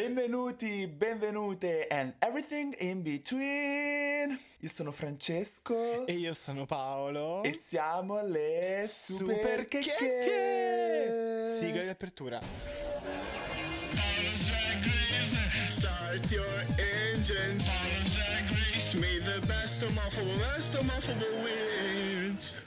Benvenuti, 0.00 0.86
benvenute 0.88 1.86
and 1.88 2.12
everything 2.18 2.74
in 2.80 3.00
between. 3.00 4.38
Io 4.58 4.68
sono 4.68 4.92
Francesco 4.92 6.06
E 6.06 6.12
io 6.12 6.34
sono 6.34 6.66
Paolo. 6.66 7.42
e 7.42 7.58
siamo 7.66 8.20
le 8.20 8.84
super, 8.86 9.40
Super 9.40 9.64
checche. 9.64 9.94
checche! 9.98 11.56
Sigla 11.60 11.82
di 11.82 11.88
apertura. 11.88 12.38
Start 15.70 16.30
your 16.30 16.64
engines. 16.76 17.64
May 19.00 19.18
the 19.20 19.40
best 19.46 19.82
of 19.82 19.92
Muffable, 19.94 20.36
best 20.36 20.74
of 20.74 20.84
wins. 21.42 22.65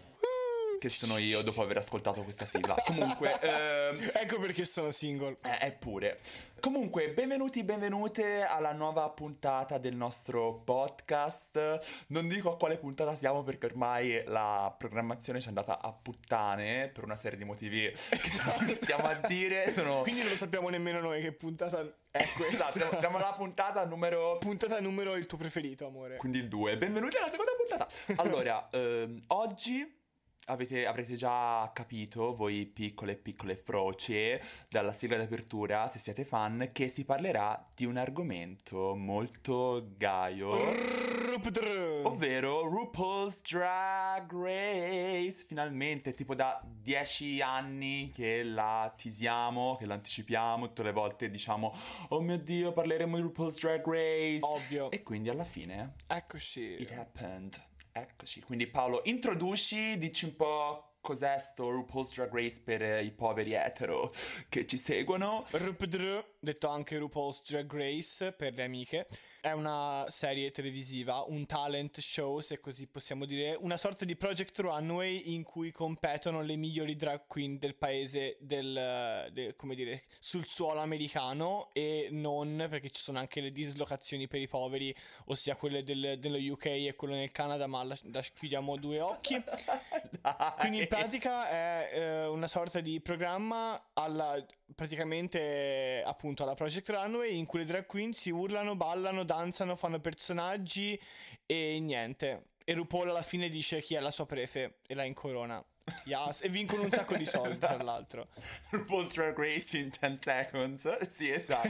Che 0.79 0.87
sono 0.87 1.17
io 1.17 1.41
dopo 1.41 1.61
aver 1.61 1.75
ascoltato 1.75 2.23
questa 2.23 2.45
sigla. 2.45 2.73
Comunque, 2.87 3.37
ehm, 3.41 4.11
Ecco 4.13 4.39
perché 4.39 4.63
sono 4.63 4.91
single. 4.91 5.35
Eh, 5.43 5.67
Eppure. 5.67 6.17
Comunque, 6.61 7.09
benvenuti, 7.09 7.65
benvenute 7.65 8.43
alla 8.43 8.71
nuova 8.71 9.09
puntata 9.09 9.77
del 9.77 9.97
nostro 9.97 10.61
podcast. 10.63 12.05
Non 12.07 12.29
dico 12.29 12.53
a 12.53 12.57
quale 12.57 12.77
puntata 12.77 13.13
siamo 13.13 13.43
perché 13.43 13.65
ormai 13.65 14.23
la 14.27 14.73
programmazione 14.77 15.39
ci 15.39 15.47
è 15.47 15.49
andata 15.49 15.81
a 15.81 15.91
puttane 15.91 16.87
per 16.87 17.03
una 17.03 17.17
serie 17.17 17.37
di 17.37 17.43
motivi 17.43 17.81
che 17.91 18.41
non 18.45 18.73
stiamo 18.73 19.03
a 19.03 19.19
dire. 19.27 19.73
Sono... 19.73 19.99
Quindi 20.01 20.21
non 20.21 20.29
lo 20.29 20.37
sappiamo 20.37 20.69
nemmeno 20.69 21.01
noi 21.01 21.21
che 21.21 21.33
puntata 21.33 21.81
è 22.09 22.25
questa. 22.35 22.55
Esatto, 22.55 22.71
siamo, 22.71 22.99
siamo 22.99 23.17
alla 23.17 23.33
puntata 23.37 23.85
numero... 23.85 24.37
Puntata 24.37 24.79
numero 24.79 25.17
il 25.17 25.25
tuo 25.25 25.37
preferito, 25.37 25.85
amore. 25.87 26.15
Quindi 26.15 26.37
il 26.37 26.47
2. 26.47 26.77
Benvenuti 26.77 27.17
alla 27.17 27.29
seconda 27.29 27.51
puntata. 27.57 28.21
Allora, 28.21 28.67
ehm, 28.71 29.19
oggi... 29.27 29.97
Avete, 30.49 30.87
avrete 30.87 31.13
già 31.15 31.69
capito, 31.75 32.35
voi 32.35 32.65
piccole 32.65 33.11
e 33.11 33.17
piccole 33.17 33.55
froce, 33.55 34.41
dalla 34.67 34.91
sigla 34.91 35.17
d'apertura, 35.17 35.87
se 35.87 35.99
siete 35.99 36.25
fan, 36.25 36.71
che 36.71 36.87
si 36.87 37.05
parlerà 37.05 37.69
di 37.75 37.85
un 37.85 37.97
argomento 37.97 38.95
molto 38.95 39.91
gaio, 39.95 40.57
ovvero 42.01 42.67
RuPaul's 42.67 43.41
Drag 43.43 44.31
Race. 44.31 45.45
Finalmente, 45.45 46.13
tipo 46.13 46.33
da 46.33 46.59
10 46.65 47.41
anni 47.41 48.09
che 48.11 48.41
la 48.41 48.91
tisiamo, 48.97 49.75
che 49.75 49.85
la 49.85 49.93
anticipiamo, 49.93 50.65
tutte 50.65 50.81
le 50.81 50.93
volte 50.93 51.29
diciamo, 51.29 51.71
oh 52.07 52.21
mio 52.21 52.39
Dio, 52.39 52.71
parleremo 52.71 53.17
di 53.17 53.21
RuPaul's 53.21 53.59
Drag 53.59 53.85
Race. 53.85 54.39
Ovvio. 54.41 54.89
E 54.89 55.03
quindi 55.03 55.29
alla 55.29 55.45
fine 55.45 55.93
Eccoci. 56.07 56.81
It 56.81 56.91
happened. 56.91 57.68
Eccoci. 57.99 58.41
Quindi 58.41 58.67
Paolo, 58.67 59.01
introduci, 59.05 59.97
dici 59.97 60.23
un 60.23 60.35
po' 60.37 60.93
cos'è 61.01 61.37
sto 61.43 61.69
RuPaul's 61.69 62.13
Drag 62.13 62.33
Race 62.33 62.61
per 62.63 62.81
eh, 62.81 63.03
i 63.03 63.11
poveri 63.11 63.51
etero 63.51 64.09
che 64.47 64.65
ci 64.65 64.77
seguono. 64.77 65.43
RuPaul, 65.51 66.23
detto 66.39 66.69
anche 66.69 66.97
RuPaul's 66.97 67.41
Drag 67.43 67.69
Race 67.73 68.31
per 68.31 68.55
le 68.55 68.63
amiche, 68.63 69.05
è 69.41 69.51
una 69.51 70.05
serie 70.09 70.51
televisiva, 70.51 71.23
un 71.27 71.45
talent 71.45 71.99
show 71.99 72.39
se 72.39 72.59
così 72.59 72.87
possiamo 72.87 73.25
dire, 73.25 73.55
una 73.59 73.77
sorta 73.77 74.05
di 74.05 74.15
Project 74.15 74.59
Runway 74.59 75.33
in 75.33 75.43
cui 75.43 75.71
competono 75.71 76.41
le 76.41 76.55
migliori 76.55 76.95
drag 76.95 77.25
queen 77.27 77.57
del 77.57 77.75
paese 77.75 78.37
del, 78.39 79.29
del- 79.31 79.55
come 79.55 79.75
dire, 79.75 80.01
sul 80.19 80.45
suolo 80.45 80.81
americano 80.81 81.69
e 81.73 82.09
non 82.11 82.65
perché 82.69 82.89
ci 82.89 83.01
sono 83.01 83.19
anche 83.19 83.41
le 83.41 83.51
dislocazioni 83.51 84.27
per 84.27 84.41
i 84.41 84.47
poveri, 84.47 84.93
ossia 85.25 85.55
quelle 85.55 85.83
del- 85.83 86.17
dello 86.19 86.37
UK 86.37 86.65
e 86.65 86.93
quelle 86.95 87.15
nel 87.15 87.31
Canada, 87.31 87.67
ma 87.67 87.83
la, 87.83 87.97
la 88.11 88.21
chiudiamo 88.21 88.75
due 88.77 88.99
occhi. 88.99 89.41
Quindi 90.59 90.79
in 90.79 90.87
pratica 90.87 91.49
è 91.49 91.89
eh, 91.93 92.25
una 92.27 92.47
sorta 92.47 92.79
di 92.81 93.01
programma 93.01 93.91
alla 93.93 94.43
praticamente 94.75 96.03
appunto 96.05 96.43
alla 96.43 96.53
Project 96.53 96.89
Runway 96.89 97.37
in 97.37 97.45
cui 97.45 97.59
le 97.59 97.65
drag 97.65 97.85
queen 97.85 98.13
si 98.13 98.29
urlano, 98.29 98.75
ballano, 98.75 99.23
danzano, 99.23 99.75
fanno 99.75 99.99
personaggi 99.99 100.99
e 101.45 101.79
niente. 101.81 102.47
E 102.63 102.73
RuPaul 102.73 103.09
alla 103.09 103.23
fine 103.23 103.49
dice 103.49 103.81
chi 103.81 103.95
è 103.95 103.99
la 103.99 104.11
sua 104.11 104.25
prefe 104.25 104.79
e 104.87 104.93
la 104.93 105.03
incorona. 105.03 105.63
Yes. 106.05 106.41
E 106.43 106.49
vincono 106.49 106.83
un 106.83 106.91
sacco 106.91 107.15
di 107.15 107.25
soldi 107.25 107.57
tra 107.57 107.81
l'altro. 107.81 108.27
RuPaul's 108.69 109.13
Drag 109.13 109.37
Race 109.37 109.77
in 109.77 109.89
10 109.89 110.19
seconds. 110.21 110.97
Sì, 111.09 111.29
esatto. 111.29 111.69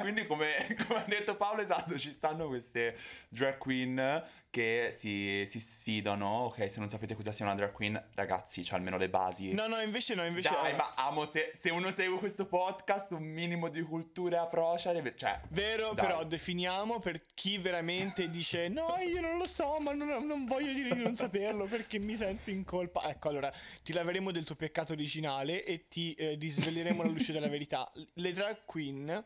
Quindi 0.00 0.26
come, 0.26 0.48
come 0.86 1.00
ha 1.00 1.04
detto 1.06 1.36
Paolo, 1.36 1.60
esatto, 1.60 1.96
ci 1.98 2.10
stanno 2.10 2.48
queste 2.48 2.96
drag 3.28 3.58
queen 3.58 4.22
che 4.50 4.92
si, 4.96 5.44
si 5.46 5.60
sfidano. 5.60 6.44
Ok, 6.46 6.68
se 6.70 6.80
non 6.80 6.88
sapete 6.90 7.14
cosa 7.14 7.30
sia 7.32 7.44
una 7.44 7.54
drag 7.54 7.72
queen, 7.72 8.02
ragazzi, 8.14 8.62
c'è 8.62 8.74
almeno 8.74 8.96
le 8.96 9.08
basi. 9.08 9.52
No, 9.52 9.66
no, 9.68 9.80
invece 9.80 10.14
no, 10.14 10.24
invece 10.24 10.50
Dai, 10.50 10.74
ma 10.74 10.92
amo, 10.96 11.24
se, 11.26 11.52
se 11.54 11.70
uno 11.70 11.90
segue 11.92 12.18
questo 12.18 12.46
podcast, 12.46 13.12
un 13.12 13.22
minimo 13.22 13.68
di 13.68 13.80
cultura 13.82 14.44
procia, 14.46 14.92
deve- 14.92 15.14
cioè... 15.16 15.40
Vero, 15.50 15.92
dai. 15.92 16.06
però 16.06 16.24
definiamo 16.24 16.98
per 16.98 17.20
chi 17.34 17.58
veramente 17.58 18.28
dice 18.30 18.68
no, 18.68 18.96
io 19.06 19.20
non 19.20 19.38
lo 19.38 19.46
so, 19.46 19.78
ma 19.80 19.92
non, 19.92 20.26
non 20.26 20.44
voglio 20.46 20.72
dire 20.72 20.94
di 20.94 21.02
non 21.02 21.14
saperlo 21.16 21.66
perché 21.66 21.98
mi 21.98 22.14
sento 22.16 22.50
in 22.50 22.64
colpa. 22.64 23.02
Ecco, 23.08 23.28
allora 23.28 23.49
ti 23.82 23.92
laveremo 23.92 24.30
del 24.30 24.44
tuo 24.44 24.54
peccato 24.56 24.92
originale 24.92 25.64
e 25.64 25.88
ti 25.88 26.12
eh, 26.14 26.36
disveleremo 26.36 27.02
la 27.02 27.08
luce 27.08 27.32
della 27.32 27.48
verità. 27.48 27.90
Le 28.14 28.32
drag 28.32 28.64
queen 28.64 29.24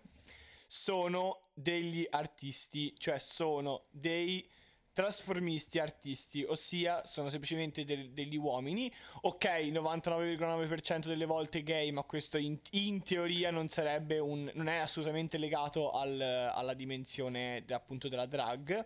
sono 0.66 1.48
degli 1.54 2.06
artisti, 2.10 2.94
cioè 2.98 3.18
sono 3.18 3.84
dei 3.90 4.46
trasformisti 4.92 5.80
artisti, 5.80 6.44
ossia 6.44 7.04
sono 7.04 7.28
semplicemente 7.28 7.84
del- 7.84 8.10
degli 8.12 8.36
uomini. 8.36 8.90
Ok, 9.22 9.44
99,9% 9.44 11.06
delle 11.08 11.24
volte 11.26 11.62
gay, 11.64 11.90
ma 11.90 12.02
questo 12.04 12.38
in, 12.38 12.56
in 12.72 13.02
teoria 13.02 13.50
non 13.50 13.68
sarebbe 13.68 14.18
un. 14.18 14.48
non 14.54 14.68
è 14.68 14.76
assolutamente 14.76 15.36
legato 15.38 15.90
al- 15.90 16.20
alla 16.20 16.74
dimensione 16.74 17.62
de- 17.66 17.74
appunto 17.74 18.08
della 18.08 18.26
drag. 18.26 18.84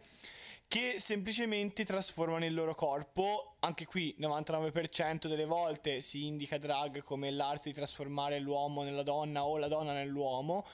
Che 0.69 0.97
semplicemente 0.99 1.83
trasformano 1.83 2.45
il 2.45 2.53
loro 2.53 2.75
corpo. 2.75 3.57
Anche 3.61 3.87
qui, 3.87 4.15
99% 4.19 5.27
delle 5.27 5.47
volte 5.47 6.03
si 6.03 6.27
indica 6.27 6.59
drag 6.59 7.03
come 7.03 7.31
l'arte 7.31 7.71
di 7.71 7.75
trasformare 7.75 8.39
l'uomo 8.39 8.83
nella 8.83 9.03
donna 9.03 9.47
o 9.47 9.57
la 9.57 9.69
donna 9.69 9.95
nell'uomo. 9.95 10.67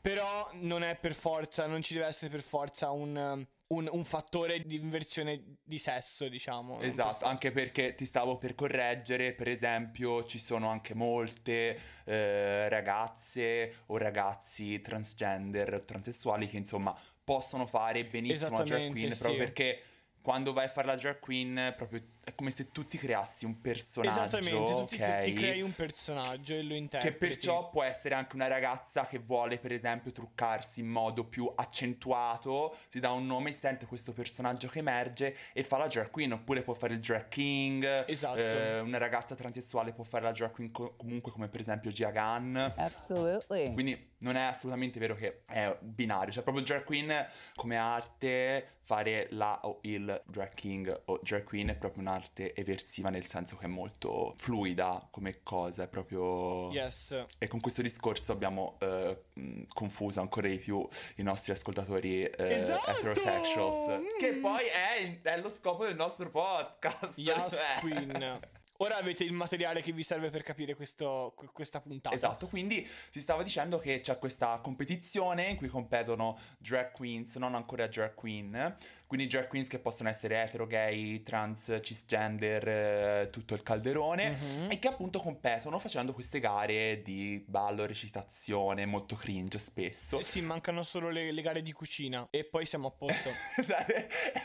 Però 0.00 0.48
non 0.54 0.82
è 0.82 0.96
per 0.96 1.12
forza, 1.14 1.66
non 1.66 1.82
ci 1.82 1.92
deve 1.92 2.06
essere 2.06 2.30
per 2.30 2.40
forza 2.40 2.90
un, 2.92 3.46
un- 3.68 3.88
un 3.92 4.04
fattore 4.04 4.60
di 4.60 4.76
inversione 4.76 5.58
di 5.62 5.78
sesso, 5.78 6.28
diciamo. 6.28 6.80
Esatto, 6.80 7.18
per 7.18 7.28
anche 7.28 7.52
perché 7.52 7.94
ti 7.94 8.06
stavo 8.06 8.36
per 8.38 8.54
correggere, 8.54 9.34
per 9.34 9.48
esempio 9.48 10.24
ci 10.24 10.38
sono 10.38 10.70
anche 10.70 10.94
molte 10.94 11.78
eh, 12.04 12.68
ragazze 12.68 13.82
o 13.86 13.96
ragazzi 13.96 14.80
transgender 14.80 15.74
o 15.74 15.80
transessuali 15.80 16.48
che 16.48 16.56
insomma 16.56 16.98
possono 17.24 17.66
fare 17.66 18.04
benissimo 18.04 18.58
la 18.58 18.64
drag 18.64 18.90
queen 18.90 19.10
sì. 19.12 19.18
proprio 19.18 19.44
perché 19.44 19.82
quando 20.20 20.52
vai 20.52 20.66
a 20.66 20.68
fare 20.68 20.86
la 20.86 20.96
drag 20.96 21.18
queen 21.18 21.74
proprio 21.76 22.02
è 22.24 22.34
come 22.36 22.50
se 22.50 22.70
tu 22.70 22.86
ti 22.86 22.98
creassi 22.98 23.44
un 23.44 23.60
personaggio, 23.60 24.36
Esattamente, 24.36 24.72
tu 24.72 24.84
ti, 24.84 24.96
ti 24.96 25.32
crei 25.32 25.60
un 25.60 25.74
personaggio 25.74 26.54
e 26.54 26.62
lo 26.62 26.68
Che 26.68 26.76
interpreti. 26.76 27.16
perciò 27.16 27.68
può 27.70 27.82
essere 27.82 28.14
anche 28.14 28.36
una 28.36 28.46
ragazza 28.46 29.06
che 29.06 29.18
vuole, 29.18 29.58
per 29.58 29.72
esempio, 29.72 30.12
truccarsi 30.12 30.80
in 30.80 30.88
modo 30.88 31.24
più 31.24 31.50
accentuato, 31.54 32.76
si 32.88 33.00
dà 33.00 33.10
un 33.10 33.26
nome, 33.26 33.50
sente 33.52 33.86
questo 33.86 34.12
personaggio 34.12 34.68
che 34.68 34.78
emerge 34.78 35.36
e 35.52 35.62
fa 35.62 35.76
la 35.78 35.88
drag 35.88 36.10
queen, 36.10 36.32
oppure 36.32 36.62
può 36.62 36.74
fare 36.74 36.94
il 36.94 37.00
drag 37.00 37.28
king. 37.28 38.04
Esatto. 38.06 38.38
eh, 38.38 38.80
una 38.80 38.98
ragazza 38.98 39.34
transessuale 39.34 39.92
può 39.92 40.04
fare 40.04 40.24
la 40.24 40.32
drag 40.32 40.52
queen 40.52 40.70
co- 40.70 40.94
comunque 40.96 41.32
come 41.32 41.48
per 41.48 41.60
esempio 41.60 41.90
Gia 41.90 42.10
Gunn. 42.10 42.56
Absolutely. 42.56 43.72
Quindi 43.72 44.10
non 44.18 44.36
è 44.36 44.42
assolutamente 44.42 44.98
vero 45.00 45.16
che 45.16 45.42
è 45.48 45.76
binario, 45.80 46.32
cioè 46.32 46.42
proprio 46.44 46.64
drag 46.64 46.84
queen 46.84 47.26
come 47.56 47.76
arte, 47.76 48.66
fare 48.80 49.26
la 49.30 49.58
o 49.62 49.78
il 49.82 50.20
drag 50.26 50.54
king 50.54 51.02
o 51.06 51.18
drag 51.22 51.42
queen 51.44 51.68
è 51.68 51.76
proprio 51.76 52.02
un'arte 52.12 52.54
eversiva 52.54 53.08
nel 53.10 53.24
senso 53.24 53.56
che 53.56 53.64
è 53.64 53.68
molto 53.68 54.34
fluida 54.36 55.08
come 55.10 55.42
cosa, 55.42 55.84
è 55.84 55.88
proprio... 55.88 56.70
Yes. 56.70 57.24
E 57.38 57.48
con 57.48 57.60
questo 57.60 57.82
discorso 57.82 58.32
abbiamo 58.32 58.76
eh, 58.80 59.22
mh, 59.34 59.62
confuso 59.72 60.20
ancora 60.20 60.48
di 60.48 60.58
più 60.58 60.86
i 61.16 61.22
nostri 61.22 61.52
ascoltatori 61.52 62.24
eh, 62.24 62.34
Esatto! 62.36 62.90
heterosexuals, 62.90 64.00
Mm. 64.02 64.18
che 64.18 64.32
poi 64.34 64.64
è, 64.66 65.20
è 65.22 65.40
lo 65.40 65.50
scopo 65.50 65.84
del 65.84 65.96
nostro 65.96 66.28
podcast. 66.30 67.12
Yes, 67.16 67.50
cioè. 67.50 67.80
Queen. 67.80 68.40
Ora 68.78 68.96
avete 68.96 69.22
il 69.22 69.32
materiale 69.32 69.80
che 69.80 69.92
vi 69.92 70.02
serve 70.02 70.28
per 70.30 70.42
capire 70.42 70.74
questo- 70.74 71.34
que- 71.36 71.48
questa 71.52 71.80
puntata. 71.80 72.14
Esatto, 72.16 72.48
quindi 72.48 72.84
si 73.10 73.20
stava 73.20 73.42
dicendo 73.44 73.78
che 73.78 74.00
c'è 74.00 74.18
questa 74.18 74.58
competizione 74.60 75.50
in 75.50 75.56
cui 75.56 75.68
competono 75.68 76.36
drag 76.58 76.90
queens, 76.90 77.36
non 77.36 77.54
ancora 77.54 77.86
drag 77.86 78.14
queen, 78.14 78.74
quindi 79.12 79.28
drag 79.30 79.46
queens 79.46 79.68
che 79.68 79.78
possono 79.78 80.08
essere 80.08 80.40
etero, 80.40 80.66
gay, 80.66 81.22
trans, 81.22 81.76
cisgender, 81.82 82.66
eh, 82.66 83.28
tutto 83.30 83.52
il 83.52 83.62
calderone, 83.62 84.30
Mhm. 84.30 84.70
e 84.70 84.78
che 84.78 84.88
appunto 84.88 85.20
competono 85.20 85.78
facendo 85.78 86.14
queste 86.14 86.40
gare 86.40 87.02
di 87.02 87.44
ballo, 87.46 87.84
recitazione, 87.84 88.86
molto 88.86 89.14
cringe 89.14 89.58
spesso. 89.58 90.18
Eh 90.18 90.22
Sì, 90.22 90.40
mancano 90.40 90.82
solo 90.82 91.10
le, 91.10 91.30
le 91.30 91.42
gare 91.42 91.60
di 91.60 91.72
cucina 91.72 92.26
e 92.30 92.44
poi 92.44 92.64
siamo 92.64 92.88
a 92.88 92.90
posto. 92.90 93.28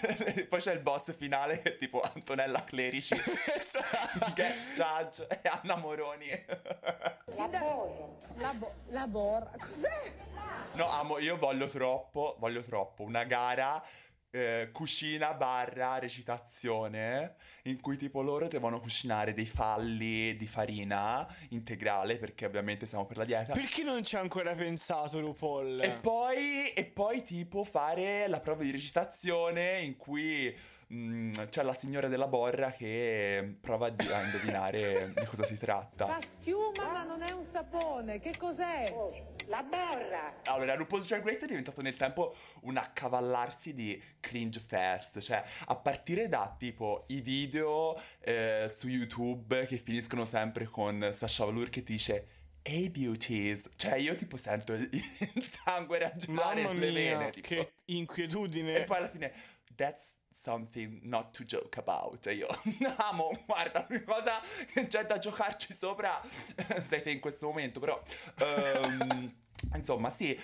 Poi 0.49 0.59
c'è 0.59 0.73
il 0.73 0.81
boss 0.81 1.15
finale, 1.15 1.61
tipo 1.77 2.01
Antonella 2.01 2.61
Clerici, 2.65 3.13
Esatto. 3.55 4.33
guest 4.35 4.73
judge 4.75 5.27
e 5.43 5.47
Anna 5.61 5.77
Moroni. 5.77 6.27
La, 7.35 8.53
bo- 8.53 8.73
la 8.89 9.07
borra, 9.07 9.51
cos'è? 9.57 10.13
No, 10.73 10.87
amo, 10.89 11.17
io 11.19 11.37
voglio 11.37 11.67
troppo, 11.67 12.35
voglio 12.39 12.61
troppo 12.61 13.03
una 13.03 13.23
gara 13.23 13.81
eh, 14.31 14.69
cucina 14.71 15.33
barra 15.33 15.99
recitazione 15.99 17.35
in 17.63 17.79
cui 17.79 17.97
tipo 17.97 18.21
loro 18.21 18.47
devono 18.47 18.79
cucinare 18.79 19.33
dei 19.33 19.45
falli 19.45 20.35
di 20.35 20.45
farina 20.45 21.27
integrale 21.49 22.17
perché 22.17 22.45
ovviamente 22.45 22.85
siamo 22.85 23.05
per 23.05 23.17
la 23.17 23.25
dieta. 23.25 23.53
Perché 23.53 23.83
non 23.83 24.03
ci 24.03 24.15
ha 24.15 24.19
ancora 24.19 24.53
pensato 24.53 25.19
RuPaul? 25.19 25.81
E 25.81 25.91
poi, 25.91 26.69
e 26.71 26.85
poi 26.85 27.21
tipo 27.23 27.63
fare 27.63 28.27
la 28.27 28.39
prova 28.39 28.63
di 28.63 28.71
recitazione 28.71 29.79
in 29.79 29.97
cui 29.97 30.55
mm, 30.93 31.31
c'è 31.49 31.63
la 31.63 31.75
signora 31.75 32.07
della 32.07 32.27
borra 32.27 32.71
che 32.71 33.57
prova 33.59 33.89
di- 33.89 34.07
a 34.07 34.23
indovinare 34.23 35.11
di 35.15 35.25
cosa 35.25 35.43
si 35.43 35.57
tratta. 35.57 36.07
Fa 36.07 36.21
schiuma 36.21 36.91
ma 36.91 37.03
non 37.03 37.21
è 37.21 37.31
un 37.31 37.43
sapone, 37.43 38.19
che 38.19 38.37
cos'è? 38.37 38.93
La 39.47 39.63
borra. 39.63 40.41
Allora, 40.45 40.75
RuPaul's 40.75 41.05
Drag 41.05 41.23
Race 41.25 41.39
è 41.39 41.47
diventato 41.47 41.81
nel 41.81 41.95
tempo 41.95 42.35
un 42.61 42.77
accavallarsi 42.77 43.73
di 43.73 44.01
cringe 44.19 44.59
fest, 44.59 45.19
cioè 45.19 45.43
a 45.67 45.75
partire 45.75 46.27
da 46.27 46.53
tipo 46.57 47.05
i 47.07 47.21
video 47.21 47.99
eh, 48.19 48.69
su 48.69 48.89
YouTube 48.89 49.65
che 49.65 49.77
finiscono 49.77 50.25
sempre 50.25 50.65
con 50.65 51.09
Sasha 51.13 51.45
Velour 51.45 51.69
che 51.69 51.83
ti 51.83 51.93
dice 51.93 52.27
Hey 52.61 52.89
beauties, 52.89 53.69
cioè 53.77 53.95
io 53.95 54.13
tipo 54.15 54.35
sento 54.35 54.73
il, 54.73 54.89
sangue 55.63 55.99
ragionare 55.99 56.63
Mamma 56.63 56.77
nelle 56.77 56.99
mia, 56.99 57.17
vene, 57.17 57.29
tipo. 57.29 57.47
che 57.47 57.71
inquietudine. 57.85 58.73
E 58.75 58.83
poi 58.83 58.97
alla 58.97 59.09
fine, 59.09 59.31
that's 59.73 60.16
something 60.39 60.99
not 61.03 61.35
to 61.35 61.43
joke 61.43 61.79
about. 61.79 62.25
Io, 62.27 62.47
amo, 63.09 63.31
guarda, 63.45 63.85
l'unica 63.89 64.13
cosa 64.13 64.39
che 64.71 64.87
c'è 64.87 65.05
da 65.05 65.17
giocarci 65.17 65.73
sopra 65.73 66.21
siete 66.87 67.09
in 67.09 67.19
questo 67.19 67.47
momento, 67.47 67.79
però... 67.79 68.01
ehm, 68.37 69.33
insomma, 69.75 70.09
sì. 70.09 70.39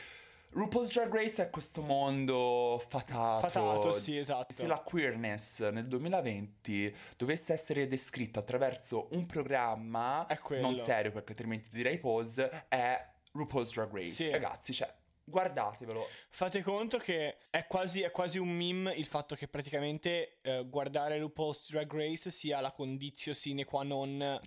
RuPaul's 0.56 0.92
Drag 0.92 1.12
Race 1.12 1.42
è 1.42 1.50
questo 1.50 1.82
mondo 1.82 2.80
fatato. 2.88 3.48
Fatato, 3.48 3.92
sì, 3.92 4.18
esatto. 4.18 4.54
Se 4.54 4.68
la 4.68 4.78
queerness 4.78 5.68
nel 5.70 5.88
2020 5.88 6.96
dovesse 7.18 7.54
essere 7.54 7.88
descritta 7.88 8.40
attraverso 8.40 9.08
un 9.12 9.26
programma 9.26 10.28
non 10.62 10.78
serio, 10.78 11.12
perché 11.12 11.32
altrimenti 11.32 11.70
direi 11.72 11.98
pause, 11.98 12.66
è 12.68 13.04
RuPaul's 13.32 13.74
Drag 13.74 13.92
Race. 13.92 14.12
Sì. 14.12 14.30
Ragazzi, 14.30 14.74
cioè, 14.74 14.94
guardatevelo. 15.24 16.08
Fate 16.30 16.62
conto 16.62 16.98
che 16.98 17.38
è 17.50 17.66
quasi, 17.68 18.02
è 18.02 18.12
quasi 18.12 18.38
un 18.38 18.50
meme 18.50 18.94
il 18.94 19.06
fatto 19.06 19.36
che 19.36 19.48
praticamente 19.48 20.40
eh, 20.42 20.66
guardare 20.68 21.20
RuPaul's 21.20 21.70
Drag 21.70 21.92
Race 21.94 22.32
sia 22.32 22.60
la 22.60 22.72
condizio 22.72 23.34
sine 23.34 23.64
qua 23.64 23.84
non. 23.84 24.40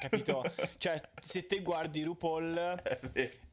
Capito? 0.00 0.42
cioè, 0.78 1.00
se 1.20 1.46
te 1.46 1.60
guardi 1.60 2.02
RuPaul 2.02 2.82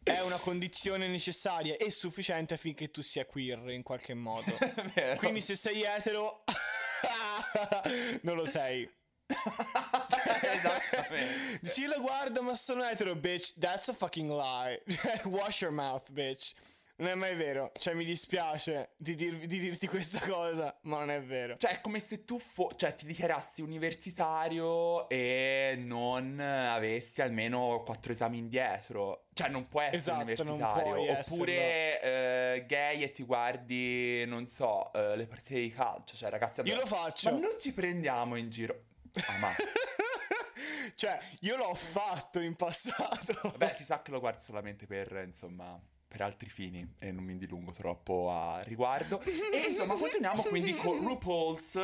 è 0.04 0.22
una 0.22 0.38
condizione 0.38 1.08
necessaria 1.08 1.76
e 1.76 1.92
sufficiente 1.92 2.54
affinché 2.54 2.90
tu 2.90 3.02
sia 3.02 3.26
queer 3.26 3.70
in 3.70 3.84
qualche 3.84 4.14
modo. 4.14 4.56
Quindi 5.18 5.42
se 5.42 5.56
sei 5.56 5.84
etero 5.84 6.44
non 8.24 8.36
lo 8.36 8.46
sei. 8.46 8.90
Esattamente. 10.54 11.60
Dici 11.62 11.82
io 11.82 11.88
lo 11.90 12.02
guardo 12.02 12.42
ma 12.42 12.56
sono 12.56 12.84
etero, 12.84 13.16
bitch. 13.16 13.58
That's 13.60 13.88
a 13.90 13.94
fucking 13.94 14.30
lie. 14.30 14.82
Wash 15.26 15.62
your 15.62 15.74
mouth, 15.74 16.12
bitch. 16.12 16.54
Non 17.00 17.10
è 17.10 17.14
mai 17.16 17.36
vero. 17.36 17.72
Cioè, 17.78 17.94
mi 17.94 18.04
dispiace 18.04 18.94
di, 18.98 19.14
dirvi- 19.14 19.46
di 19.46 19.60
dirti 19.60 19.86
questa 19.86 20.20
cosa, 20.20 20.76
ma 20.84 20.98
non 20.98 21.12
è 21.12 21.22
vero. 21.24 21.56
Cioè, 21.56 21.74
è 21.74 21.82
come 21.82 22.00
se 22.00 22.26
tu 22.26 22.40
fo- 22.40 22.72
cioè, 22.76 22.96
ti 22.96 23.06
dichiarassi 23.06 23.62
universitario 23.62 25.08
e 25.08 25.76
non 25.78 26.40
avessi 26.40 27.22
almeno 27.22 27.84
quattro 27.86 28.12
esami 28.12 28.40
indietro. 28.40 29.28
Cioè, 29.34 29.48
non 29.50 29.68
puoi 29.68 29.84
essere 29.86 29.98
Esatto, 29.98 30.16
universitario. 30.24 30.94
puoi 30.94 31.10
Oppure 31.10 32.02
eh, 32.02 32.66
gay 32.66 33.04
e 33.04 33.12
ti 33.12 33.22
guardi, 33.22 34.26
non 34.26 34.48
so, 34.48 34.92
eh, 34.94 35.16
le 35.16 35.28
partite 35.28 35.60
di 35.60 35.70
calcio. 35.70 36.18
Cioè, 36.18 36.32
ragazzi, 36.32 36.62
Io 36.62 36.74
allora- 36.74 36.90
lo 36.90 36.96
faccio. 36.96 37.30
Ma 37.32 37.38
non 37.38 37.58
ci 37.60 37.74
prendiamo 37.74 38.36
in 38.38 38.50
giro. 38.50 38.86
Ah, 39.28 39.38
ma. 39.40 39.56
Cioè, 40.96 41.20
io 41.42 41.58
l'ho 41.58 41.74
fatto 41.76 42.40
in 42.40 42.56
passato. 42.56 43.54
Beh, 43.58 43.74
si 43.78 43.84
sa 43.84 44.02
che 44.02 44.10
lo 44.10 44.20
guardo 44.20 44.40
solamente 44.40 44.88
per, 44.88 45.22
insomma, 45.24 45.80
per 46.08 46.22
altri 46.22 46.50
fini 46.50 46.96
e 46.98 47.12
non 47.12 47.24
mi 47.24 47.38
dilungo 47.38 47.72
troppo 47.72 48.32
a 48.32 48.62
riguardo. 48.64 49.22
E 49.22 49.68
insomma, 49.70 49.94
continuiamo 49.94 50.42
quindi 50.44 50.76
con 50.76 50.98
RuPaul's, 51.00 51.80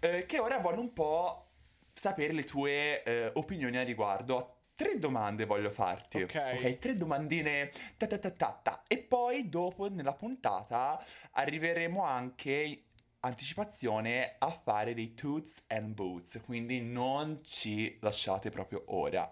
eh, 0.00 0.24
che 0.26 0.38
ora 0.38 0.58
vuole 0.58 0.78
un 0.78 0.92
po' 0.92 1.48
sapere 1.92 2.32
le 2.32 2.44
tue 2.44 3.02
eh, 3.02 3.30
opinioni 3.34 3.76
a 3.76 3.82
riguardo. 3.82 4.52
Tre 4.74 4.98
domande 4.98 5.46
voglio 5.46 5.70
farti. 5.70 6.22
Ok. 6.22 6.78
tre 6.78 6.96
domandine 6.96 7.70
ta 7.96 8.06
ta 8.06 8.18
ta 8.18 8.30
ta 8.30 8.60
ta. 8.62 8.82
E 8.86 8.98
poi 8.98 9.48
dopo 9.48 9.88
nella 9.88 10.14
puntata 10.14 11.02
arriveremo 11.32 12.04
anche 12.04 12.85
anticipazione 13.26 14.36
a 14.38 14.50
fare 14.50 14.94
dei 14.94 15.14
toots 15.14 15.64
and 15.68 15.94
boots 15.94 16.40
quindi 16.44 16.80
non 16.80 17.40
ci 17.44 17.98
lasciate 18.00 18.50
proprio 18.50 18.84
ora 18.88 19.28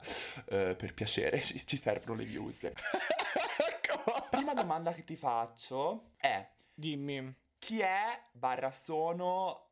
eh, 0.50 0.74
per 0.76 0.94
piacere 0.94 1.40
ci, 1.40 1.64
ci 1.64 1.76
servono 1.76 2.18
le 2.18 2.24
views 2.24 2.70
prima 4.30 4.54
domanda 4.54 4.92
che 4.92 5.04
ti 5.04 5.16
faccio 5.16 6.10
è 6.16 6.46
Dimmi. 6.74 7.34
chi 7.58 7.80
è 7.80 8.20
barra 8.32 8.70
sono 8.70 9.64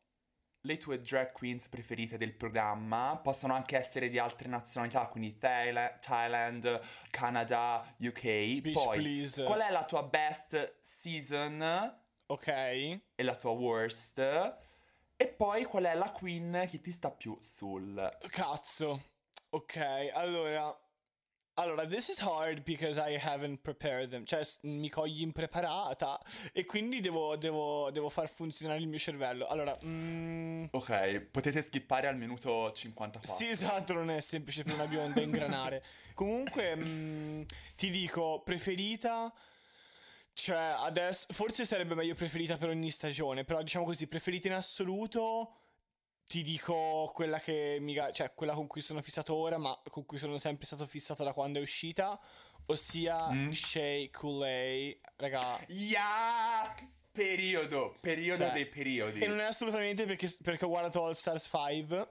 le 0.65 0.77
tue 0.77 1.01
drag 1.01 1.33
queens 1.33 1.67
preferite 1.69 2.17
del 2.17 2.35
programma 2.35 3.19
possono 3.21 3.55
anche 3.55 3.77
essere 3.77 4.09
di 4.09 4.19
altre 4.19 4.49
nazionalità 4.49 5.07
quindi 5.09 5.37
Thaila- 5.37 5.99
Thailand 6.01 6.81
Canada 7.11 7.85
UK 7.99 8.23
Bitch, 8.61 8.73
poi 8.73 8.99
please. 8.99 9.43
qual 9.43 9.61
è 9.61 9.71
la 9.71 9.85
tua 9.85 10.05
best 10.05 10.77
season 10.81 12.01
Ok. 12.33 12.47
e 12.49 13.03
la 13.23 13.37
tua 13.37 13.51
worst. 13.51 14.19
E 15.17 15.29
poi 15.29 15.65
qual 15.65 15.85
è 15.85 15.95
la 15.95 16.11
queen 16.11 16.67
che 16.71 16.81
ti 16.81 16.91
sta 16.91 17.11
più 17.11 17.37
sul. 17.41 18.17
Cazzo. 18.31 19.03
Ok, 19.51 20.11
allora. 20.15 20.75
Allora, 21.57 21.85
this 21.87 22.09
is 22.09 22.19
hard 22.21 22.63
because 22.63 22.99
I 22.99 23.19
haven't 23.23 23.61
prepared 23.61 24.09
them. 24.09 24.25
Cioè, 24.25 24.41
mi 24.63 24.89
cogli 24.89 25.21
impreparata 25.21 26.19
e 26.55 26.65
quindi 26.65 27.01
devo, 27.01 27.37
devo, 27.37 27.91
devo 27.91 28.09
far 28.09 28.27
funzionare 28.27 28.81
il 28.81 28.89
mio 28.89 28.99
cervello. 28.99 29.47
Allora, 29.47 29.77
mm, 29.85 30.65
Ok, 30.71 31.21
potete 31.31 31.61
skippare 31.61 32.07
al 32.07 32.17
minuto 32.17 32.73
54. 32.73 33.31
sì, 33.37 33.51
esatto, 33.51 33.93
non 33.93 34.09
è 34.09 34.19
semplice 34.21 34.63
per 34.63 34.73
una 34.73 34.87
bionda 34.87 35.21
ingranare. 35.21 35.85
Comunque, 36.15 36.75
mm, 36.75 37.43
ti 37.77 37.91
dico, 37.91 38.41
preferita. 38.43 39.31
Cioè, 40.43 40.75
adesso. 40.81 41.27
Forse 41.31 41.65
sarebbe 41.65 41.95
meglio 41.95 42.17
preferita 42.17 42.57
per 42.57 42.71
ogni 42.71 42.91
stagione. 42.91 43.45
Però, 43.45 43.63
diciamo 43.63 43.85
così, 43.85 44.09
preferita 44.09 44.49
in 44.49 44.55
assoluto. 44.55 45.59
Ti 46.27 46.43
dico 46.43 47.09
quella 47.15 47.39
che 47.39 47.77
mi. 47.81 47.95
Cioè, 48.13 48.33
quella 48.35 48.53
con 48.53 48.67
cui 48.67 48.81
sono 48.81 49.01
fissato 49.03 49.37
ora, 49.37 49.57
ma 49.57 49.81
con 49.89 50.05
cui 50.05 50.19
sono 50.19 50.39
sempre 50.39 50.67
stato 50.67 50.85
fissato 50.85 51.23
da 51.23 51.33
quando 51.33 51.61
è 51.61 51.63
uscita. 51.63 52.21
Ossia 52.67 53.53
Shea 53.53 54.09
Coulee. 54.11 54.97
Raga. 55.15 55.65
Yeah! 55.69 56.75
Periodo, 57.13 57.99
periodo 58.01 58.45
Cioè, 58.45 58.53
dei 58.53 58.67
periodi. 58.67 59.21
E 59.21 59.29
non 59.29 59.39
è 59.39 59.45
assolutamente 59.45 60.07
perché, 60.07 60.35
perché 60.43 60.65
ho 60.65 60.69
guardato 60.69 61.05
All 61.05 61.13
Stars 61.13 61.49
5. 61.49 62.09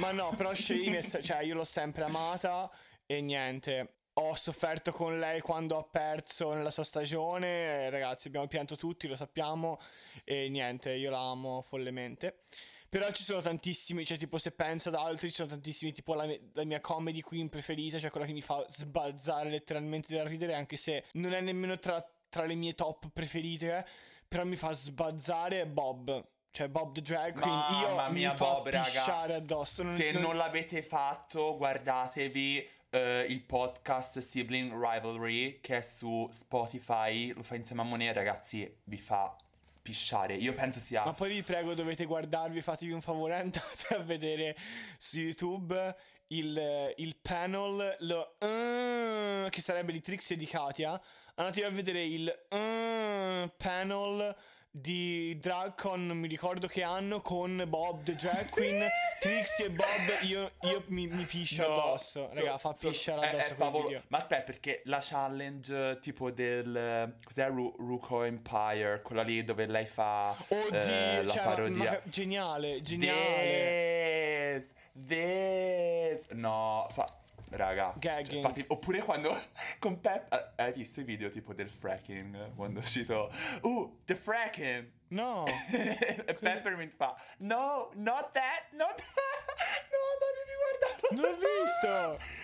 Ma 0.00 0.12
no, 0.12 0.32
però 0.36 0.54
Shane, 0.54 1.02
cioè, 1.02 1.42
io 1.42 1.54
l'ho 1.54 1.64
sempre 1.64 2.04
amata 2.04 2.70
e 3.06 3.20
niente. 3.20 3.94
Ho 4.16 4.34
sofferto 4.34 4.92
con 4.92 5.18
lei 5.18 5.40
quando 5.40 5.76
ha 5.76 5.82
perso 5.82 6.52
nella 6.52 6.70
sua 6.70 6.84
stagione. 6.84 7.90
Ragazzi, 7.90 8.28
abbiamo 8.28 8.46
pianto 8.46 8.76
tutti, 8.76 9.08
lo 9.08 9.16
sappiamo. 9.16 9.78
E 10.22 10.48
niente, 10.48 10.92
io 10.92 11.10
la 11.10 11.18
amo 11.20 11.60
follemente. 11.60 12.42
Però 12.88 13.10
ci 13.10 13.24
sono 13.24 13.40
tantissimi, 13.40 14.04
cioè 14.06 14.16
tipo 14.16 14.38
se 14.38 14.52
penso 14.52 14.88
ad 14.90 14.94
altri 14.94 15.28
ci 15.28 15.34
sono 15.34 15.48
tantissimi, 15.48 15.90
tipo 15.92 16.14
la, 16.14 16.26
mia- 16.26 16.38
la 16.52 16.64
mia 16.64 16.80
comedy 16.80 17.22
queen 17.22 17.48
preferita, 17.48 17.98
cioè 17.98 18.10
quella 18.10 18.24
che 18.24 18.32
mi 18.32 18.40
fa 18.40 18.64
sbalzare 18.68 19.50
letteralmente 19.50 20.14
da 20.14 20.22
ridere, 20.22 20.54
anche 20.54 20.76
se 20.76 21.02
non 21.14 21.32
è 21.34 21.40
nemmeno 21.40 21.76
tra, 21.80 22.00
tra 22.28 22.44
le 22.44 22.54
mie 22.54 22.74
top 22.74 23.08
preferite, 23.12 23.78
eh, 23.78 23.84
però 24.28 24.44
mi 24.44 24.54
fa 24.54 24.72
sbalzare 24.72 25.62
è 25.62 25.66
Bob. 25.66 26.24
Cioè 26.52 26.68
Bob 26.68 26.94
the 26.94 27.00
Drag 27.00 27.32
Queen, 27.32 27.48
Mamma 27.48 28.06
io 28.06 28.12
mia, 28.12 28.30
mi 28.30 28.36
fa 28.36 28.44
Bob, 28.44 28.68
raga. 28.68 29.22
addosso. 29.34 29.82
Non, 29.82 29.96
Se 29.96 30.12
non- 30.12 30.22
non 30.22 30.36
l'avete 30.36 30.80
fatto, 30.84 31.56
guardatevi 31.56 32.68
eh, 32.94 33.26
il 33.28 33.42
podcast 33.42 34.20
Sibling 34.20 34.72
Rivalry 34.72 35.58
che 35.60 35.78
è 35.78 35.80
su 35.82 36.28
Spotify, 36.30 37.32
lo 37.32 37.42
fa 37.42 37.56
insieme 37.56 37.82
a 37.82 37.84
Monet, 37.84 38.14
ragazzi, 38.14 38.72
vi 38.84 38.96
fa 38.96 39.34
pisciare. 39.82 40.34
Io 40.34 40.54
penso 40.54 40.78
sia... 40.78 41.04
Ma 41.04 41.12
poi 41.12 41.30
vi 41.30 41.42
prego, 41.42 41.74
dovete 41.74 42.04
guardarvi, 42.04 42.60
fatevi 42.60 42.92
un 42.92 43.00
favore, 43.00 43.34
andate 43.40 43.94
a 43.94 43.98
vedere 43.98 44.56
su 44.96 45.18
YouTube 45.18 45.96
il, 46.28 46.94
il 46.98 47.16
panel, 47.20 47.96
lo, 48.00 48.34
uh, 48.38 49.48
che 49.48 49.60
sarebbe 49.60 49.90
di 49.90 50.00
Trixie 50.00 50.36
e 50.36 50.38
di 50.38 50.46
Katia. 50.46 51.00
Andate 51.34 51.64
a 51.64 51.70
vedere 51.70 52.04
il 52.04 52.28
uh, 52.50 53.50
panel 53.56 54.36
di 54.76 55.38
drag 55.38 55.74
con 55.76 56.04
non 56.04 56.16
mi 56.18 56.26
ricordo 56.26 56.66
che 56.66 56.82
anno 56.82 57.20
con 57.20 57.62
Bob 57.68 58.02
the 58.02 58.16
drag 58.16 58.48
queen 58.48 58.84
Trixie 59.20 59.66
e 59.66 59.70
Bob 59.70 59.86
io, 60.22 60.50
io 60.62 60.82
mi, 60.88 61.06
mi 61.06 61.22
piscio 61.24 61.64
No, 61.64 61.74
addosso 61.74 62.28
so- 62.28 62.34
raga 62.34 62.58
fa 62.58 62.74
so- 62.76 62.88
pisciare 62.88 63.20
è- 63.20 63.28
addosso 63.28 63.42
è 63.42 63.46
quel 63.46 63.56
favolo- 63.56 63.86
video 63.86 64.02
Ma 64.08 64.18
aspetta, 64.18 64.42
perché 64.42 64.82
la 64.86 64.98
challenge 65.00 65.98
tipo 66.00 66.32
del. 66.32 67.14
Cos'è 67.22 67.46
Ru- 67.50 67.76
Ruko 67.78 68.24
Empire? 68.24 69.00
Quella 69.02 69.22
lì 69.22 69.44
dove 69.44 69.66
lei 69.66 69.86
fa. 69.86 70.36
oddio 70.48 70.76
eh, 70.80 71.22
la 71.22 71.30
cioè, 71.30 71.44
ma- 71.44 71.50
parodia. 71.50 71.90
ma- 71.92 72.00
geniale 72.10 72.80
geniale 72.80 74.58
This, 74.58 74.72
this. 75.06 76.26
No, 76.30 76.86
fa. 76.92 77.08
Raga, 77.56 77.94
Gagging. 77.98 78.26
cioè, 78.26 78.36
infatti- 78.36 78.64
oppure 78.68 79.00
quando 79.02 79.30
con 79.78 80.00
Pep 80.00 80.32
eh, 80.56 80.62
hai 80.64 80.72
visto 80.72 81.00
i 81.00 81.04
video 81.04 81.30
tipo 81.30 81.54
del 81.54 81.70
fracking 81.70 82.54
quando 82.54 82.80
è 82.80 82.82
uscito 82.82 83.30
Uh, 83.62 84.00
the 84.04 84.14
fracking 84.14 84.90
no 85.08 85.44
e 85.70 86.34
Peppermint 86.40 86.94
fa 86.94 87.14
No, 87.38 87.90
not 87.94 88.32
that, 88.32 88.66
not 88.72 88.94
that 88.96 89.06
No, 89.92 90.00
ma 90.20 90.26
devi 90.34 90.54
guardarlo 90.58 91.08
non 91.12 91.30
l'ho 91.30 91.36
visto 91.62 92.42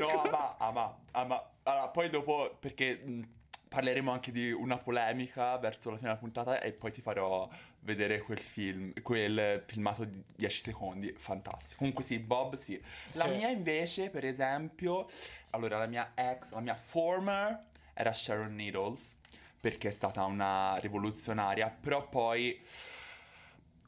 No, 0.00 0.22
ama, 0.22 0.56
ama, 0.58 0.98
ama. 1.12 1.50
Allora, 1.64 1.88
poi 1.88 2.08
dopo, 2.08 2.56
perché 2.60 2.96
mh, 3.02 3.20
parleremo 3.68 4.10
anche 4.12 4.30
di 4.30 4.52
una 4.52 4.76
polemica 4.78 5.58
verso 5.58 5.90
la 5.90 5.96
fine 5.96 6.08
della 6.08 6.20
puntata 6.20 6.60
e 6.60 6.72
poi 6.72 6.92
ti 6.92 7.00
farò 7.00 7.46
vedere 7.80 8.20
quel 8.20 8.38
film, 8.38 8.92
quel 9.02 9.62
filmato 9.66 10.04
di 10.04 10.22
10 10.36 10.62
secondi, 10.62 11.14
fantastico. 11.16 11.76
Comunque 11.78 12.04
sì, 12.04 12.18
Bob 12.18 12.56
sì. 12.56 12.80
La 13.14 13.24
Sì. 13.24 13.30
mia 13.30 13.48
invece, 13.48 14.10
per 14.10 14.24
esempio, 14.24 15.06
allora 15.50 15.78
la 15.78 15.86
mia 15.86 16.12
ex, 16.14 16.50
la 16.50 16.60
mia 16.60 16.74
former 16.74 17.64
era 17.94 18.12
Sharon 18.12 18.54
Needles, 18.54 19.16
perché 19.60 19.88
è 19.88 19.92
stata 19.92 20.24
una 20.24 20.76
rivoluzionaria, 20.76 21.68
però 21.68 22.08
poi... 22.08 22.60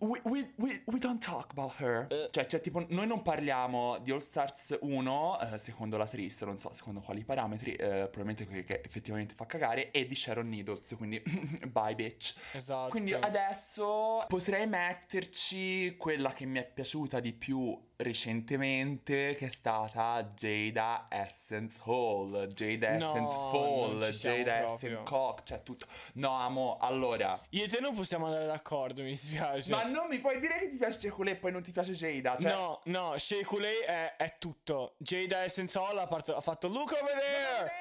We, 0.01 0.19
we, 0.25 0.51
we, 0.57 0.81
we 0.87 0.99
don't 0.99 1.23
talk 1.23 1.49
about 1.51 1.75
her. 1.79 2.07
Cioè, 2.31 2.47
cioè, 2.47 2.61
tipo, 2.61 2.85
noi 2.89 3.07
non 3.07 3.21
parliamo 3.21 3.99
di 3.99 4.11
All 4.11 4.21
Stars 4.21 4.79
1, 4.81 5.41
eh, 5.41 5.59
secondo 5.59 5.99
la 5.99 6.07
triste, 6.07 6.47
non 6.47 6.59
so 6.59 6.73
secondo 6.73 7.01
quali 7.01 7.23
parametri, 7.23 7.73
eh, 7.75 8.09
probabilmente 8.11 8.47
quelli 8.47 8.65
che 8.65 8.81
effettivamente 8.83 9.35
fa 9.35 9.45
cagare, 9.45 9.91
e 9.91 10.07
di 10.07 10.15
Sharon 10.15 10.49
Needles, 10.49 10.95
quindi 10.97 11.23
bye 11.71 11.95
bitch. 11.95 12.37
Esatto. 12.53 12.89
Quindi 12.91 13.13
adesso 13.13 14.25
potrei 14.27 14.67
metterci 14.67 15.97
quella 15.99 16.33
che 16.33 16.47
mi 16.47 16.61
è 16.61 16.67
piaciuta 16.67 17.21
di 17.21 17.35
più 17.35 17.79
recentemente, 18.01 19.35
che 19.37 19.47
è 19.47 19.49
stata 19.49 20.23
Jada 20.35 21.07
Essence 21.09 21.81
Hall, 21.85 22.47
Jada 22.49 22.97
No, 22.97 23.11
Essence 23.11 23.35
Fall, 23.35 24.11
Jada 24.11 24.59
proprio. 24.61 24.75
Essence 24.75 25.03
Cock, 25.05 25.43
cioè 25.45 25.63
tutto. 25.63 25.87
No, 26.15 26.37
amo, 26.37 26.77
allora... 26.81 27.41
io 27.51 27.65
e 27.65 27.69
te 27.69 27.81
non 27.81 27.95
possiamo 27.95 28.27
andare 28.27 28.47
d'accordo 28.47 29.03
mi 29.03 29.11
dispiace 29.11 29.71
Ma 29.71 29.85
non 29.85 30.09
mi 30.09 30.19
puoi 30.19 30.39
dire 30.41 30.59
che 30.59 30.71
ti 30.71 30.77
piace 30.77 30.99
Ceculé 30.99 31.33
e 31.33 31.37
poi 31.37 31.53
non 31.53 31.63
ti 31.63 31.73
piace 31.73 31.93
Jada? 31.93 32.37
Cioè, 32.39 32.51
No, 32.51 32.81
no, 32.85 33.19
Shea 33.19 33.45
Coulee 33.45 33.85
è, 33.85 34.17
è 34.17 34.37
tutto. 34.39 34.95
Jada 34.99 35.45
Essence 35.45 35.79
Hall 35.79 35.97
ha, 35.99 36.07
part- 36.07 36.31
ha 36.31 36.41
fatto 36.41 36.69
Look 36.69 36.93
over 36.93 37.13
there! 37.13 37.73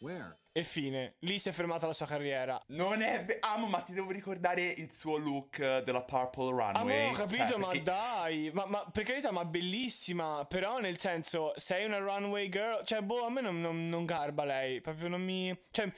Where? 0.00 0.37
E 0.52 0.62
fine. 0.64 1.14
Lì 1.20 1.38
si 1.38 1.48
è 1.50 1.52
fermata 1.52 1.86
la 1.86 1.92
sua 1.92 2.06
carriera. 2.06 2.60
Non 2.68 3.00
è 3.00 3.24
ve- 3.24 3.38
Amo, 3.40 3.66
ma 3.66 3.80
ti 3.80 3.92
devo 3.92 4.10
ricordare 4.10 4.62
il 4.66 4.90
suo 4.92 5.16
look 5.16 5.58
eh, 5.60 5.82
della 5.84 6.02
Purple 6.02 6.62
Ah, 6.62 6.72
Runway. 6.72 7.04
ma 7.04 7.10
ho 7.10 7.12
capito, 7.12 7.46
Cioè, 7.48 7.56
ma 7.58 7.66
perché- 7.68 7.82
dai. 7.84 8.50
Ma, 8.52 8.64
ma 8.66 8.84
per 8.90 9.04
carità, 9.04 9.30
ma 9.30 9.44
bellissima. 9.44 10.44
Però, 10.48 10.78
nel 10.78 10.98
senso, 10.98 11.52
sei 11.56 11.84
una 11.84 11.98
runway 11.98 12.48
girl. 12.48 12.84
Cioè, 12.84 13.02
boh, 13.02 13.24
a 13.24 13.30
me 13.30 13.40
non, 13.40 13.60
non- 13.60 13.84
non 13.84 14.04
garba 14.04 14.44
lei. 14.44 14.80
Proprio 14.80 15.06
non 15.08 15.22
mi. 15.22 15.56
Cioè, 15.70 15.88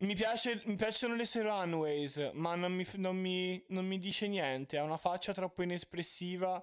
mi, 0.00 0.14
piace, 0.14 0.60
mi 0.64 0.74
piacciono 0.74 1.14
le 1.14 1.24
sue 1.26 1.42
runways, 1.42 2.30
ma 2.32 2.56
non 2.56 2.72
mi, 2.72 2.84
non 2.94 3.16
mi- 3.16 3.62
non 3.68 3.86
mi 3.86 3.98
dice 3.98 4.26
niente. 4.26 4.76
Ha 4.78 4.82
una 4.82 4.96
faccia 4.96 5.32
troppo 5.32 5.62
inespressiva 5.62 6.60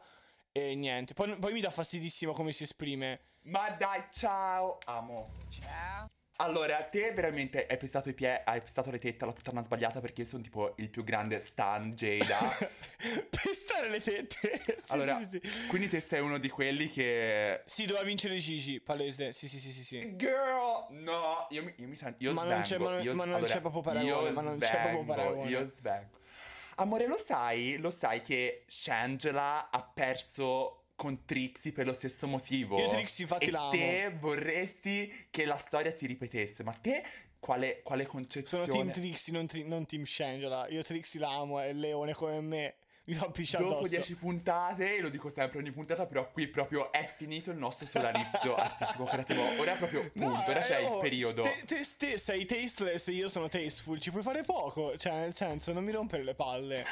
e 0.51 0.75
niente. 0.75 1.13
Poi, 1.13 1.37
poi 1.37 1.53
mi 1.53 1.61
dà 1.61 1.69
fastidissimo 1.69 2.33
come 2.33 2.51
si 2.51 2.63
esprime. 2.63 3.21
Ma 3.43 3.69
dai, 3.69 4.03
ciao, 4.11 4.79
amo. 4.85 5.31
Ciao. 5.49 6.09
Allora, 6.39 6.75
te 6.83 7.11
veramente 7.13 7.65
hai 7.67 7.77
pestato 7.77 8.09
i 8.09 8.13
piedi, 8.13 8.39
hai 8.45 8.61
pestato 8.61 8.91
le 8.91 8.99
tette 8.99 9.23
alla 9.23 9.33
puttana 9.33 9.63
sbagliata 9.63 9.99
perché 10.01 10.21
io 10.21 10.27
sono 10.27 10.43
tipo 10.43 10.73
il 10.77 10.89
più 10.89 11.03
grande 11.03 11.43
stan 11.43 11.91
Jada. 11.93 12.37
Pestare 13.29 13.89
le 13.89 13.99
tette. 13.99 14.35
Sì, 14.87 14.93
allora, 14.93 15.15
sì, 15.17 15.27
sì, 15.41 15.65
quindi 15.67 15.89
te 15.89 15.99
sei 15.99 16.21
uno 16.21 16.37
di 16.37 16.47
quelli 16.49 16.89
che... 16.89 17.61
Sì, 17.65 17.85
doveva 17.85 18.05
vincere 18.05 18.35
Gigi, 18.37 18.79
palese. 18.79 19.33
Sì, 19.33 19.47
sì, 19.49 19.59
sì, 19.59 19.71
sì, 19.73 19.83
sì. 19.83 20.15
Girl, 20.15 20.85
no, 20.91 21.47
io 21.49 21.63
mi, 21.63 21.73
io 21.77 21.87
mi 21.87 21.95
sento, 21.95 22.23
io 22.23 22.31
Ma 22.33 22.43
non 22.43 22.61
c'è- 22.61 22.65
svengo, 22.67 22.83
ma 22.85 22.91
non- 22.91 23.03
io- 23.03 23.13
ma 23.15 23.25
non 23.25 23.35
allora, 23.35 23.53
c'è 23.53 23.59
proprio 23.59 23.81
paragone, 23.81 24.31
ma 24.31 24.41
non 24.41 24.59
c'è 24.59 24.69
proprio 24.69 24.91
svengo, 24.91 25.13
paragone. 25.13 25.49
Io 25.49 25.67
svengo. 25.67 26.17
Amore, 26.75 27.07
lo 27.07 27.17
sai, 27.17 27.77
lo 27.79 27.89
sai 27.89 28.21
che 28.21 28.63
Shangela 28.67 29.69
ha 29.71 29.83
perso 29.83 30.83
con 30.97 31.23
Trixie 31.23 31.71
per 31.71 31.85
lo 31.85 31.93
stesso 31.93 32.27
motivo? 32.27 32.77
Io 32.77 32.89
Trixie, 32.89 33.23
infatti, 33.23 33.45
e 33.45 33.51
la 33.51 33.61
amo. 33.61 33.69
te 33.71 34.13
vorresti 34.19 35.27
che 35.29 35.45
la 35.45 35.55
storia 35.55 35.91
si 35.91 36.05
ripetesse, 36.07 36.63
ma 36.63 36.73
te 36.73 37.01
quale, 37.39 37.81
quale 37.83 38.03
Sono 38.03 38.19
concezione? 38.19 38.65
team 38.67 38.91
Trixie, 38.91 39.31
non, 39.31 39.45
tri- 39.47 39.65
non 39.65 39.85
team 39.85 40.03
Shangela. 40.03 40.67
Io 40.69 40.83
Trixie 40.83 41.19
la 41.21 41.29
amo, 41.29 41.59
è 41.59 41.67
il 41.67 41.79
leone 41.79 42.13
come 42.13 42.41
me. 42.41 42.75
Mi 43.05 43.13
fa 43.13 43.29
pisciare 43.29 43.63
Dopo 43.63 43.77
addosso. 43.77 43.95
10 43.95 44.15
puntate, 44.15 44.99
lo 44.99 45.07
dico 45.07 45.29
sempre 45.29 45.59
ogni 45.59 45.71
puntata, 45.71 46.07
però 46.07 46.29
qui 46.29 46.47
proprio 46.47 46.91
è 46.91 47.05
finito 47.05 47.51
il 47.51 47.57
nostro 47.57 47.85
solarizio 47.85 48.53
artistico 48.57 49.05
creativo. 49.05 49.41
Ora 49.61 49.75
è 49.75 49.77
proprio 49.77 50.01
punto, 50.11 50.27
No, 50.27 50.43
ora 50.45 50.59
c'è 50.59 50.79
eh, 50.79 50.81
il 50.81 50.87
oh, 50.87 50.97
periodo. 50.97 51.41
Te, 51.43 51.61
te- 51.65 51.87
te 51.97 52.17
sei 52.17 52.43
tasteless, 52.45 53.07
io 53.07 53.29
sono 53.29 53.47
tasteful. 53.47 53.97
Ci 53.97 54.11
puoi 54.11 54.23
fare 54.23 54.43
poco. 54.43 54.97
Cioè, 54.97 55.13
nel 55.13 55.33
senso, 55.33 55.71
non 55.71 55.85
mi 55.85 55.91
rompere 55.91 56.23
le 56.23 56.35
palle. 56.35 56.85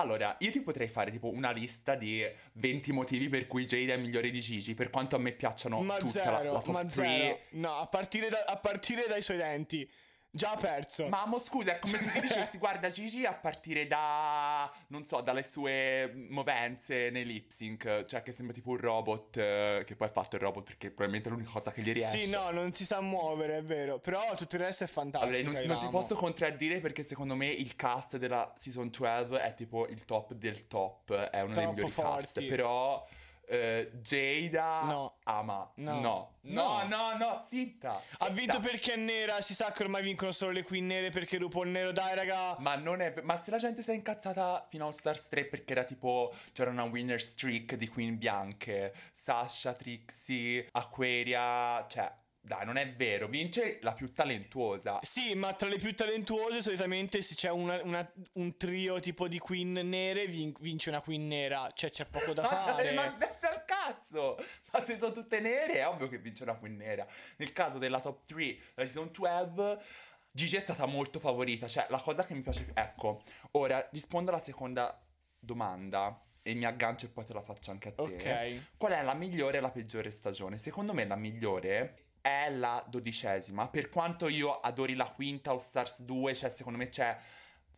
Allora, 0.00 0.36
io 0.40 0.50
ti 0.50 0.60
potrei 0.60 0.88
fare 0.88 1.10
tipo 1.10 1.28
una 1.28 1.50
lista 1.50 1.94
di 1.94 2.24
20 2.54 2.92
motivi 2.92 3.28
per 3.28 3.46
cui 3.46 3.64
Jade 3.64 3.94
è 3.94 3.96
migliore 3.96 4.30
di 4.30 4.40
Gigi, 4.40 4.74
per 4.74 4.90
quanto 4.90 5.16
a 5.16 5.18
me 5.18 5.32
piacciono 5.32 5.80
ma 5.80 5.96
tutta 5.98 6.22
zero, 6.22 6.30
la, 6.30 6.42
la 6.52 6.60
top 6.60 6.66
ma 6.72 6.82
3. 6.82 6.90
zero. 6.90 7.38
No, 7.50 7.76
a 7.76 7.86
partire, 7.86 8.28
da- 8.28 8.44
a 8.46 8.56
partire 8.56 9.04
dai 9.08 9.20
suoi 9.20 9.36
denti. 9.36 9.88
Già 10.32 10.54
perso. 10.54 11.08
Ma 11.08 11.26
mo 11.26 11.40
scusa, 11.40 11.72
è 11.72 11.78
come 11.80 11.96
se 11.96 12.08
ti 12.12 12.20
dicessi 12.20 12.58
guarda 12.58 12.88
Gigi 12.88 13.24
a 13.24 13.34
partire 13.34 13.86
da, 13.88 14.70
non 14.88 15.04
so, 15.04 15.20
dalle 15.20 15.42
sue 15.42 16.12
movenze 16.28 17.10
nei 17.10 17.24
lip 17.24 17.50
sync, 17.50 18.04
cioè 18.04 18.22
che 18.22 18.30
sembra 18.30 18.54
tipo 18.54 18.70
un 18.70 18.76
robot, 18.78 19.36
eh, 19.36 19.82
che 19.84 19.96
poi 19.96 20.06
ha 20.06 20.10
fatto 20.10 20.36
il 20.36 20.42
robot 20.42 20.62
perché 20.62 20.88
probabilmente 20.88 21.28
è 21.28 21.32
l'unica 21.32 21.50
cosa 21.50 21.72
che 21.72 21.82
gli 21.82 21.92
riesce. 21.92 22.18
Sì, 22.18 22.30
no, 22.30 22.50
non 22.50 22.72
si 22.72 22.84
sa 22.84 23.00
muovere, 23.00 23.58
è 23.58 23.64
vero. 23.64 23.98
Però 23.98 24.20
tutto 24.36 24.54
il 24.54 24.62
resto 24.62 24.84
è 24.84 24.86
fantastico. 24.86 25.48
Allora, 25.50 25.64
non, 25.64 25.66
non 25.66 25.80
ti 25.80 25.88
posso 25.90 26.14
contraddire 26.14 26.80
perché 26.80 27.02
secondo 27.02 27.34
me 27.34 27.46
il 27.46 27.74
cast 27.74 28.16
della 28.16 28.52
season 28.56 28.88
12 28.88 29.34
è 29.36 29.54
tipo 29.54 29.88
il 29.88 30.04
top 30.04 30.34
del 30.34 30.68
top, 30.68 31.12
è 31.12 31.40
uno 31.40 31.54
dei 31.54 31.62
Troppo 31.64 31.76
migliori 31.76 31.92
cast, 31.92 32.32
forti. 32.34 32.46
però 32.48 33.04
eh, 33.50 33.90
Jada 34.00 34.82
No. 34.84 35.16
ama. 35.24 35.70
No. 35.76 36.00
No. 36.00 36.28
No, 36.42 36.82
no, 36.88 37.16
no, 37.18 37.44
zitta. 37.46 37.90
Ha 37.92 38.00
zitta. 38.26 38.30
vinto 38.32 38.60
perché 38.60 38.94
è 38.94 38.96
nera. 38.96 39.40
Si 39.42 39.52
sa 39.54 39.72
che 39.72 39.82
ormai 39.82 40.02
vincono 40.02 40.32
solo 40.32 40.52
le 40.52 40.62
queen 40.62 40.86
nere 40.86 41.10
perché 41.10 41.36
RuPaul 41.36 41.68
nero. 41.68 41.92
Dai, 41.92 42.14
raga. 42.14 42.56
Ma 42.60 42.76
non 42.76 43.00
è. 43.02 43.12
Ma 43.22 43.36
se 43.36 43.50
la 43.50 43.58
gente 43.58 43.82
si 43.82 43.90
è 43.90 43.94
incazzata 43.94 44.64
fino 44.68 44.84
a 44.84 44.86
All 44.86 44.92
Stars 44.94 45.28
3 45.28 45.44
perché 45.46 45.72
era 45.72 45.84
tipo. 45.84 46.32
C'era 46.52 46.70
una 46.70 46.84
winner 46.84 47.20
streak 47.20 47.74
di 47.74 47.88
queen 47.88 48.16
bianche. 48.16 48.94
Sasha, 49.12 49.74
Trixie, 49.74 50.66
Aquaria. 50.72 51.86
Cioè, 51.86 52.10
dai, 52.42 52.64
non 52.64 52.76
è 52.76 52.90
vero. 52.92 53.28
Vince 53.28 53.78
la 53.82 53.92
più 53.92 54.12
talentuosa. 54.12 54.98
Sì, 55.02 55.34
ma 55.34 55.52
tra 55.52 55.68
le 55.68 55.76
più 55.76 55.94
talentuose 55.94 56.60
solitamente 56.62 57.20
se 57.22 57.34
c'è 57.34 57.50
una- 57.50 57.80
una- 57.82 58.12
un 58.34 58.56
trio 58.56 58.98
tipo 59.00 59.28
di 59.28 59.38
queen 59.38 59.72
nere 59.72 60.26
vin- 60.26 60.54
vince 60.60 60.88
una 60.88 61.00
queen 61.00 61.26
nera. 61.28 61.70
Cioè 61.72 61.90
c'è 61.90 62.06
poco 62.06 62.32
da 62.32 62.42
fare. 62.44 62.92
ma 62.92 63.04
al 63.04 63.64
cazzo! 63.64 64.36
Ma 64.72 64.84
se 64.84 64.96
sono 64.96 65.12
tutte 65.12 65.40
nere, 65.40 65.74
è 65.74 65.86
ovvio 65.86 66.08
che 66.08 66.18
vince 66.18 66.42
una 66.44 66.54
queen 66.56 66.76
nera. 66.76 67.06
Nel 67.36 67.52
caso 67.52 67.78
della 67.78 68.00
top 68.00 68.24
3, 68.26 68.56
la 68.74 68.84
season 68.84 69.10
12, 69.12 69.84
Gigi 70.32 70.56
è 70.56 70.60
stata 70.60 70.86
molto 70.86 71.18
favorita. 71.18 71.66
Cioè, 71.66 71.86
la 71.90 71.98
cosa 71.98 72.24
che 72.24 72.34
mi 72.34 72.42
piace. 72.42 72.70
Ecco, 72.74 73.20
ora 73.52 73.86
rispondo 73.92 74.30
alla 74.30 74.40
seconda 74.40 74.98
domanda. 75.38 76.20
E 76.42 76.54
mi 76.54 76.64
aggancio 76.64 77.04
e 77.04 77.08
poi 77.10 77.26
te 77.26 77.34
la 77.34 77.42
faccio 77.42 77.70
anche 77.70 77.88
a 77.88 77.92
te. 77.92 78.02
Ok. 78.02 78.76
Qual 78.78 78.92
è 78.92 79.02
la 79.02 79.12
migliore 79.14 79.58
e 79.58 79.60
la 79.60 79.70
peggiore 79.70 80.10
stagione? 80.10 80.56
Secondo 80.56 80.94
me 80.94 81.04
la 81.06 81.16
migliore 81.16 82.09
è 82.20 82.50
la 82.50 82.84
dodicesima. 82.88 83.68
Per 83.68 83.88
quanto 83.88 84.28
io 84.28 84.60
adori 84.60 84.94
la 84.94 85.10
quinta 85.10 85.50
All 85.50 85.58
Stars 85.58 86.02
2, 86.02 86.34
cioè 86.34 86.50
secondo 86.50 86.78
me 86.78 86.88
c'è... 86.88 87.16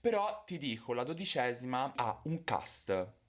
Però 0.01 0.43
ti 0.45 0.59
dico, 0.59 0.93
la 0.93 1.05
dodicesima 1.05 1.93
ha 1.95 2.21
un 2.25 2.43
cast 2.43 3.21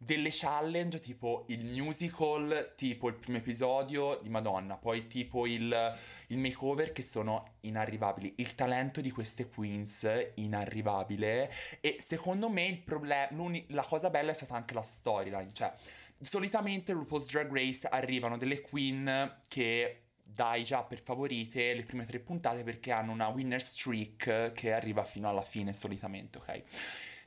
delle 0.00 0.28
challenge 0.30 1.00
tipo 1.00 1.44
il 1.48 1.66
musical, 1.66 2.74
tipo 2.76 3.08
il 3.08 3.16
primo 3.16 3.38
episodio 3.38 4.20
di 4.22 4.28
Madonna, 4.28 4.76
poi 4.76 5.08
tipo 5.08 5.44
il, 5.46 5.96
il 6.28 6.38
makeover 6.38 6.92
che 6.92 7.02
sono 7.02 7.54
inarrivabili. 7.60 8.34
Il 8.36 8.54
talento 8.54 9.00
di 9.00 9.10
queste 9.10 9.48
queens 9.48 10.08
inarrivabile 10.34 11.52
e 11.80 11.96
secondo 11.98 12.48
me 12.48 12.66
il 12.66 12.78
problema, 12.78 13.28
la 13.68 13.82
cosa 13.82 14.08
bella 14.08 14.30
è 14.30 14.34
stata 14.34 14.54
anche 14.54 14.74
la 14.74 14.82
storyline, 14.82 15.52
cioè 15.52 15.74
solitamente 16.20 16.92
RuPaul's 16.92 17.30
Drag 17.30 17.52
Race 17.52 17.86
arrivano 17.88 18.36
delle 18.38 18.60
queen 18.60 19.36
che 19.48 20.02
dai 20.30 20.62
già 20.64 20.82
per 20.84 21.02
favorite 21.02 21.74
le 21.74 21.84
prime 21.84 22.04
tre 22.04 22.20
puntate 22.20 22.62
perché 22.62 22.92
hanno 22.92 23.12
una 23.12 23.28
winner 23.28 23.62
streak 23.62 24.52
che 24.52 24.72
arriva 24.72 25.04
fino 25.04 25.28
alla 25.28 25.42
fine 25.42 25.72
solitamente, 25.72 26.38
ok? 26.38 26.62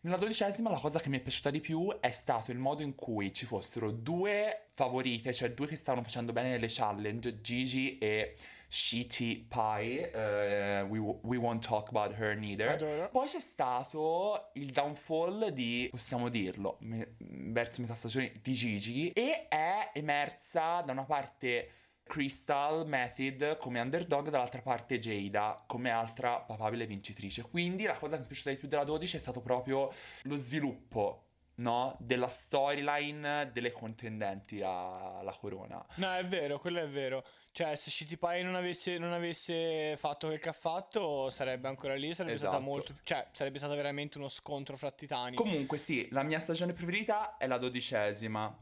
Nella 0.01 0.17
dodicesima 0.17 0.69
la 0.69 0.79
cosa 0.79 0.99
che 0.99 1.09
mi 1.09 1.17
è 1.17 1.21
piaciuta 1.21 1.51
di 1.51 1.59
più 1.59 1.95
è 1.99 2.09
stato 2.09 2.51
il 2.51 2.57
modo 2.57 2.81
in 2.81 2.95
cui 2.95 3.31
ci 3.31 3.45
fossero 3.45 3.91
due 3.91 4.63
favorite, 4.69 5.31
cioè 5.33 5.51
due 5.51 5.67
che 5.67 5.75
stavano 5.75 6.03
facendo 6.03 6.31
bene 6.31 6.49
nelle 6.49 6.67
challenge, 6.69 7.41
Gigi 7.41 7.99
e 7.99 8.35
Shitty 8.67 9.47
Pie, 9.47 10.11
uh, 10.13 10.87
we, 10.87 10.97
we 11.21 11.37
won't 11.37 11.63
talk 11.63 11.89
about 11.89 12.17
her 12.17 12.35
neither. 12.35 12.69
Adoro. 12.69 13.09
Poi 13.09 13.27
c'è 13.27 13.39
stato 13.39 14.51
il 14.53 14.71
downfall 14.71 15.49
di, 15.49 15.89
possiamo 15.91 16.29
dirlo, 16.29 16.77
me, 16.79 17.15
verso 17.17 17.81
metà 17.81 17.93
stagione 17.93 18.31
di 18.41 18.53
Gigi 18.53 19.11
e 19.11 19.49
è 19.49 19.91
emersa 19.93 20.81
da 20.81 20.93
una 20.93 21.05
parte 21.05 21.69
Crystal 22.03 22.85
Method 22.87 23.57
come 23.57 23.79
underdog, 23.79 24.29
dall'altra 24.29 24.61
parte 24.61 24.99
Jada 24.99 25.63
come 25.65 25.89
altra 25.89 26.41
papabile 26.41 26.85
vincitrice. 26.85 27.43
Quindi 27.43 27.83
la 27.83 27.95
cosa 27.95 28.13
che 28.15 28.19
mi 28.19 28.25
è 28.25 28.27
piaciuta 28.27 28.49
di 28.49 28.57
più 28.57 28.67
della 28.67 28.83
12 28.83 29.15
è 29.15 29.19
stato 29.19 29.41
proprio 29.41 29.91
lo 30.23 30.35
sviluppo 30.35 31.25
no? 31.55 31.95
della 31.99 32.27
storyline 32.27 33.51
delle 33.53 33.71
contendenti 33.71 34.61
alla 34.61 35.35
corona. 35.39 35.83
No, 35.95 36.13
è 36.13 36.25
vero, 36.25 36.59
quello 36.59 36.79
è 36.79 36.89
vero. 36.89 37.23
Cioè, 37.51 37.75
se 37.75 37.89
Shitty 37.89 38.17
Pie 38.17 38.43
non 38.43 38.55
avesse, 38.55 38.97
non 38.97 39.11
avesse 39.11 39.95
fatto 39.97 40.27
quel 40.27 40.39
che 40.39 40.49
ha 40.49 40.53
fatto, 40.53 41.29
sarebbe 41.29 41.67
ancora 41.67 41.95
lì. 41.95 42.13
Sarebbe 42.13 42.35
Esatto. 42.35 42.51
stata 42.51 42.63
molto. 42.63 42.93
Cioè, 43.03 43.27
sarebbe 43.31 43.57
stato 43.57 43.75
veramente 43.75 44.17
uno 44.17 44.29
scontro 44.29 44.75
fra 44.77 44.91
titani. 44.91 45.35
Comunque 45.35 45.77
sì, 45.77 46.07
la 46.11 46.23
mia 46.23 46.39
stagione 46.39 46.73
preferita 46.73 47.37
è 47.37 47.47
la 47.47 47.57
dodicesima. 47.57 48.57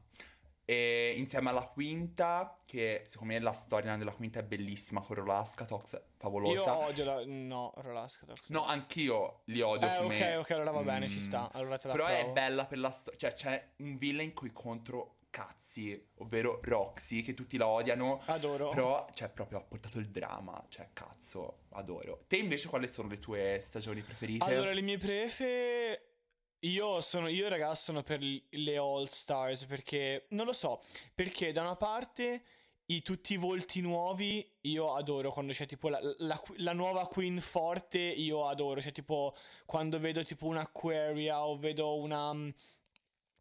E 0.69 1.15
insieme 1.17 1.49
alla 1.49 1.63
quinta, 1.65 2.53
che 2.63 3.01
secondo 3.07 3.33
me 3.33 3.39
la 3.39 3.53
storia 3.53 3.97
della 3.97 4.11
quinta 4.11 4.39
è 4.39 4.43
bellissima, 4.43 5.01
con 5.01 5.15
Rolasca, 5.15 5.65
Tox, 5.65 5.99
favolosa. 6.15 6.59
Io 6.61 6.77
odio 6.85 7.05
la. 7.05 7.23
No, 7.25 7.73
Rolasca. 7.77 8.27
No, 8.49 8.65
anch'io 8.65 9.41
li 9.45 9.61
odio 9.61 9.87
Eh, 9.91 9.97
come... 9.97 10.33
ok, 10.33 10.37
ok, 10.41 10.51
allora 10.51 10.69
va 10.69 10.83
bene, 10.83 11.07
ci 11.07 11.15
Mm. 11.17 11.21
sta. 11.21 11.49
Allora 11.53 11.75
te 11.79 11.87
la 11.87 11.93
Però 11.93 12.05
è 12.05 12.13
approvo. 12.17 12.33
bella 12.33 12.65
per 12.67 12.77
la 12.77 12.91
storia. 12.91 13.17
Cioè, 13.19 13.33
c'è 13.33 13.67
un 13.77 13.97
villain 13.97 14.31
qui 14.33 14.51
contro 14.53 15.15
cazzi, 15.31 16.07
ovvero 16.17 16.59
Roxy, 16.61 17.23
che 17.23 17.33
tutti 17.33 17.57
la 17.57 17.67
odiano. 17.67 18.21
Adoro. 18.25 18.69
Però, 18.69 19.07
cioè, 19.15 19.29
proprio 19.31 19.57
ha 19.57 19.63
portato 19.63 19.97
il 19.97 20.09
dramma. 20.09 20.63
Cioè, 20.69 20.89
cazzo, 20.93 21.61
adoro. 21.69 22.25
Te 22.27 22.37
invece 22.37 22.67
quali 22.67 22.87
sono 22.87 23.07
le 23.07 23.17
tue 23.17 23.59
stagioni 23.59 24.03
preferite? 24.03 24.45
Allora, 24.45 24.71
le 24.71 24.81
mie 24.81 24.97
prefe. 24.97 26.03
Io 26.63 26.99
sono, 26.99 27.29
io 27.29 27.47
ragazzi 27.47 27.83
sono 27.83 28.01
per 28.01 28.19
le 28.21 28.77
All 28.77 29.05
Stars 29.05 29.63
perché 29.65 30.25
non 30.31 30.45
lo 30.45 30.51
so, 30.51 30.81
perché 31.13 31.53
da 31.53 31.61
una 31.61 31.75
parte 31.77 32.43
i, 32.87 33.01
tutti 33.01 33.33
i 33.33 33.37
volti 33.37 33.79
nuovi 33.79 34.45
io 34.61 34.93
adoro 34.95 35.31
quando 35.31 35.53
c'è 35.53 35.65
tipo 35.65 35.87
la, 35.87 35.99
la- 36.17 36.41
la 36.57 36.73
nuova 36.73 37.07
Queen 37.07 37.39
forte 37.39 37.99
io 37.99 38.45
adoro, 38.47 38.81
cioè 38.81 38.91
tipo 38.91 39.33
quando 39.65 39.99
vedo 39.99 40.21
tipo 40.23 40.47
una 40.47 40.61
Aquaria 40.61 41.45
o 41.45 41.57
vedo 41.57 41.95
una 41.97 42.33
mm, 42.33 42.49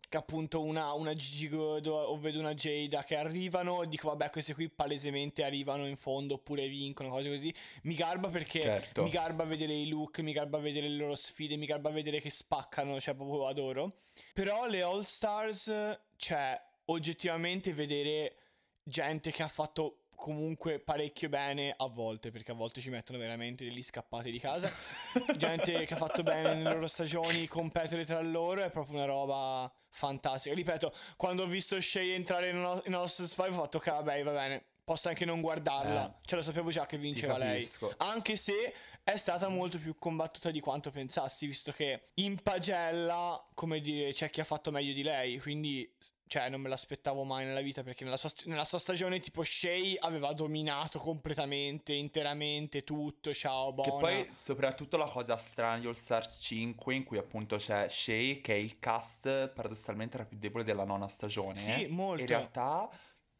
che 0.08 0.16
appunto 0.16 0.62
una, 0.62 0.92
una 0.94 1.14
Gigi 1.14 1.48
Good 1.48 1.86
o, 1.86 1.94
o 2.04 2.18
vedo 2.18 2.38
una 2.38 2.54
Jada 2.54 3.04
che 3.04 3.16
arrivano 3.16 3.82
e 3.82 3.88
dico 3.88 4.08
vabbè 4.08 4.30
queste 4.30 4.54
qui 4.54 4.70
palesemente 4.70 5.44
arrivano 5.44 5.86
in 5.86 5.96
fondo 5.96 6.34
oppure 6.34 6.66
vincono 6.68 7.10
cose 7.10 7.28
così. 7.28 7.54
Mi 7.82 7.94
garba 7.94 8.28
perché 8.28 8.62
Certo. 8.62 9.02
mi 9.02 9.10
garba 9.10 9.44
vedere 9.44 9.74
i 9.74 9.88
look 9.88 10.20
mi 10.20 10.32
garba 10.32 10.58
vedere 10.58 10.88
le 10.88 10.96
loro 10.96 11.14
sfide 11.14 11.56
mi 11.56 11.66
garba 11.66 11.90
vedere 11.90 12.20
che 12.20 12.30
spaccano 12.30 12.98
cioè 13.00 13.14
proprio 13.14 13.46
adoro. 13.46 13.94
Però 14.32 14.66
le 14.66 14.82
All 14.82 15.02
Stars 15.02 15.72
cioè 16.16 16.60
oggettivamente 16.86 17.74
vedere 17.74 18.36
gente 18.82 19.30
che 19.30 19.42
ha 19.42 19.48
fatto 19.48 20.04
comunque 20.18 20.80
parecchio 20.80 21.28
bene 21.28 21.72
a 21.76 21.86
volte 21.86 22.32
perché 22.32 22.50
a 22.50 22.54
volte 22.54 22.80
ci 22.80 22.90
mettono 22.90 23.18
veramente 23.18 23.64
degli 23.64 23.82
scappati 23.82 24.32
di 24.32 24.38
casa. 24.40 24.68
Gente 25.36 25.84
che 25.84 25.94
ha 25.94 25.96
fatto 25.96 26.22
bene 26.24 26.54
nelle 26.54 26.72
loro 26.72 26.88
stagioni 26.88 27.46
competere 27.46 28.04
tra 28.04 28.20
loro 28.20 28.62
è 28.62 28.70
proprio 28.70 28.96
una 28.96 29.04
roba 29.04 29.72
fantastica 29.98 30.54
ripeto 30.54 30.92
quando 31.16 31.42
ho 31.42 31.46
visto 31.46 31.80
Shay 31.80 32.10
entrare 32.10 32.48
in 32.48 32.56
All 32.56 32.82
in 32.86 32.94
All 32.94 33.06
Stars 33.06 33.30
5 33.34 33.48
ho 33.48 33.52
fatto 33.52 33.78
ok 33.78 33.90
vabbè 33.90 34.22
va 34.22 34.32
bene 34.32 34.64
posso 34.88 35.08
anche 35.08 35.26
non 35.26 35.42
guardarla. 35.42 36.08
Eh. 36.08 36.14
cioè 36.24 36.38
lo 36.38 36.44
sapevo 36.44 36.70
già 36.70 36.86
che 36.86 36.96
vinceva 36.96 37.36
lei. 37.36 37.68
anche 37.98 38.36
se 38.36 38.72
è 39.04 39.16
stata 39.16 39.48
molto 39.48 39.78
più 39.78 39.94
combattuta 39.98 40.50
di 40.50 40.60
quanto 40.60 40.90
pensassi 40.90 41.46
visto 41.46 41.72
che 41.72 42.02
in 42.14 42.42
pagella 42.42 43.42
come 43.52 43.80
dire 43.80 44.12
c'è 44.12 44.30
chi 44.30 44.40
ha 44.40 44.44
fatto 44.44 44.70
meglio 44.70 44.94
di 44.94 45.02
lei. 45.02 45.38
Quindi 45.38 45.90
cioè, 46.28 46.48
non 46.48 46.60
me 46.60 46.68
l'aspettavo 46.68 47.24
mai 47.24 47.44
nella 47.44 47.60
vita 47.60 47.82
perché 47.82 48.04
nella 48.04 48.16
sua, 48.16 48.30
nella 48.44 48.64
sua 48.64 48.78
stagione, 48.78 49.18
tipo, 49.18 49.42
Shay 49.42 49.96
aveva 50.00 50.32
dominato 50.32 50.98
completamente, 50.98 51.94
interamente 51.94 52.84
tutto. 52.84 53.32
Ciao, 53.32 53.72
buona. 53.72 53.90
Che 53.90 53.98
poi 53.98 54.28
soprattutto 54.32 54.96
la 54.96 55.08
cosa 55.08 55.36
strana 55.36 55.78
di 55.78 55.86
All 55.86 55.94
Stars 55.94 56.38
5 56.40 56.94
in 56.94 57.04
cui 57.04 57.18
appunto 57.18 57.56
c'è 57.56 57.88
Shay 57.88 58.40
che 58.40 58.54
è 58.54 58.58
il 58.58 58.78
cast 58.78 59.48
paradossalmente 59.48 60.16
era 60.16 60.26
più 60.26 60.38
debole 60.38 60.64
della 60.64 60.84
nona 60.84 61.08
stagione. 61.08 61.56
Sì, 61.56 61.86
molto. 61.86 62.22
In 62.22 62.28
realtà 62.28 62.88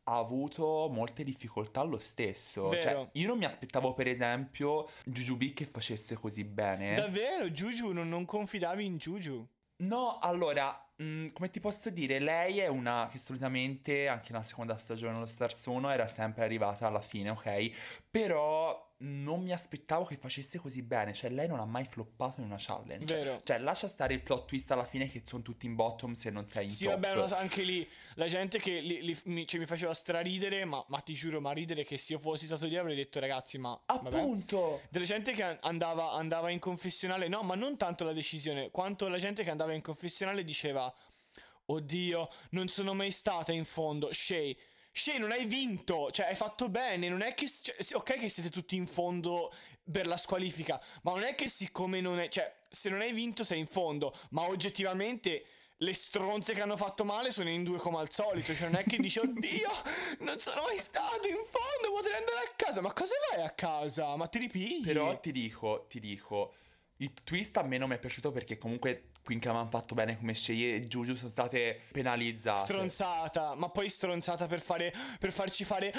ha 0.09 0.17
avuto 0.17 0.89
molte 0.91 1.23
difficoltà 1.23 1.83
lo 1.83 1.99
stesso. 1.99 2.73
Cioè, 2.73 3.09
io 3.13 3.27
non 3.27 3.37
mi 3.37 3.45
aspettavo 3.45 3.93
per 3.93 4.09
esempio 4.09 4.89
Jujubi 5.05 5.53
che 5.53 5.67
facesse 5.67 6.15
così 6.15 6.45
bene. 6.45 6.95
Davvero, 6.95 7.51
Juju, 7.51 7.93
non, 7.93 8.09
non 8.09 8.25
confidavi 8.25 8.85
in 8.85 8.97
Juju? 8.97 9.47
No, 9.81 10.19
allora, 10.19 10.88
mh, 10.99 11.33
come 11.33 11.51
ti 11.51 11.61
posso 11.61 11.91
dire, 11.91 12.19
lei 12.19 12.59
è 12.59 12.67
una 12.69 13.09
che 13.11 13.19
solitamente 13.19 14.09
anche 14.09 14.33
nella 14.33 14.45
seconda 14.45 14.77
stagione 14.77 15.15
dello 15.15 15.27
Stars 15.27 15.67
1 15.67 15.91
era 15.91 16.07
sempre 16.07 16.45
arrivata 16.45 16.87
alla 16.87 17.01
fine, 17.01 17.31
ok? 17.31 18.03
Però 18.11 18.87
non 19.01 19.43
mi 19.43 19.53
aspettavo 19.53 20.05
che 20.05 20.17
facesse 20.17 20.59
così 20.59 20.83
bene, 20.83 21.13
cioè 21.15 21.31
lei 21.31 21.47
non 21.47 21.61
ha 21.61 21.65
mai 21.65 21.85
floppato 21.85 22.41
in 22.41 22.47
una 22.47 22.57
challenge. 22.59 23.15
Vero. 23.15 23.41
Cioè, 23.45 23.59
lascia 23.61 23.87
stare 23.87 24.15
il 24.15 24.21
plot 24.23 24.47
twist 24.47 24.69
alla 24.73 24.85
fine 24.85 25.09
che 25.09 25.23
sono 25.25 25.43
tutti 25.43 25.67
in 25.67 25.77
bottom 25.77 26.15
se 26.15 26.31
non 26.31 26.47
sei 26.47 26.65
in 26.65 26.71
Sì, 26.73 26.85
top. 26.87 26.95
vabbè, 26.95 27.15
lo 27.15 27.27
so, 27.29 27.37
anche 27.37 27.63
lì 27.63 27.89
la 28.15 28.27
gente 28.27 28.59
che 28.59 28.81
li- 28.81 29.03
li- 29.03 29.21
mi, 29.27 29.47
cioè, 29.47 29.61
mi 29.61 29.67
faceva 29.67 29.95
straridere, 29.95 30.65
ma, 30.65 30.85
ma 30.89 30.99
ti 30.99 31.13
giuro, 31.13 31.41
ma 31.41 31.53
ridere 31.53 31.85
che 31.85 31.97
se 31.97 32.15
io 32.15 32.19
fossi 32.19 32.47
stato 32.47 32.67
lì 32.67 32.77
avrei 32.77 32.97
detto 32.97 33.21
ragazzi, 33.21 33.57
ma... 33.59 33.81
vabbè. 33.87 34.19
Appunto. 34.19 34.83
Della 34.91 35.05
gente 35.05 35.33
che 35.33 35.45
an- 35.45 35.59
andava, 35.63 36.13
andava 36.15 36.51
in 36.51 36.59
confessionale, 36.59 37.29
no, 37.29 37.43
ma 37.43 37.55
non 37.55 37.77
tanto 37.77 38.03
la 38.03 38.13
decisione, 38.13 38.71
quanto 38.73 39.07
la 39.07 39.19
gente 39.19 39.45
che 39.45 39.51
andava 39.51 39.75
in 39.75 39.81
confessionale 39.81 40.43
diceva, 40.43 40.93
oddio, 41.67 42.29
non 42.51 42.67
sono 42.69 42.95
mai 42.95 43.11
stata 43.13 43.53
in 43.53 43.65
fondo, 43.65 44.09
Shay. 44.13 44.57
Shay, 44.99 45.19
non 45.19 45.31
hai 45.31 45.45
vinto, 45.47 46.11
cioè 46.11 46.27
hai 46.27 46.37
fatto 46.37 46.69
bene, 46.69 47.09
non 47.09 47.23
è 47.23 47.35
che... 47.35 47.49
cioè, 47.49 47.77
ok 47.95 48.19
che 48.19 48.29
siete 48.29 48.51
tutti 48.51 48.77
in 48.77 48.87
fondo 48.87 49.53
per 49.91 50.07
la 50.07 50.17
squalifica, 50.17 50.81
ma 51.03 51.13
non 51.13 51.23
è 51.23 51.35
che 51.35 51.49
siccome 51.49 52.01
non 52.01 52.19
è... 52.19 52.29
Cioè, 52.29 52.55
se 52.69 52.91
non 52.91 53.01
hai 53.01 53.13
vinto 53.13 53.45
sei 53.45 53.59
in 53.61 53.67
fondo, 53.67 54.13
ma 54.31 54.43
oggettivamente... 54.43 55.45
Le 55.81 55.95
stronze 55.95 56.55
che 56.55 56.61
hanno 56.61 56.77
fatto 56.77 57.05
male 57.05 57.31
sono 57.31 57.51
in 57.51 57.63
due 57.63 57.79
come 57.79 57.99
al 57.99 58.11
solito. 58.11 58.53
Cioè, 58.53 58.67
non 58.69 58.81
è 58.81 58.83
che 58.83 58.97
dici, 58.97 59.21
oddio, 59.21 59.71
non 60.23 60.37
sono 60.41 60.63
mai 60.63 60.77
stato 60.77 61.29
in 61.29 61.37
fondo, 61.37 61.95
potrei 61.95 62.17
andare 62.17 62.49
a 62.49 62.53
casa. 62.57 62.81
Ma 62.81 62.93
cosa 62.93 63.15
vai 63.31 63.45
a 63.45 63.51
casa? 63.51 64.17
Ma 64.17 64.27
ti 64.27 64.41
ripigli? 64.41 64.85
Però 64.85 65.21
ti 65.21 65.31
dico, 65.31 65.87
ti 65.89 66.01
dico, 66.01 66.53
il 66.97 67.13
twist 67.23 67.57
a 67.59 67.63
me 67.63 67.79
non 67.79 67.91
mi 67.91 67.95
è 67.95 68.01
piaciuto 68.01 68.33
perché 68.33 68.59
comunque 68.59 69.11
Queen 69.29 69.41
che 69.41 69.49
avevano 69.51 69.69
fatto 69.69 69.95
bene 69.95 70.17
come 70.17 70.33
Shay 70.33 70.73
e 70.77 70.81
Juju 70.87 71.15
sono 71.15 71.29
state 71.29 71.83
penalizzate. 71.93 72.61
Stronzata, 72.61 73.55
ma 73.57 73.69
poi 73.69 73.91
stronzata 73.91 74.47
per 74.47 74.59
fare. 74.59 74.91
per 75.19 75.33
farci 75.33 75.65
fare. 75.65 75.93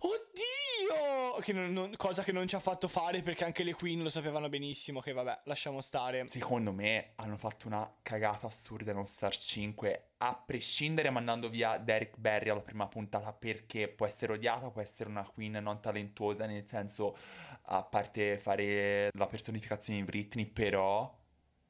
Oddio! 0.00 1.40
Che 1.40 1.52
non- 1.54 1.72
non- 1.72 1.94
cosa 1.96 2.22
che 2.22 2.30
non 2.30 2.46
ci 2.46 2.56
ha 2.56 2.60
fatto 2.60 2.86
fare 2.86 3.22
perché 3.22 3.44
anche 3.44 3.62
le 3.62 3.72
Queen 3.74 4.02
lo 4.02 4.10
sapevano 4.10 4.50
benissimo. 4.50 5.00
Che 5.00 5.14
vabbè, 5.14 5.38
lasciamo 5.44 5.80
stare. 5.80 6.28
Secondo 6.28 6.72
me 6.72 7.12
hanno 7.16 7.38
fatto 7.38 7.66
una 7.68 7.90
cagata 8.02 8.48
assurda 8.48 8.92
in 8.92 9.06
Star 9.06 9.34
5, 9.34 10.10
a 10.18 10.34
prescindere 10.36 11.08
mandando 11.08 11.48
via 11.48 11.78
Derek 11.78 12.18
Barry 12.18 12.50
alla 12.50 12.60
prima 12.60 12.86
puntata 12.86 13.32
perché 13.32 13.88
può 13.88 14.04
essere 14.04 14.34
odiata, 14.34 14.70
può 14.70 14.82
essere 14.82 15.08
una 15.08 15.26
queen 15.26 15.52
non 15.52 15.80
talentuosa, 15.80 16.44
nel 16.44 16.66
senso, 16.68 17.16
a 17.62 17.82
parte 17.82 18.38
fare 18.38 19.08
la 19.14 19.26
personificazione 19.26 20.00
di 20.00 20.04
Britney, 20.04 20.44
però... 20.44 21.22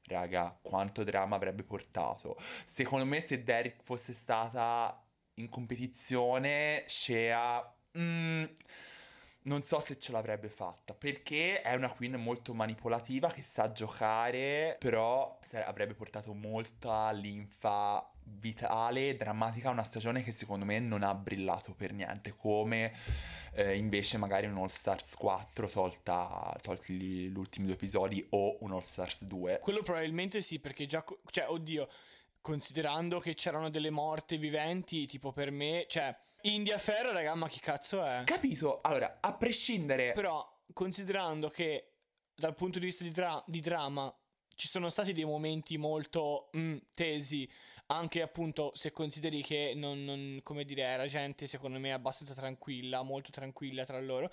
Raga, 0.06 0.58
quanto 0.62 1.02
dramma 1.02 1.36
avrebbe 1.36 1.62
portato. 1.62 2.36
Secondo 2.64 3.06
me 3.06 3.20
se 3.20 3.42
Derek 3.42 3.82
fosse 3.82 4.12
stata 4.12 5.02
in 5.34 5.48
competizione, 5.48 6.84
Shea... 6.86 7.74
mm, 7.98 8.44
non 9.44 9.62
so 9.62 9.78
se 9.80 9.98
ce 9.98 10.12
l'avrebbe 10.12 10.48
fatta 10.48 10.94
perché 10.94 11.60
è 11.60 11.74
una 11.74 11.92
queen 11.92 12.14
molto 12.14 12.54
manipolativa 12.54 13.30
che 13.30 13.42
sa 13.42 13.72
giocare, 13.72 14.76
però 14.78 15.38
avrebbe 15.66 15.94
portato 15.94 16.32
molta 16.32 17.10
linfa 17.10 18.13
vitale, 18.24 19.16
drammatica 19.16 19.68
a 19.68 19.72
una 19.72 19.82
stagione 19.82 20.22
che 20.22 20.32
secondo 20.32 20.64
me 20.64 20.78
non 20.78 21.02
ha 21.02 21.14
brillato 21.14 21.74
per 21.74 21.92
niente, 21.92 22.34
come 22.34 22.92
eh, 23.54 23.76
invece 23.76 24.18
magari 24.18 24.46
un 24.46 24.56
All 24.56 24.68
Stars 24.68 25.14
4 25.16 25.68
tolta, 25.68 26.56
tolti 26.60 26.94
gli 26.94 27.37
ultimi 27.37 27.66
due 27.66 27.74
episodi 27.74 28.24
o 28.30 28.58
un 28.60 28.72
All 28.72 28.80
Stars 28.80 29.24
2. 29.24 29.58
Quello 29.60 29.82
probabilmente 29.82 30.40
sì, 30.40 30.58
perché 30.58 30.87
già, 30.87 31.02
co- 31.02 31.20
cioè, 31.30 31.48
oddio, 31.48 31.88
considerando 32.40 33.18
che 33.20 33.34
c'erano 33.34 33.70
delle 33.70 33.90
morte 33.90 34.37
viventi, 34.37 35.06
tipo 35.06 35.32
per 35.32 35.50
me, 35.50 35.87
cioè, 35.88 36.14
India 36.42 36.76
Ferro, 36.76 37.12
raga, 37.12 37.34
ma 37.34 37.48
chi 37.48 37.60
cazzo 37.60 38.02
è? 38.02 38.22
Capito? 38.24 38.80
Allora, 38.82 39.18
a 39.20 39.34
prescindere... 39.34 40.12
Però, 40.12 40.46
considerando 40.74 41.48
che 41.48 41.92
dal 42.34 42.54
punto 42.54 42.78
di 42.78 42.87
vista 42.87 43.04
di, 43.04 43.10
dra- 43.10 43.42
di 43.46 43.60
dramma 43.60 44.14
ci 44.54 44.68
sono 44.68 44.88
stati 44.88 45.12
dei 45.12 45.24
momenti 45.24 45.78
molto 45.78 46.50
mm, 46.56 46.76
tesi, 46.94 47.48
anche 47.87 48.23
appunto 48.23 48.73
se 48.75 48.92
consideri 48.92 49.42
che 49.42 49.73
non, 49.75 50.05
non- 50.05 50.40
come 50.42 50.64
dire, 50.64 50.83
era 50.83 51.07
gente 51.07 51.47
secondo 51.47 51.79
me 51.79 51.92
abbastanza 51.92 52.35
tranquilla, 52.35 53.03
molto 53.03 53.31
tranquilla 53.31 53.85
tra 53.85 54.01
loro. 54.01 54.31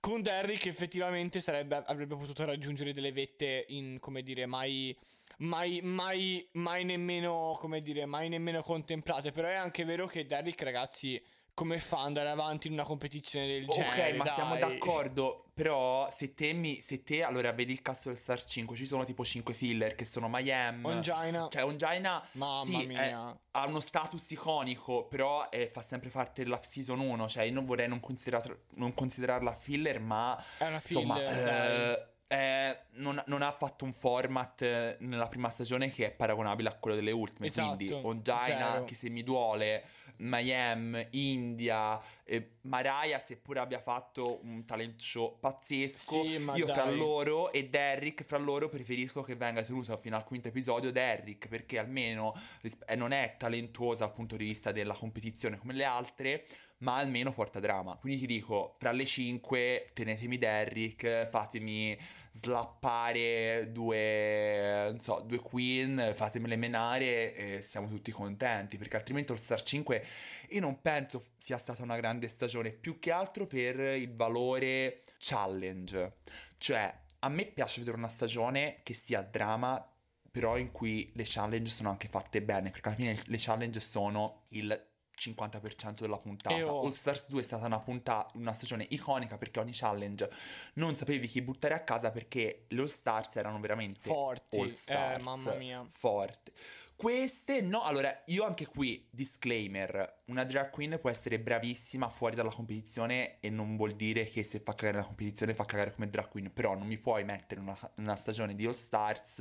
Con 0.00 0.20
Derrick 0.20 0.66
effettivamente 0.66 1.40
sarebbe, 1.40 1.82
avrebbe 1.86 2.16
potuto 2.16 2.44
raggiungere 2.44 2.92
delle 2.92 3.10
vette 3.10 3.64
in, 3.68 3.98
come 4.00 4.22
dire, 4.22 4.44
mai, 4.44 4.94
mai, 5.38 5.80
mai, 5.82 6.46
mai 6.52 6.84
nemmeno, 6.84 7.56
come 7.58 7.80
dire, 7.80 8.04
mai 8.04 8.28
nemmeno 8.28 8.60
contemplate. 8.60 9.30
Però 9.30 9.48
è 9.48 9.54
anche 9.54 9.84
vero 9.84 10.06
che 10.06 10.26
Derrick, 10.26 10.62
ragazzi, 10.62 11.22
come 11.54 11.78
fa 11.78 12.00
ad 12.00 12.06
andare 12.06 12.30
avanti 12.30 12.66
in 12.66 12.72
una 12.74 12.82
competizione 12.82 13.46
del 13.46 13.66
genere? 13.66 14.10
Ok, 14.10 14.16
ma 14.16 14.26
siamo 14.26 14.56
dai? 14.56 14.70
d'accordo. 14.72 15.44
Però 15.54 16.10
se 16.10 16.34
te, 16.34 16.52
mi, 16.52 16.80
se 16.80 17.04
te 17.04 17.22
allora 17.22 17.52
vedi 17.52 17.70
il 17.70 17.80
cast 17.80 18.06
del 18.06 18.18
Star 18.18 18.44
5, 18.44 18.76
ci 18.76 18.86
sono 18.86 19.04
tipo 19.04 19.24
5 19.24 19.54
filler 19.54 19.94
che 19.94 20.04
sono 20.04 20.28
Miami. 20.28 20.84
Ongina. 20.84 21.46
Cioè, 21.48 21.62
Ongina 21.64 22.20
Mamma 22.32 22.80
sì, 22.80 22.86
mia. 22.88 23.02
è- 23.02 23.36
ha 23.52 23.66
uno 23.66 23.78
status 23.78 24.28
iconico, 24.32 25.06
però 25.06 25.46
eh, 25.50 25.68
fa 25.68 25.80
sempre 25.80 26.10
parte 26.10 26.42
della 26.42 26.60
season 26.66 26.98
1. 26.98 27.28
Cioè, 27.28 27.44
io 27.44 27.52
non 27.52 27.66
vorrei 27.66 27.86
non, 27.86 28.00
considerar- 28.00 28.58
non 28.74 28.92
considerarla 28.92 29.52
filler, 29.54 30.00
ma 30.00 30.36
È 30.58 30.66
una 30.66 30.80
insomma, 30.84 31.14
filler, 31.14 31.44
dai. 31.44 32.12
Eh, 32.28 32.78
non, 32.94 33.22
non 33.26 33.42
ha 33.42 33.50
fatto 33.50 33.84
un 33.84 33.92
format 33.92 34.62
eh, 34.62 34.96
nella 35.00 35.26
prima 35.26 35.48
stagione 35.48 35.90
che 35.92 36.06
è 36.06 36.12
paragonabile 36.12 36.68
a 36.68 36.74
quello 36.74 36.96
delle 36.96 37.10
ultime. 37.12 37.46
Esatto, 37.48 37.76
Quindi, 37.76 37.92
Ongina, 37.92 38.40
zero. 38.42 38.84
che 38.84 38.94
se 38.94 39.08
mi 39.10 39.22
duole, 39.22 39.84
Miami, 40.16 41.06
India, 41.10 42.00
eh, 42.24 42.52
Mariah, 42.62 43.18
seppure 43.18 43.60
abbia 43.60 43.78
fatto 43.78 44.40
un 44.42 44.64
talent 44.64 45.00
show 45.00 45.38
pazzesco, 45.38 46.24
Sì, 46.24 46.42
io 46.54 46.66
fra 46.66 46.84
dai. 46.84 46.96
loro 46.96 47.52
e 47.52 47.68
Derrick, 47.68 48.24
fra 48.24 48.38
loro 48.38 48.68
preferisco 48.68 49.22
che 49.22 49.36
venga 49.36 49.62
tenuto 49.62 49.96
fino 49.96 50.16
al 50.16 50.24
quinto 50.24 50.48
episodio 50.48 50.90
Derrick, 50.90 51.48
perché 51.48 51.78
almeno 51.78 52.32
ris- 52.62 52.78
eh, 52.86 52.96
non 52.96 53.12
è 53.12 53.36
talentuosa 53.38 54.04
dal 54.04 54.14
punto 54.14 54.36
di 54.36 54.44
vista 54.44 54.72
della 54.72 54.94
competizione 54.94 55.58
come 55.58 55.72
le 55.74 55.84
altre, 55.84 56.46
ma 56.78 56.96
almeno 56.96 57.32
porta 57.32 57.60
drama. 57.60 57.96
Quindi 58.00 58.20
ti 58.20 58.26
dico, 58.26 58.74
fra 58.78 58.92
le 58.92 59.04
cinque 59.04 59.90
tenetemi 59.92 60.38
Derrick, 60.38 61.28
fatemi 61.28 61.96
slappare 62.30 63.70
due, 63.70 64.88
non 64.90 64.98
so, 65.00 65.22
due 65.24 65.38
queen, 65.38 66.12
fatemele 66.14 66.56
menare 66.56 67.34
e 67.34 67.62
siamo 67.62 67.88
tutti 67.88 68.10
contenti, 68.10 68.76
perché 68.76 68.96
altrimenti 68.96 69.32
All 69.32 69.38
Star 69.38 69.62
5 69.62 70.04
io 70.50 70.60
non 70.60 70.80
penso 70.80 71.24
sia 71.38 71.58
stata 71.58 71.82
una 71.82 71.96
grande 71.96 72.26
stagione, 72.26 72.72
più 72.72 72.98
che 72.98 73.12
altro 73.12 73.46
per 73.46 73.78
il 73.78 74.14
valore 74.14 75.02
challenge. 75.18 76.16
Cioè, 76.58 77.02
a 77.20 77.28
me 77.28 77.46
piace 77.46 77.80
vedere 77.80 77.96
una 77.96 78.08
stagione 78.08 78.80
che 78.82 78.94
sia 78.94 79.22
drama, 79.22 79.88
però 80.30 80.58
in 80.58 80.72
cui 80.72 81.10
le 81.14 81.22
challenge 81.24 81.70
sono 81.70 81.90
anche 81.90 82.08
fatte 82.08 82.42
bene, 82.42 82.70
perché 82.70 82.88
alla 82.88 82.98
fine 82.98 83.22
le 83.26 83.36
challenge 83.38 83.78
sono 83.78 84.42
il 84.50 84.92
50% 85.16 86.00
della 86.00 86.18
puntata. 86.18 86.72
Oh. 86.72 86.84
All 86.84 86.90
Stars 86.90 87.28
2 87.28 87.40
è 87.40 87.44
stata 87.44 87.66
una, 87.66 87.80
punta- 87.80 88.28
una 88.34 88.52
stagione 88.52 88.86
iconica 88.90 89.38
perché 89.38 89.60
ogni 89.60 89.72
challenge 89.72 90.30
non 90.74 90.94
sapevi 90.96 91.26
chi 91.26 91.42
buttare 91.42 91.74
a 91.74 91.82
casa 91.82 92.10
perché 92.10 92.66
le 92.68 92.80
All 92.80 92.86
Stars 92.88 93.36
erano 93.36 93.60
veramente 93.60 94.00
Forti, 94.02 94.60
All 94.60 94.66
eh, 94.66 94.70
Stars, 94.70 95.22
mamma 95.22 95.54
mia. 95.54 95.84
forti. 95.88 96.52
Queste 96.96 97.60
no, 97.60 97.82
allora 97.82 98.22
io 98.26 98.44
anche 98.44 98.66
qui, 98.66 99.06
disclaimer, 99.10 100.22
una 100.26 100.44
drag 100.44 100.70
queen 100.70 100.98
può 100.98 101.10
essere 101.10 101.38
bravissima 101.38 102.08
fuori 102.08 102.34
dalla 102.34 102.50
competizione 102.50 103.40
e 103.40 103.50
non 103.50 103.76
vuol 103.76 103.92
dire 103.92 104.24
che 104.24 104.42
se 104.42 104.58
fa 104.58 104.74
cagare 104.74 104.98
la 104.98 105.04
competizione 105.04 105.52
fa 105.52 105.66
cagare 105.66 105.92
come 105.92 106.08
drag 106.08 106.28
queen, 106.28 106.50
però 106.50 106.74
non 106.74 106.86
mi 106.86 106.96
puoi 106.96 107.24
mettere 107.24 107.60
in 107.60 107.66
una, 107.66 107.92
una 107.96 108.16
stagione 108.16 108.54
di 108.54 108.64
All 108.64 108.72
Stars 108.72 109.40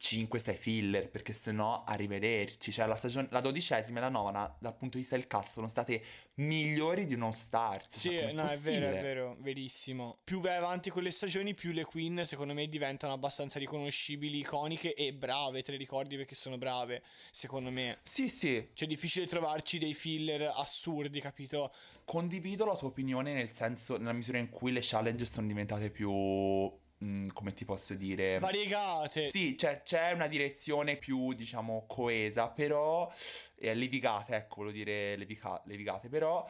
5-6 0.00 0.56
filler 0.56 1.10
perché 1.10 1.34
sennò 1.34 1.84
arrivederci, 1.84 2.72
cioè 2.72 2.86
la, 2.86 2.94
stagione, 2.94 3.28
la 3.30 3.40
dodicesima 3.40 3.98
e 3.98 4.00
la 4.00 4.08
nona 4.08 4.56
dal 4.58 4.74
punto 4.76 4.96
di 4.96 5.00
vista 5.02 5.16
del 5.16 5.26
cast 5.26 5.52
sono 5.52 5.68
state 5.68 6.02
migliori 6.36 7.06
di 7.06 7.12
un 7.12 7.24
All 7.24 7.32
Stars. 7.32 7.88
Sì, 7.90 8.08
Cioè, 8.08 8.32
no, 8.32 8.46
è 8.46 8.56
vero, 8.56 8.88
è 8.88 9.02
vero, 9.02 9.36
verissimo. 9.40 10.18
Più 10.24 10.40
vai 10.40 10.56
avanti 10.56 10.88
con 10.88 11.02
le 11.02 11.10
stagioni, 11.10 11.54
più 11.54 11.72
le 11.72 11.84
queen, 11.84 12.24
secondo 12.24 12.54
me, 12.54 12.66
diventano 12.66 13.12
abbastanza 13.12 13.58
riconoscibili, 13.58 14.38
iconiche 14.38 14.94
e 14.94 15.12
brave. 15.12 15.62
Te 15.62 15.72
le 15.72 15.76
ricordi 15.76 16.16
perché 16.16 16.34
sono 16.34 16.56
brave, 16.56 17.02
secondo 17.30 17.70
me. 17.70 17.98
Sì, 18.02 18.28
sì, 18.28 18.70
Cioè, 18.72 18.86
è 18.86 18.90
difficile 18.90 19.26
trovarci 19.26 19.78
dei 19.78 19.92
filler 19.92 20.12
assurdi, 20.54 21.20
capito? 21.20 21.72
Condivido 22.04 22.64
la 22.64 22.76
tua 22.76 22.88
opinione 22.88 23.32
nel 23.32 23.52
senso, 23.52 23.96
nella 23.96 24.12
misura 24.12 24.38
in 24.38 24.48
cui 24.48 24.72
le 24.72 24.80
challenge 24.82 25.24
sono 25.24 25.46
diventate 25.46 25.90
più, 25.90 26.10
mm, 26.12 27.28
come 27.32 27.52
ti 27.52 27.64
posso 27.64 27.94
dire... 27.94 28.38
Variegate. 28.38 29.28
Sì, 29.28 29.56
cioè, 29.56 29.82
c'è 29.82 30.12
una 30.12 30.26
direzione 30.26 30.96
più, 30.96 31.32
diciamo, 31.32 31.84
coesa, 31.86 32.48
però... 32.48 33.10
eh, 33.56 33.74
levigate, 33.74 34.36
ecco, 34.36 34.56
volevo 34.56 34.76
dire 34.76 35.16
levica- 35.16 35.60
levigate, 35.64 36.08
però... 36.08 36.48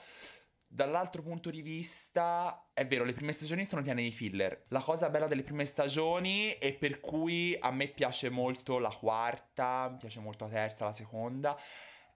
Dall'altro 0.67 1.23
punto 1.23 1.51
di 1.51 1.63
vista, 1.63 2.71
è 2.75 2.85
vero, 2.85 3.05
le 3.05 3.13
prime 3.13 3.31
stagioni 3.31 3.65
sono 3.65 3.81
piene 3.81 4.03
di 4.03 4.11
filler. 4.11 4.65
La 4.71 4.81
cosa 4.81 5.09
bella 5.09 5.29
delle 5.29 5.45
prime 5.45 5.65
stagioni 5.65 6.53
e 6.55 6.73
per 6.73 6.99
cui 6.99 7.57
a 7.61 7.71
me 7.71 7.87
piace 7.87 8.29
molto 8.29 8.81
la 8.81 8.91
quarta, 8.91 9.89
mi 9.89 9.99
piace 9.99 10.19
molto 10.19 10.47
la 10.47 10.51
terza, 10.51 10.87
la 10.87 10.93
seconda, 10.93 11.57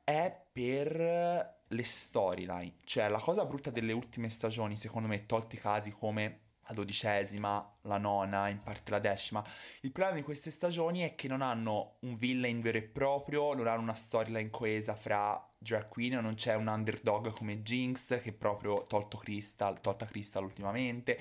è 0.09 0.35
per 0.51 1.65
le 1.69 1.85
storyline. 1.85 2.77
Cioè, 2.85 3.11
la 3.11 3.19
cosa 3.19 3.45
brutta 3.45 3.69
delle 3.69 3.93
ultime 3.93 4.31
stagioni, 4.31 4.75
secondo 4.75 5.07
me, 5.07 5.27
tolti 5.27 5.59
casi 5.59 5.91
come 5.91 6.41
la 6.67 6.73
dodicesima, 6.73 7.77
la 7.83 7.99
nona, 7.99 8.49
in 8.49 8.59
parte 8.63 8.91
la 8.91 9.01
decima, 9.01 9.45
il 9.83 9.93
problema 9.93 10.17
di 10.17 10.23
queste 10.23 10.51
stagioni 10.51 11.01
è 11.01 11.15
che 11.15 11.29
non 11.29 11.43
hanno 11.43 11.97
un 12.01 12.15
villain 12.15 12.63
vero 12.63 12.79
e 12.79 12.85
proprio, 12.85 13.53
non 13.53 13.67
hanno 13.67 13.83
una 13.83 13.95
storyline 13.95 14.49
coesa 14.49 14.95
fra 14.95 15.47
drag 15.59 15.89
queen, 15.89 16.19
non 16.23 16.35
c'è 16.35 16.55
un 16.55 16.69
underdog 16.69 17.31
come 17.33 17.61
Jinx, 17.61 18.23
che 18.23 18.33
proprio 18.33 18.87
tolto 18.87 19.19
Crystal, 19.19 19.79
tolta 19.79 20.07
Crystal 20.07 20.43
ultimamente. 20.43 21.19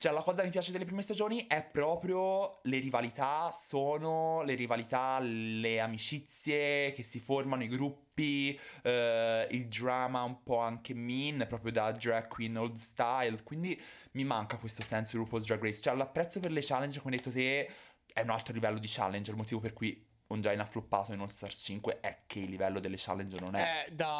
Cioè, 0.00 0.12
la 0.12 0.22
cosa 0.22 0.38
che 0.38 0.44
mi 0.44 0.50
piace 0.50 0.72
delle 0.72 0.86
prime 0.86 1.02
stagioni 1.02 1.46
è 1.46 1.62
proprio 1.62 2.52
le 2.62 2.78
rivalità, 2.78 3.50
sono 3.50 4.40
le 4.44 4.54
rivalità, 4.54 5.18
le 5.20 5.78
amicizie 5.78 6.90
che 6.94 7.02
si 7.02 7.18
formano, 7.20 7.64
i 7.64 7.68
gruppi, 7.68 8.58
eh, 8.82 9.46
il 9.50 9.68
drama 9.68 10.22
un 10.22 10.42
po' 10.42 10.56
anche 10.56 10.94
mean, 10.94 11.44
proprio 11.46 11.70
da 11.70 11.92
drag 11.92 12.28
queen 12.28 12.56
old 12.56 12.78
style. 12.78 13.42
Quindi 13.42 13.78
mi 14.12 14.24
manca 14.24 14.56
questo 14.56 14.82
senso 14.82 15.18
di 15.18 15.22
RuPaul's 15.24 15.44
Drag 15.44 15.62
Race. 15.62 15.82
Cioè, 15.82 15.94
l'apprezzo 15.94 16.40
per 16.40 16.52
le 16.52 16.62
challenge, 16.64 16.98
come 17.02 17.16
hai 17.16 17.20
detto 17.20 17.30
te, 17.30 17.70
è 18.10 18.22
un 18.22 18.30
altro 18.30 18.54
livello 18.54 18.78
di 18.78 18.88
challenge. 18.88 19.30
Il 19.30 19.36
motivo 19.36 19.60
per 19.60 19.74
cui 19.74 20.02
Ongina 20.28 20.62
ha 20.62 20.66
floppato 20.66 21.12
in 21.12 21.20
All 21.20 21.26
Star 21.26 21.54
5 21.54 22.00
è 22.00 22.22
che 22.26 22.38
il 22.38 22.48
livello 22.48 22.80
delle 22.80 22.96
challenge 22.96 23.38
non 23.38 23.54
è 23.54 23.60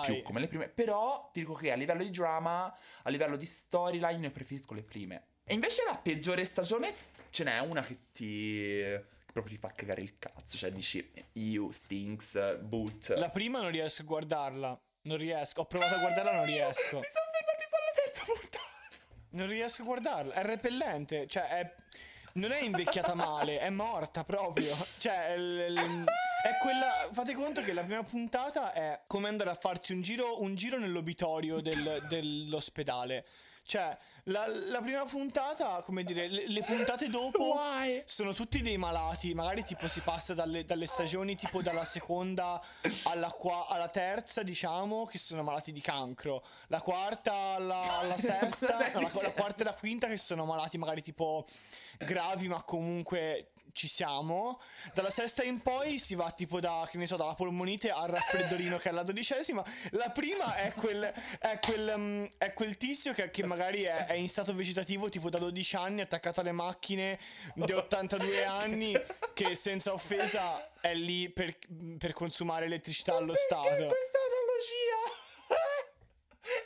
Eh, 0.05 0.13
più 0.13 0.23
come 0.25 0.41
le 0.41 0.49
prime. 0.49 0.69
Però 0.69 1.31
ti 1.33 1.41
dico 1.41 1.55
che 1.55 1.73
a 1.73 1.77
livello 1.77 2.03
di 2.03 2.11
drama, 2.11 2.71
a 3.05 3.09
livello 3.09 3.37
di 3.37 3.47
storyline, 3.47 4.27
io 4.27 4.31
preferisco 4.31 4.75
le 4.75 4.83
prime. 4.83 5.25
E 5.51 5.55
invece 5.55 5.83
la 5.85 5.97
peggiore 5.97 6.45
stagione 6.45 6.95
ce 7.31 7.43
n'è 7.43 7.59
una 7.59 7.83
che 7.83 7.97
ti. 8.13 8.81
proprio 9.33 9.53
ti 9.55 9.59
fa 9.61 9.73
cagare 9.75 10.01
il 10.01 10.17
cazzo. 10.17 10.57
Cioè 10.57 10.71
dici, 10.71 11.11
you, 11.33 11.73
Stinks, 11.73 12.59
Boot. 12.59 13.09
La 13.19 13.31
prima 13.31 13.61
non 13.61 13.73
riesco 13.73 14.03
a 14.03 14.05
guardarla. 14.05 14.81
Non 15.03 15.17
riesco. 15.17 15.63
Ho 15.63 15.65
provato 15.67 15.95
a 15.97 15.99
guardarla, 15.99 16.33
non 16.35 16.45
riesco. 16.45 16.99
Mi 16.99 17.03
sono 17.03 17.27
fermato 17.33 17.65
alla 17.77 17.93
terza 17.95 18.25
puntata. 18.25 18.61
Non 19.31 19.47
riesco 19.49 19.83
a 19.83 19.85
guardarla. 19.87 20.35
È 20.35 20.43
repellente. 20.45 21.27
Cioè, 21.27 21.49
è. 21.49 21.75
Non 22.35 22.53
è 22.53 22.63
invecchiata 22.63 23.17
male, 23.17 23.59
è 23.59 23.71
morta 23.71 24.23
proprio. 24.23 24.73
Cioè, 24.99 25.31
il- 25.33 26.05
è 26.45 26.51
quella. 26.63 27.09
Fate 27.11 27.35
conto 27.35 27.61
che 27.63 27.73
la 27.73 27.83
prima 27.83 28.05
puntata 28.05 28.73
è 28.73 29.01
come 29.09 29.27
andare 29.27 29.51
a 29.51 29.55
farsi 29.55 29.93
un 29.93 30.01
giro, 30.01 30.41
un 30.43 30.55
giro 30.55 30.79
nell'obitorio 30.79 31.61
del- 31.61 32.07
dell'ospedale. 32.09 33.27
Cioè, 33.63 33.97
la, 34.25 34.47
la 34.71 34.81
prima 34.81 35.05
puntata, 35.05 35.81
come 35.85 36.03
dire, 36.03 36.29
le, 36.29 36.49
le 36.49 36.63
puntate 36.63 37.09
dopo 37.09 37.57
sono 38.05 38.33
tutti 38.35 38.61
dei 38.63 38.77
malati. 38.77 39.33
Magari 39.35 39.63
tipo 39.65 39.89
si 39.89 40.01
passa 40.01 40.35
dalle, 40.35 40.65
dalle 40.65 40.87
stagioni 40.87 41.37
tipo 41.37 41.63
dalla 41.63 41.85
seconda 41.85 42.61
alla, 43.05 43.29
qua- 43.29 43.67
alla 43.69 43.89
terza, 43.89 44.43
diciamo, 44.43 45.07
che 45.07 45.19
sono 45.19 45.43
malati 45.43 45.73
di 45.73 45.81
cancro. 45.81 46.45
La 46.67 46.81
quarta 46.81 47.33
alla, 47.55 47.99
alla 47.99 48.17
sesta, 48.17 48.77
no, 48.95 49.01
la, 49.01 49.11
la 49.23 49.31
quarta 49.33 49.63
e 49.63 49.65
la 49.65 49.75
quinta 49.75 50.07
che 50.09 50.17
sono 50.17 50.45
malati 50.45 50.79
magari 50.79 51.03
tipo 51.03 51.47
gravi, 51.99 52.49
ma 52.49 52.63
comunque 52.63 53.49
ci 53.73 53.89
siamo. 53.89 54.61
Dalla 54.95 55.11
sesta 55.11 55.43
in 55.43 55.61
poi 55.61 55.99
si 55.99 56.15
va 56.15 56.31
tipo 56.31 56.61
da, 56.61 56.87
che 56.91 56.99
ne 56.99 57.07
so, 57.07 57.17
dalla 57.17 57.35
polmonite 57.35 57.91
al 57.91 58.09
raffreddorino 58.09 58.77
che 58.77 58.91
è 58.91 58.93
la 58.93 59.03
dodicesima. 59.03 59.65
La 59.91 60.11
prima 60.11 60.55
è 60.57 60.73
quel, 60.75 61.03
è 61.39 61.59
quel, 61.61 61.95
mm, 61.97 62.25
è 62.39 62.53
quel 62.53 62.77
tizio 62.77 63.13
che, 63.13 63.31
che 63.31 63.45
magari 63.45 63.83
è, 63.83 64.07
è 64.07 64.15
in 64.15 64.29
stato 64.29 64.55
vegetativo 64.55 65.09
tipo 65.09 65.29
da 65.29 65.39
12 65.39 65.77
anni, 65.77 66.01
attaccato 66.01 66.41
alle 66.41 66.53
macchine 66.53 67.19
di 67.55 67.73
82 67.73 68.45
anni, 68.45 68.93
che 69.35 69.55
senza 69.55 69.93
offesa 69.93 70.69
è 70.81 70.95
lì 70.95 71.31
per, 71.31 71.57
per 71.99 72.13
consumare 72.13 72.65
elettricità 72.65 73.17
allo 73.17 73.35
Stato. 73.35 73.93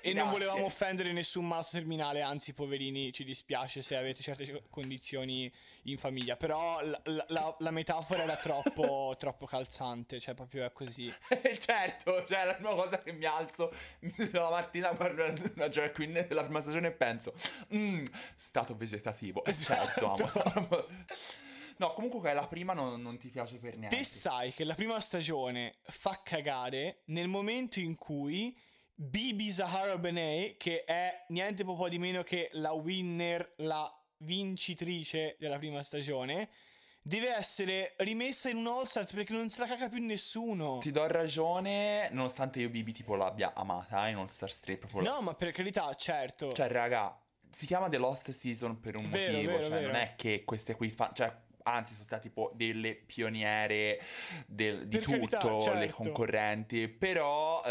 E 0.07 0.12
non 0.12 0.25
Grazie. 0.25 0.31
volevamo 0.33 0.64
offendere 0.67 1.12
nessun 1.12 1.47
malato 1.47 1.69
terminale, 1.73 2.21
anzi, 2.21 2.53
poverini, 2.53 3.11
ci 3.11 3.25
dispiace 3.25 3.81
se 3.81 3.97
avete 3.97 4.23
certe 4.23 4.64
condizioni 4.69 5.51
in 5.85 5.97
famiglia. 5.97 6.37
Però 6.37 6.79
la, 6.83 7.01
la- 7.29 7.57
la- 7.59 7.71
metafora 7.71 8.23
era 8.25 8.37
troppo, 8.37 9.14
troppo 9.19 9.47
calzante, 9.47 10.21
cioè 10.21 10.35
proprio 10.35 10.67
è 10.67 10.73
così. 10.73 11.11
certo, 11.59 12.23
cioè 12.27 12.45
la 12.45 12.53
prima 12.55 12.75
cosa 12.75 12.99
che 12.99 13.12
mi 13.14 13.25
alzo 13.25 13.73
la 14.33 14.51
mattina 14.51 14.93
guardo 14.93 15.25
una 15.55 15.69
drag 15.69 15.93
queen 15.95 16.12
della 16.12 16.43
prima 16.43 16.61
stagione 16.61 16.88
e 16.88 16.93
penso, 16.93 17.33
"Mm, 17.75 18.05
stato 18.37 18.77
vegetativo. 18.77 19.43
Certo, 19.51 20.12
amo. 20.12 20.87
No, 21.77 21.93
comunque 21.95 22.33
la 22.35 22.47
prima 22.47 22.73
non, 22.73 23.03
non 23.03 23.19
ti 23.19 23.29
piace 23.31 23.57
per 23.59 23.77
niente. 23.79 23.97
Te 23.97 24.05
sai 24.05 24.53
che 24.53 24.62
la 24.64 24.75
prima 24.75 25.01
stagione 25.01 25.75
fa 25.83 26.21
cagare 26.23 27.01
nel 27.07 27.27
momento 27.27 27.81
in 27.81 27.97
cui 27.97 28.57
Bibi 28.96 29.50
Zahara 29.50 29.98
Benet, 29.98 30.57
che 30.57 30.85
è 30.85 31.18
niente 31.28 31.64
po' 31.74 31.88
di 31.88 31.98
meno 31.98 32.22
che 32.22 32.48
la 32.52 32.72
winner, 32.72 33.54
la 33.57 33.90
vincitrice 34.18 35.37
della 35.38 35.59
prima 35.59 35.83
stagione, 35.83 36.48
deve 37.02 37.35
essere 37.35 37.94
rimessa 37.98 38.48
in 38.48 38.57
un 38.59 38.66
All 38.68 38.85
perché 39.12 39.33
non 39.33 39.48
se 39.50 39.61
la 39.61 39.66
caga 39.66 39.88
più 39.88 40.02
nessuno. 40.04 40.78
Ti 40.78 40.90
do 40.90 41.07
ragione, 41.07 42.09
nonostante 42.12 42.61
io 42.61 42.70
Bibi 42.70 42.92
tipo 42.92 43.16
l'abbia 43.16 43.52
amata 43.54 44.09
in 44.09 44.16
All 44.16 44.28
Star 44.28 44.54
3 44.54 44.76
proprio. 44.78 45.02
No, 45.02 45.20
ma 45.20 45.35
per 45.35 45.52
carità, 45.52 45.92
certo. 45.94 46.52
Cioè, 46.52 46.68
raga, 46.68 47.20
si 47.50 47.66
chiama 47.66 47.88
The 47.88 47.98
Lost 47.98 48.30
Season 48.30 48.80
per 48.80 48.96
un 48.96 49.11
Vero, 49.11 49.33
motivo. 49.33 49.50
vero, 49.52 49.62
cioè, 49.64 49.70
vero. 49.72 49.87
non 49.92 49.96
è 49.96 50.14
che 50.16 50.44
queste 50.44 50.76
qui 50.76 50.88
fanno. 50.88 51.12
Cioè, 51.14 51.37
anzi, 51.64 51.92
sono 51.92 52.05
state 52.05 52.22
tipo 52.29 52.50
delle 52.55 52.94
pioniere 52.94 54.00
del- 54.46 54.87
di 54.87 54.98
Per 54.98 55.07
carità, 55.09 55.38
tutto, 55.38 55.57
le 55.57 55.62
certo. 55.81 55.96
concorrenti. 55.96 56.88
Però 56.88 57.62
eh, 57.64 57.70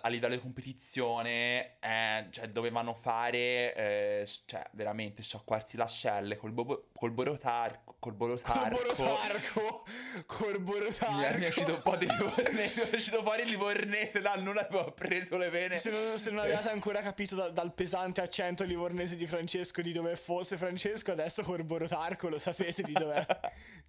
a 0.00 0.08
livello 0.08 0.34
di 0.34 0.40
competizione, 0.40 1.78
eh, 1.80 2.26
cioè, 2.30 2.48
dovevano 2.48 2.92
fare, 2.94 3.74
eh, 3.74 4.28
cioè, 4.46 4.62
veramente 4.72 5.22
sciacquarsi 5.22 5.76
le 5.76 5.82
ascelle 5.82 6.36
col, 6.36 6.52
bobo- 6.52 6.88
col 6.94 7.10
borotarco. 7.12 7.96
Col 7.98 8.14
borotarco. 8.14 8.76
Corborotarco. 8.76 9.82
Corborotarco. 10.26 11.16
Mi 11.16 11.22
è, 11.24 11.36
mi 11.38 11.44
è 11.44 11.48
uscito 11.48 11.74
un 11.74 11.82
po' 11.82 11.96
di 11.96 12.06
livornese, 12.08 12.84
mi 12.86 12.90
è 12.90 12.96
uscito 12.96 13.22
fuori 13.22 13.42
il 13.42 13.48
livornese 13.48 14.20
dal 14.20 14.42
nulla, 14.42 14.66
avevo 14.66 14.92
preso 14.92 15.36
le 15.36 15.50
vene. 15.50 15.78
Se 15.78 15.90
non, 15.90 16.18
se 16.18 16.30
non 16.30 16.40
avevate 16.40 16.70
ancora 16.70 17.00
capito 17.00 17.34
da- 17.36 17.48
dal 17.48 17.72
pesante 17.72 18.20
accento 18.20 18.64
livornese 18.64 19.16
di 19.16 19.26
Francesco 19.26 19.82
di 19.82 19.92
dove 19.92 20.16
fosse 20.16 20.56
Francesco, 20.56 21.12
adesso 21.12 21.42
Corborotarco 21.42 22.28
lo 22.28 22.38
sapete 22.38 22.82
di 22.82 22.92
dov'è. 22.92 23.24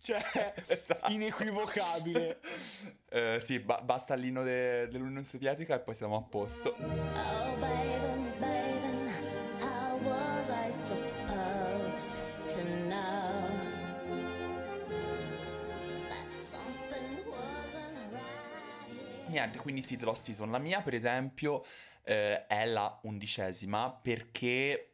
Cioè, 0.04 0.54
Esatto. 0.68 1.12
inequivocabile. 1.12 2.40
Eh, 3.14 3.40
sì, 3.40 3.60
ba- 3.60 3.80
basta 3.84 4.16
l'inno 4.16 4.42
de- 4.42 4.88
dell'Unione 4.90 5.24
Sovietica 5.24 5.76
e 5.76 5.80
poi 5.82 5.94
siamo 5.94 6.18
a 6.18 6.24
posto. 6.24 6.70
Oh, 6.80 7.56
baby, 7.60 8.40
baby, 8.40 9.12
how 9.60 10.00
was 10.02 10.50
I 10.50 10.72
supposed 10.72 12.20
to 12.48 12.62
know 12.88 13.52
right? 18.42 19.28
Niente, 19.28 19.60
quindi 19.60 19.82
sì, 19.82 20.00
Lost 20.00 20.24
Season. 20.26 20.50
La 20.52 20.58
mia, 20.60 20.82
per 20.82 20.94
esempio, 20.96 21.64
eh, 22.04 22.46
è 22.48 22.66
la 22.66 23.00
undicesima 23.04 23.92
perché 24.02 24.93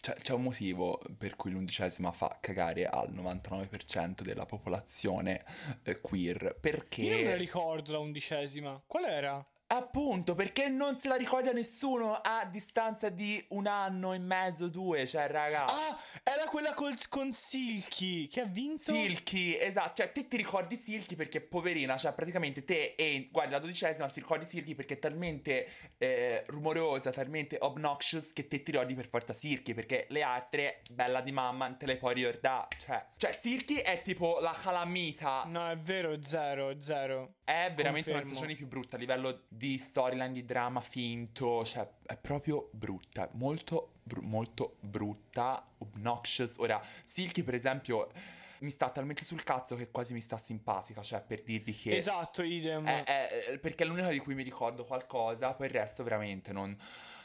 cioè, 0.00 0.14
c'è 0.16 0.32
un 0.32 0.42
motivo 0.42 1.00
per 1.16 1.36
cui 1.36 1.50
l'undicesima 1.50 2.10
fa 2.12 2.38
cagare 2.40 2.86
al 2.86 3.12
99% 3.12 4.22
della 4.22 4.46
popolazione 4.46 5.44
eh, 5.82 6.00
queer. 6.00 6.56
Perché... 6.60 7.02
Io 7.02 7.28
non 7.28 7.36
ricordo 7.36 7.92
la 7.92 7.98
undicesima. 7.98 8.82
Qual 8.86 9.04
era? 9.04 9.44
Appunto, 9.72 10.34
perché 10.34 10.68
non 10.68 10.96
se 10.96 11.06
la 11.06 11.14
ricorda 11.14 11.52
nessuno 11.52 12.14
a 12.14 12.44
distanza 12.50 13.08
di 13.08 13.42
un 13.50 13.68
anno 13.68 14.12
e 14.12 14.18
mezzo, 14.18 14.66
due, 14.66 15.06
cioè 15.06 15.28
raga. 15.28 15.64
Ah, 15.66 15.96
era 16.24 16.44
quella 16.46 16.74
col, 16.74 16.94
con 17.08 17.30
Silky 17.32 18.26
che 18.26 18.40
ha 18.40 18.46
vinto. 18.46 18.92
Silky, 18.92 19.56
esatto, 19.56 20.02
cioè 20.02 20.10
te 20.10 20.26
ti 20.26 20.36
ricordi 20.36 20.74
Silky 20.74 21.14
perché 21.14 21.40
poverina, 21.40 21.96
cioè 21.96 22.12
praticamente 22.14 22.64
te 22.64 22.94
e 22.96 23.28
guardi 23.30 23.52
la 23.52 23.60
dodicesima 23.60 24.08
ti 24.08 24.18
ricordi 24.20 24.44
Silky 24.44 24.74
perché 24.74 24.94
è 24.94 24.98
talmente 24.98 25.68
eh, 25.98 26.42
rumorosa, 26.48 27.12
talmente 27.12 27.56
obnoxious 27.60 28.32
che 28.32 28.48
te 28.48 28.64
ti 28.64 28.72
ricordi 28.72 28.94
per 28.94 29.08
forza 29.08 29.32
Silky 29.32 29.72
perché 29.72 30.06
le 30.08 30.22
altre, 30.22 30.82
bella 30.90 31.20
di 31.20 31.30
mamma, 31.30 31.68
non 31.68 31.78
te 31.78 31.86
le 31.86 31.96
puoi 31.96 32.14
ricordare, 32.14 32.66
cioè, 32.76 33.06
cioè 33.16 33.32
Silky 33.32 33.76
è 33.76 34.02
tipo 34.02 34.38
la 34.40 34.56
calamita, 34.60 35.44
No, 35.46 35.68
è 35.68 35.76
vero, 35.76 36.20
zero, 36.20 36.80
zero. 36.80 37.34
è 37.44 37.72
veramente 37.74 38.10
una 38.10 38.18
confermo. 38.18 38.34
stagione 38.36 38.54
più 38.56 38.66
brutta 38.66 38.96
a 38.96 38.98
livello 38.98 39.44
di 39.60 39.76
storyline, 39.76 40.32
di 40.32 40.46
drama 40.46 40.80
finto, 40.80 41.62
cioè 41.66 41.86
è 42.06 42.16
proprio 42.16 42.70
brutta, 42.72 43.28
molto, 43.32 43.96
bru- 44.02 44.24
molto 44.24 44.76
brutta, 44.80 45.62
obnoxious. 45.76 46.54
Ora, 46.56 46.80
Silky 47.04 47.42
per 47.42 47.52
esempio 47.52 48.08
mi 48.60 48.70
sta 48.70 48.88
talmente 48.88 49.22
sul 49.22 49.42
cazzo 49.42 49.76
che 49.76 49.90
quasi 49.90 50.14
mi 50.14 50.22
sta 50.22 50.38
simpatica, 50.38 51.02
cioè 51.02 51.22
per 51.22 51.42
dirvi 51.42 51.76
che... 51.76 51.94
Esatto, 51.94 52.40
idem. 52.42 52.86
è- 52.86 53.04
è- 53.04 53.58
perché 53.58 53.84
è 53.84 53.86
l'unica 53.86 54.08
di 54.08 54.18
cui 54.18 54.34
mi 54.34 54.44
ricordo 54.44 54.82
qualcosa, 54.86 55.52
poi 55.52 55.66
il 55.66 55.72
resto 55.74 56.02
veramente 56.04 56.54
non... 56.54 56.74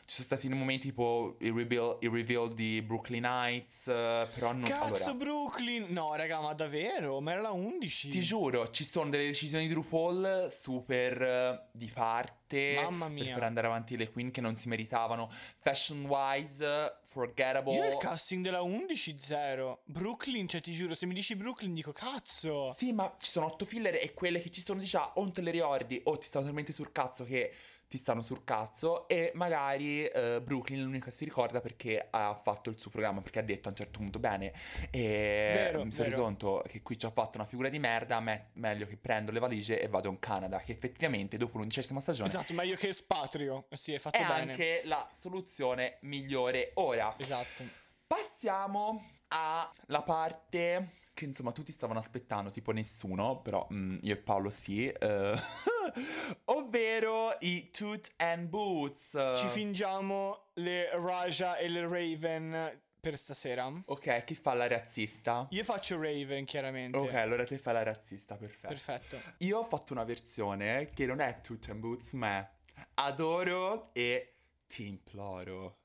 Ci 0.05 0.21
sono 0.21 0.25
stati 0.27 0.47
momenti 0.49 0.89
tipo 0.89 1.35
il 1.39 1.51
reveal, 1.51 1.97
il 2.01 2.11
reveal 2.11 2.53
di 2.53 2.81
Brooklyn 2.83 3.25
Heights, 3.25 3.87
eh, 3.87 4.27
però 4.33 4.51
non... 4.51 4.61
Cazzo, 4.61 5.09
allora, 5.09 5.13
Brooklyn. 5.13 5.85
No, 5.89 6.13
raga, 6.13 6.41
ma 6.41 6.53
davvero? 6.53 7.19
Ma 7.21 7.31
era 7.31 7.41
la 7.41 7.51
11. 7.51 8.09
ti 8.09 8.21
giuro, 8.21 8.69
ci 8.69 8.83
sono 8.83 9.09
delle 9.09 9.25
decisioni 9.25 9.67
di 9.67 9.73
RuPaul 9.73 10.45
super 10.49 11.21
eh, 11.21 11.67
di 11.71 11.89
parte 11.91 12.79
Mamma 12.83 13.05
per 13.05 13.13
mia. 13.13 13.33
far 13.33 13.43
andare 13.43 13.65
avanti 13.65 13.97
le 13.97 14.11
queen 14.11 14.29
che 14.29 14.41
non 14.41 14.55
si 14.55 14.67
meritavano. 14.67 15.27
Fashion 15.59 16.05
wise, 16.05 16.99
forgettable. 17.03 17.73
Io 17.73 17.87
il 17.87 17.97
casting 17.97 18.43
della 18.43 18.61
11 18.61 19.15
zero. 19.17 19.81
Brooklyn, 19.85 20.47
cioè 20.47 20.61
ti 20.61 20.71
giuro, 20.71 20.93
se 20.93 21.07
mi 21.07 21.15
dici 21.15 21.35
Brooklyn 21.35 21.73
dico 21.73 21.91
cazzo. 21.91 22.71
Sì, 22.71 22.93
ma 22.93 23.11
ci 23.19 23.31
sono 23.31 23.47
otto 23.47 23.65
filler 23.65 23.95
e 23.95 24.13
quelle 24.13 24.39
che 24.39 24.51
ci 24.51 24.61
sono 24.61 24.79
diciamo 24.79 25.13
o 25.15 25.21
non 25.23 25.31
te 25.33 25.41
le 25.41 25.49
ricordi 25.51 25.99
o 26.03 26.17
ti 26.17 26.27
stanno 26.27 26.45
talmente 26.45 26.71
sul 26.71 26.91
cazzo 26.91 27.23
che 27.23 27.51
ti 27.95 28.01
stanno 28.01 28.21
sul 28.21 28.43
cazzo 28.43 29.07
e 29.07 29.31
magari 29.35 30.05
eh, 30.05 30.41
Brooklyn 30.41 30.79
è 30.79 30.83
l'unica 30.83 31.05
che 31.05 31.11
si 31.11 31.23
ricorda 31.23 31.61
perché 31.61 32.07
ha 32.09 32.35
fatto 32.41 32.69
il 32.69 32.77
suo 32.77 32.89
programma 32.91 33.21
perché 33.21 33.39
ha 33.39 33.43
detto 33.43 33.67
a 33.67 33.71
un 33.71 33.77
certo 33.77 33.99
punto 33.99 34.19
bene 34.19 34.51
e 34.91 35.51
Vero, 35.55 35.85
mi 35.85 35.91
sono 35.91 36.09
reso 36.09 36.21
conto 36.21 36.63
che 36.67 36.81
qui 36.81 36.97
ci 36.97 37.05
ho 37.05 37.11
fatto 37.11 37.37
una 37.37 37.47
figura 37.47 37.69
di 37.69 37.79
merda 37.79 38.19
me- 38.19 38.49
meglio 38.53 38.85
che 38.85 38.97
prendo 38.97 39.31
le 39.31 39.39
valigie 39.39 39.79
e 39.81 39.87
vado 39.87 40.09
in 40.09 40.19
Canada 40.19 40.59
che 40.59 40.73
effettivamente 40.73 41.37
dopo 41.37 41.57
l'undicesima 41.57 41.99
stagione 42.01 42.29
Esatto, 42.29 42.53
meglio 42.53 42.75
che 42.75 42.89
espatrio. 42.89 43.65
Eh 43.69 43.77
Sì, 43.77 43.93
è 43.93 43.99
fatto 43.99 44.17
è 44.17 44.25
bene. 44.25 44.51
anche 44.51 44.81
la 44.85 45.07
soluzione 45.13 45.97
migliore 46.01 46.71
ora 46.75 47.13
Esatto. 47.17 47.63
Passiamo 48.07 49.03
alla 49.29 50.03
parte 50.03 50.89
che 51.13 51.25
insomma 51.25 51.51
tutti 51.51 51.71
stavano 51.71 51.99
aspettando, 51.99 52.49
tipo 52.51 52.71
nessuno, 52.71 53.41
però 53.41 53.65
mm, 53.71 53.97
io 54.01 54.13
e 54.13 54.17
Paolo 54.17 54.49
sì, 54.49 54.87
eh, 54.87 55.33
ovvero 56.45 57.35
i 57.39 57.69
Toot 57.71 58.13
and 58.17 58.49
Boots. 58.49 59.17
Ci 59.37 59.47
fingiamo 59.47 60.49
le 60.55 60.89
Raja 60.91 61.57
e 61.57 61.69
le 61.69 61.87
Raven 61.87 62.81
per 62.99 63.17
stasera. 63.17 63.71
ok, 63.85 64.23
chi 64.23 64.35
fa 64.35 64.53
la 64.55 64.67
razzista? 64.67 65.47
Io 65.51 65.63
faccio 65.63 65.95
Raven, 65.95 66.43
chiaramente. 66.43 66.97
Ok, 66.97 67.13
allora 67.13 67.45
te 67.45 67.57
fai 67.57 67.73
la 67.73 67.83
razzista, 67.83 68.35
perfetto. 68.35 68.67
Perfetto. 68.67 69.21
Io 69.37 69.59
ho 69.59 69.63
fatto 69.63 69.93
una 69.93 70.03
versione 70.03 70.89
che 70.93 71.05
non 71.05 71.21
è 71.21 71.39
Toot 71.39 71.69
and 71.69 71.79
Boots, 71.79 72.11
ma 72.13 72.39
è 72.39 72.49
Adoro 72.95 73.93
e 73.93 74.33
Ti 74.67 74.87
imploro. 74.87 75.83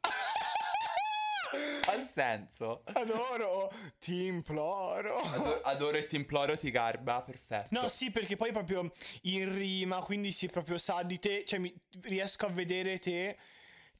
Al 1.52 2.10
senso. 2.12 2.82
Adoro, 2.92 3.70
ti 3.98 4.26
imploro. 4.26 5.18
Adoro, 5.18 5.60
adoro 5.62 5.96
e 5.96 6.06
ti 6.06 6.16
imploro, 6.16 6.56
ti 6.56 6.70
garba, 6.70 7.22
perfetto. 7.22 7.68
No, 7.70 7.88
sì, 7.88 8.10
perché 8.10 8.36
poi 8.36 8.52
proprio 8.52 8.90
in 9.22 9.52
rima, 9.52 9.98
quindi 9.98 10.30
si 10.32 10.46
proprio 10.48 10.78
sa 10.78 11.02
di 11.02 11.18
te, 11.18 11.44
cioè 11.44 11.58
mi, 11.58 11.74
riesco 12.02 12.46
a 12.46 12.50
vedere 12.50 12.98
te 12.98 13.36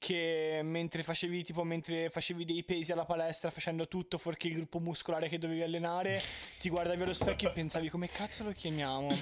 che 0.01 0.61
mentre 0.65 1.03
facevi 1.03 1.45
tipo 1.45 1.63
mentre 1.63 2.09
facevi 2.09 2.47
dei 2.47 2.65
pesi 2.65 2.91
alla 2.91 3.05
palestra 3.05 3.51
facendo 3.51 3.87
tutto 3.87 4.17
fuorché 4.17 4.49
il 4.49 4.55
gruppo 4.55 4.81
muscolare 4.81 5.29
che 5.29 5.37
dovevi 5.37 5.61
allenare 5.61 6.21
ti 6.59 6.71
guardavi 6.71 7.03
allo 7.03 7.13
specchio 7.13 7.51
e 7.51 7.53
pensavi 7.53 7.91
come 7.91 8.09
cazzo 8.09 8.45
lo 8.45 8.53
chiamiamo 8.53 9.15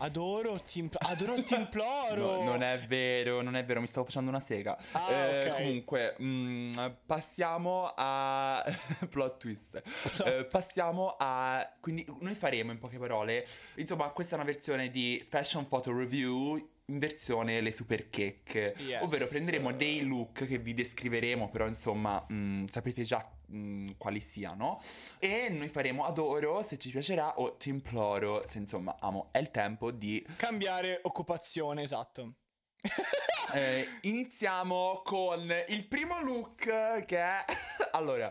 adoro 0.00 0.60
ti, 0.60 0.80
impl- 0.80 0.98
adoro 1.00 1.42
ti 1.42 1.54
imploro 1.56 2.42
No, 2.42 2.42
non 2.44 2.62
è 2.62 2.78
vero, 2.80 3.40
non 3.40 3.56
è 3.56 3.64
vero, 3.64 3.80
mi 3.80 3.86
stavo 3.86 4.04
facendo 4.04 4.28
una 4.28 4.38
sega. 4.38 4.76
Ah, 4.92 5.10
Eh, 5.10 5.48
ok. 5.50 5.56
Comunque, 5.56 6.16
mm, 6.22 6.72
passiamo 7.06 7.92
a. 7.96 8.62
plot 9.10 9.38
twist. 9.38 9.82
Eh, 10.24 10.44
passiamo 10.44 11.16
a. 11.18 11.64
Quindi, 11.80 12.06
noi 12.20 12.34
faremo 12.34 12.70
in 12.70 12.78
poche 12.78 12.98
parole. 12.98 13.44
Insomma, 13.76 14.08
questa 14.10 14.36
è 14.36 14.38
una 14.38 14.46
versione 14.46 14.90
di 14.90 15.24
Fashion 15.28 15.66
Photo 15.66 15.96
Review. 15.96 16.76
In 16.90 16.98
versione 16.98 17.60
le 17.60 17.70
super 17.70 18.08
cake, 18.08 18.74
Yes. 18.78 19.02
ovvero 19.02 19.26
prenderemo 19.28 19.72
dei 19.72 20.00
look 20.06 20.46
che 20.46 20.56
vi 20.58 20.72
descriveremo, 20.72 21.50
però 21.50 21.66
insomma 21.66 22.24
mm, 22.32 22.64
sapete 22.64 23.02
già 23.02 23.22
mm, 23.52 23.90
quali 23.98 24.20
siano. 24.20 24.78
E 25.18 25.50
noi 25.50 25.68
faremo 25.68 26.06
adoro 26.06 26.62
se 26.62 26.78
ci 26.78 26.88
piacerà 26.90 27.38
o 27.40 27.56
ti 27.56 27.68
imploro 27.68 28.42
se 28.46 28.56
insomma 28.56 28.96
amo. 29.00 29.28
È 29.32 29.38
il 29.38 29.50
tempo 29.50 29.90
di 29.90 30.26
cambiare 30.36 31.00
occupazione 31.02 31.82
esatto 31.82 32.34
Eh, 33.54 33.86
iniziamo 34.02 35.00
con 35.04 35.50
il 35.68 35.86
primo 35.86 36.20
look 36.20 37.04
che 37.06 37.16
è... 37.18 37.44
allora, 37.92 38.30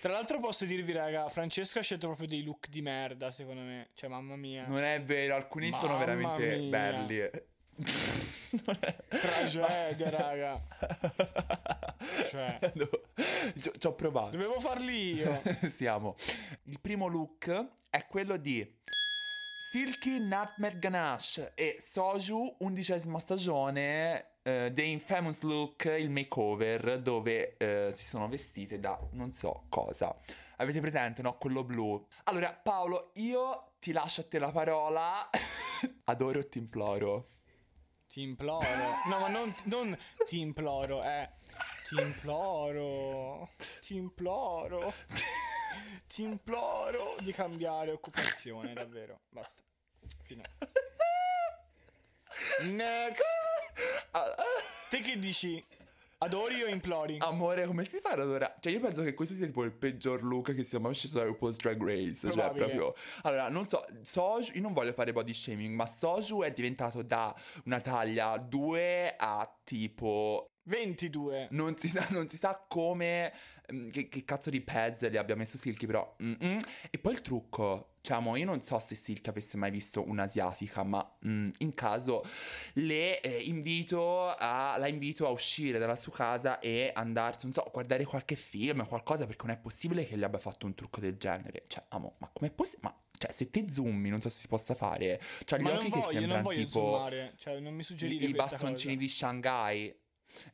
tra 0.00 0.10
l'altro 0.10 0.38
posso 0.38 0.64
dirvi 0.64 0.90
raga 0.92 1.28
Francesco 1.28 1.80
ha 1.80 1.82
scelto 1.82 2.06
proprio 2.06 2.26
dei 2.26 2.42
look 2.42 2.68
di 2.68 2.80
merda 2.80 3.30
secondo 3.30 3.60
me 3.60 3.90
cioè 3.92 4.08
mamma 4.08 4.36
mia 4.36 4.64
non 4.66 4.82
è 4.82 5.02
vero, 5.02 5.34
alcuni 5.34 5.70
sono 5.70 5.88
Mamma 5.98 5.98
veramente 5.98 6.56
mia. 6.56 6.68
belli. 6.70 7.30
Tragedia 9.08 10.10
raga 10.10 10.60
Cioè. 12.28 12.58
No, 12.74 12.88
ci 13.78 13.86
ho 13.86 13.94
provato. 13.94 14.30
dovevo 14.36 14.58
farli 14.58 15.14
io 15.14 15.40
Siamo. 15.62 16.16
Il 16.64 16.80
primo 16.80 17.06
look 17.06 17.68
è 17.90 18.06
quello 18.06 18.36
di 18.36 18.66
Silky 19.70 20.18
Nutmeg 20.18 20.78
Ganache 20.78 21.52
e 21.54 21.76
Soju, 21.80 22.56
undicesima 22.60 23.18
stagione, 23.18 24.32
eh, 24.42 24.70
The 24.72 24.82
Infamous 24.82 25.40
Look, 25.40 25.84
il 25.98 26.10
makeover, 26.10 27.00
dove 27.00 27.56
eh, 27.56 27.92
si 27.94 28.06
sono 28.06 28.28
vestite 28.28 28.78
da 28.78 28.98
non 29.12 29.32
so 29.32 29.64
cosa. 29.68 30.14
Avete 30.56 30.80
presente, 30.80 31.22
no? 31.22 31.36
Quello 31.38 31.64
blu. 31.64 32.06
Allora, 32.24 32.52
Paolo, 32.52 33.10
io 33.14 33.72
ti 33.80 33.92
lascio 33.92 34.20
a 34.20 34.24
te 34.24 34.38
la 34.38 34.52
parola. 34.52 35.28
Adoro 36.04 36.38
e 36.40 36.48
ti 36.48 36.58
imploro. 36.58 37.26
Ti 38.14 38.22
imploro. 38.22 38.64
No, 39.08 39.18
ma 39.18 39.28
non, 39.28 39.52
non 39.64 39.98
ti 40.28 40.38
imploro, 40.38 41.02
eh. 41.02 41.28
Ti 41.88 41.96
imploro. 42.00 43.50
Ti 43.80 43.96
imploro. 43.96 44.94
Ti 46.06 46.22
imploro 46.22 47.16
di 47.18 47.32
cambiare 47.32 47.90
occupazione, 47.90 48.72
davvero. 48.72 49.22
Basta. 49.30 49.62
Fine. 50.22 50.44
Next. 52.66 53.24
Te 54.90 55.00
che 55.00 55.18
dici? 55.18 55.60
Adori 56.18 56.62
o 56.62 56.68
implori? 56.68 57.16
Amore, 57.20 57.66
come 57.66 57.84
si 57.84 57.98
fa 57.98 58.10
ad 58.10 58.20
adorare? 58.20 58.56
Cioè, 58.60 58.72
io 58.72 58.80
penso 58.80 59.02
che 59.02 59.14
questo 59.14 59.34
sia 59.34 59.46
tipo 59.46 59.62
il 59.64 59.72
peggior 59.72 60.22
look 60.22 60.54
che 60.54 60.62
sia 60.62 60.78
mai 60.78 60.92
uscito 60.92 61.18
da 61.18 61.24
RuPaul's 61.24 61.56
Drag 61.56 61.82
Race. 61.82 62.14
Cioè, 62.14 62.30
Probabile. 62.30 62.64
proprio. 62.64 62.94
Allora, 63.22 63.48
non 63.48 63.68
so, 63.68 63.84
Soju, 64.02 64.52
io 64.54 64.60
non 64.60 64.72
voglio 64.72 64.92
fare 64.92 65.12
body 65.12 65.34
shaming, 65.34 65.74
ma 65.74 65.86
Soju 65.86 66.42
è 66.42 66.50
diventato 66.52 67.02
da 67.02 67.34
una 67.64 67.80
taglia 67.80 68.36
2 68.38 69.16
a 69.18 69.58
tipo. 69.64 70.53
22. 70.64 71.48
Non 71.50 71.76
si 71.76 71.88
sa, 71.88 72.06
non 72.10 72.28
si 72.28 72.36
sa 72.36 72.64
come. 72.68 73.32
mm, 73.72 73.88
Che, 73.90 74.08
che 74.08 74.24
cazzo 74.24 74.50
di 74.50 74.60
pez 74.60 75.08
le 75.08 75.18
abbia 75.18 75.36
messo 75.36 75.56
Silky, 75.58 75.86
però. 75.86 76.16
mm-mm. 76.22 76.58
E 76.90 76.98
poi 76.98 77.12
il 77.12 77.20
trucco. 77.22 77.90
Cioè, 78.00 78.20
mo, 78.20 78.36
io 78.36 78.44
non 78.44 78.60
so 78.60 78.78
se 78.80 78.94
Silky 78.96 79.30
avesse 79.30 79.56
mai 79.56 79.70
visto 79.70 80.06
un'asiatica, 80.06 80.82
ma 80.82 81.16
mm, 81.26 81.50
in 81.58 81.72
caso 81.74 82.22
le 82.74 83.20
eh, 83.20 83.42
invito 83.44 84.28
a. 84.28 84.76
La 84.78 84.88
invito 84.88 85.26
a 85.26 85.30
uscire 85.30 85.78
dalla 85.78 85.96
sua 85.96 86.12
casa 86.12 86.58
e 86.58 86.90
andarsi, 86.94 87.44
non 87.46 87.54
so, 87.54 87.62
a 87.62 87.70
guardare 87.72 88.04
qualche 88.04 88.36
film, 88.36 88.86
qualcosa, 88.86 89.26
perché 89.26 89.46
non 89.46 89.56
è 89.56 89.58
possibile 89.58 90.04
che 90.04 90.16
le 90.16 90.24
abbia 90.26 90.38
fatto 90.38 90.66
un 90.66 90.74
trucco 90.74 91.00
del 91.00 91.16
genere. 91.16 91.64
Cioè, 91.66 91.84
amo, 91.88 92.16
ma 92.18 92.30
com'è 92.32 92.50
possibile? 92.50 92.82
Ma. 92.88 92.98
Cioè, 93.16 93.32
se 93.32 93.48
te 93.48 93.64
zoomi, 93.70 94.10
non 94.10 94.20
so 94.20 94.28
se 94.28 94.40
si 94.40 94.48
possa 94.48 94.74
fare. 94.74 95.18
Cioè, 95.44 95.58
gli 95.60 95.62
Ma 95.62 95.70
occhi 95.72 95.88
non 95.88 95.90
che 95.92 95.98
voglio, 96.00 96.12
non 96.12 96.20
sembrano 96.20 96.42
voglio 96.42 96.66
tipo 96.66 96.80
zoomare. 96.80 97.32
Cioè, 97.36 97.60
non 97.60 97.74
mi 97.74 97.82
suggerire 97.82 98.26
i 98.26 98.32
bastoncini 98.32 98.94
cosa. 98.94 99.06
di 99.06 99.08
Shanghai. 99.08 99.96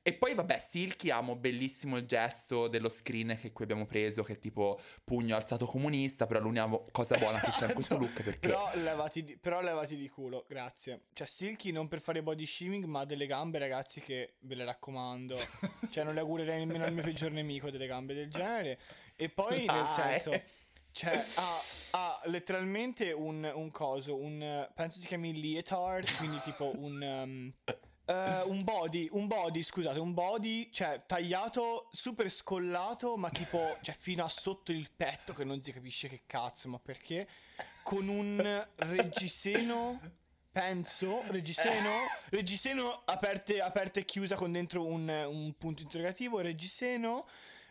E 0.02 0.12
poi 0.14 0.34
vabbè, 0.34 0.58
Silky 0.58 1.10
amo 1.10 1.36
bellissimo 1.36 1.96
il 1.96 2.06
gesto 2.06 2.68
dello 2.68 2.88
screen 2.88 3.38
che 3.40 3.52
qui 3.52 3.64
abbiamo 3.64 3.86
preso, 3.86 4.22
che 4.22 4.34
è 4.34 4.38
tipo 4.38 4.80
pugno 5.04 5.36
alzato 5.36 5.66
comunista, 5.66 6.26
però 6.26 6.40
l'unica 6.40 6.68
cosa 6.90 7.16
buona 7.18 7.40
che 7.40 7.50
c'è 7.50 7.68
in 7.68 7.74
questo 7.74 7.96
look 7.96 8.22
perché... 8.22 8.48
Però 8.48 8.70
levati, 8.74 9.24
di, 9.24 9.38
però 9.38 9.60
levati 9.60 9.96
di 9.96 10.08
culo, 10.08 10.44
grazie. 10.48 11.04
Cioè, 11.12 11.26
Silky 11.26 11.70
non 11.70 11.88
per 11.88 12.00
fare 12.00 12.22
body 12.22 12.44
shaming, 12.44 12.84
ma 12.84 13.04
delle 13.04 13.26
gambe, 13.26 13.58
ragazzi, 13.58 14.00
che 14.00 14.34
ve 14.40 14.54
le 14.54 14.64
raccomando. 14.64 15.38
cioè, 15.90 16.04
non 16.04 16.14
le 16.14 16.20
augurerei 16.20 16.58
nemmeno 16.58 16.84
al 16.84 16.92
mio 16.92 17.02
peggior 17.02 17.30
nemico 17.30 17.70
delle 17.70 17.86
gambe 17.86 18.14
del 18.14 18.28
genere. 18.28 18.78
E 19.16 19.28
poi, 19.28 19.64
nel 19.66 19.86
senso, 19.94 20.42
cioè, 20.90 21.24
ha, 21.36 21.62
ha 21.92 22.20
letteralmente 22.24 23.12
un, 23.12 23.50
un 23.54 23.70
coso, 23.70 24.16
un, 24.16 24.68
penso 24.74 24.98
si 24.98 25.06
chiami 25.06 25.40
leotard, 25.40 26.16
quindi 26.16 26.40
tipo 26.42 26.72
un... 26.76 27.02
um, 27.02 27.54
eh, 28.10 28.42
un 28.46 28.64
body, 28.64 29.08
un 29.12 29.28
body, 29.28 29.62
scusate, 29.62 30.00
un 30.00 30.12
body, 30.12 30.68
cioè 30.72 31.04
tagliato, 31.06 31.88
super 31.92 32.28
scollato, 32.28 33.16
ma 33.16 33.30
tipo, 33.30 33.76
cioè 33.82 33.94
fino 33.96 34.24
a 34.24 34.28
sotto 34.28 34.72
il 34.72 34.90
petto, 34.94 35.32
che 35.32 35.44
non 35.44 35.62
si 35.62 35.70
capisce 35.70 36.08
che 36.08 36.22
cazzo, 36.26 36.68
ma 36.68 36.78
perché? 36.80 37.28
Con 37.84 38.08
un 38.08 38.66
reggiseno, 38.76 40.00
penso, 40.50 41.22
reggiseno, 41.28 41.90
reggiseno 42.30 43.02
aperte, 43.04 43.60
aperta 43.60 44.00
e 44.00 44.04
chiusa 44.04 44.34
con 44.34 44.50
dentro 44.50 44.84
un, 44.84 45.08
un 45.28 45.54
punto 45.56 45.82
interrogativo, 45.82 46.40
reggiseno 46.40 47.26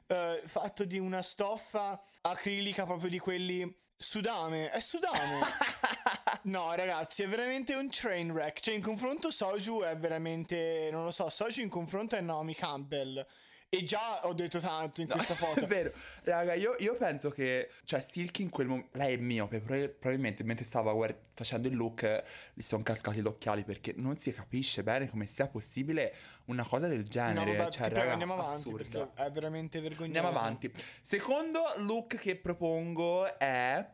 eh, 0.08 0.42
fatto 0.46 0.86
di 0.86 1.00
una 1.00 1.22
stoffa 1.22 2.02
acrilica 2.22 2.86
proprio 2.86 3.10
di 3.10 3.20
quelli... 3.20 3.88
Sudame, 4.02 4.70
è 4.70 4.80
sudame. 4.80 5.42
No, 6.44 6.74
ragazzi, 6.76 7.24
è 7.24 7.28
veramente 7.28 7.74
un 7.76 7.90
train 7.90 8.32
wreck. 8.32 8.60
Cioè, 8.60 8.74
in 8.76 8.82
confronto 8.82 9.32
Soju 9.32 9.82
è 9.82 9.98
veramente. 9.98 10.90
Non 10.92 11.04
lo 11.04 11.12
so, 11.12 11.30
Soju 11.30 11.62
in 11.62 11.70
confronto 11.70 12.16
è 12.16 12.22
Naomi 12.22 12.56
Campbell. 12.56 13.26
E 13.72 13.84
già 13.84 14.26
ho 14.26 14.34
detto 14.34 14.60
tanto 14.60 15.02
in 15.02 15.08
questa 15.08 15.36
foto. 15.36 15.60
È 15.64 15.68
vero, 15.68 15.92
raga, 16.24 16.56
io, 16.56 16.76
io 16.80 16.96
penso 16.96 17.30
che, 17.30 17.70
cioè, 17.84 18.02
Silky 18.02 18.42
in 18.42 18.50
quel 18.50 18.66
momento, 18.66 18.98
lei 18.98 19.14
è 19.14 19.18
miope, 19.18 19.60
pro- 19.62 19.90
probabilmente 19.90 20.44
mentre 20.44 20.66
stava 20.66 20.92
guard- 20.92 21.16
facendo 21.36 21.68
il 21.68 21.76
look 21.76 22.24
gli 22.56 22.64
sono 22.64 22.82
cascati 22.82 23.22
gli 23.22 23.28
occhiali 23.28 23.64
perché 23.64 23.94
non 23.96 24.18
si 24.18 24.34
capisce 24.34 24.82
bene 24.82 25.08
come 25.08 25.28
sia 25.28 25.48
possibile 25.48 26.16
una 26.46 26.64
cosa 26.66 26.88
del 26.88 27.02
No, 27.02 27.04
genere. 27.04 27.56
vabbè, 27.58 27.70
cioè, 27.70 27.90
raga, 27.90 28.12
andiamo 28.14 28.34
avanti 28.34 28.70
assurda. 28.70 29.06
perché 29.06 29.22
è 29.24 29.30
veramente 29.30 29.80
vergognoso. 29.82 30.04
Andiamo 30.18 30.30
avanti. 30.30 30.74
Secondo 31.00 31.62
look 31.78 32.16
che 32.16 32.38
propongo 32.38 33.38
è 33.38 33.88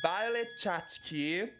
Violet 0.00 0.52
Chachki, 0.56 1.57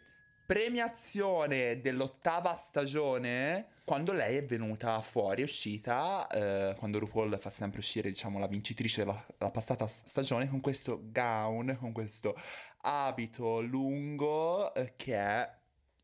premiazione 0.49 1.79
dell'ottava 1.79 2.55
stagione, 2.55 3.67
quando 3.83 4.13
lei 4.13 4.37
è 4.37 4.45
venuta 4.45 4.99
fuori, 4.99 5.43
è 5.43 5.45
uscita, 5.45 6.25
eh, 6.25 6.73
quando 6.79 6.97
RuPaul 6.97 7.37
fa 7.37 7.51
sempre 7.51 7.77
uscire, 7.77 8.09
diciamo, 8.09 8.39
la 8.39 8.47
vincitrice 8.47 9.05
della, 9.05 9.51
passata 9.51 9.85
stagione 9.85 10.49
con 10.49 10.59
questo 10.59 11.01
gown, 11.11 11.77
con 11.79 11.91
questo 11.91 12.35
abito 12.81 13.61
lungo 13.61 14.73
eh, 14.73 14.93
che 14.95 15.15
è 15.15 15.57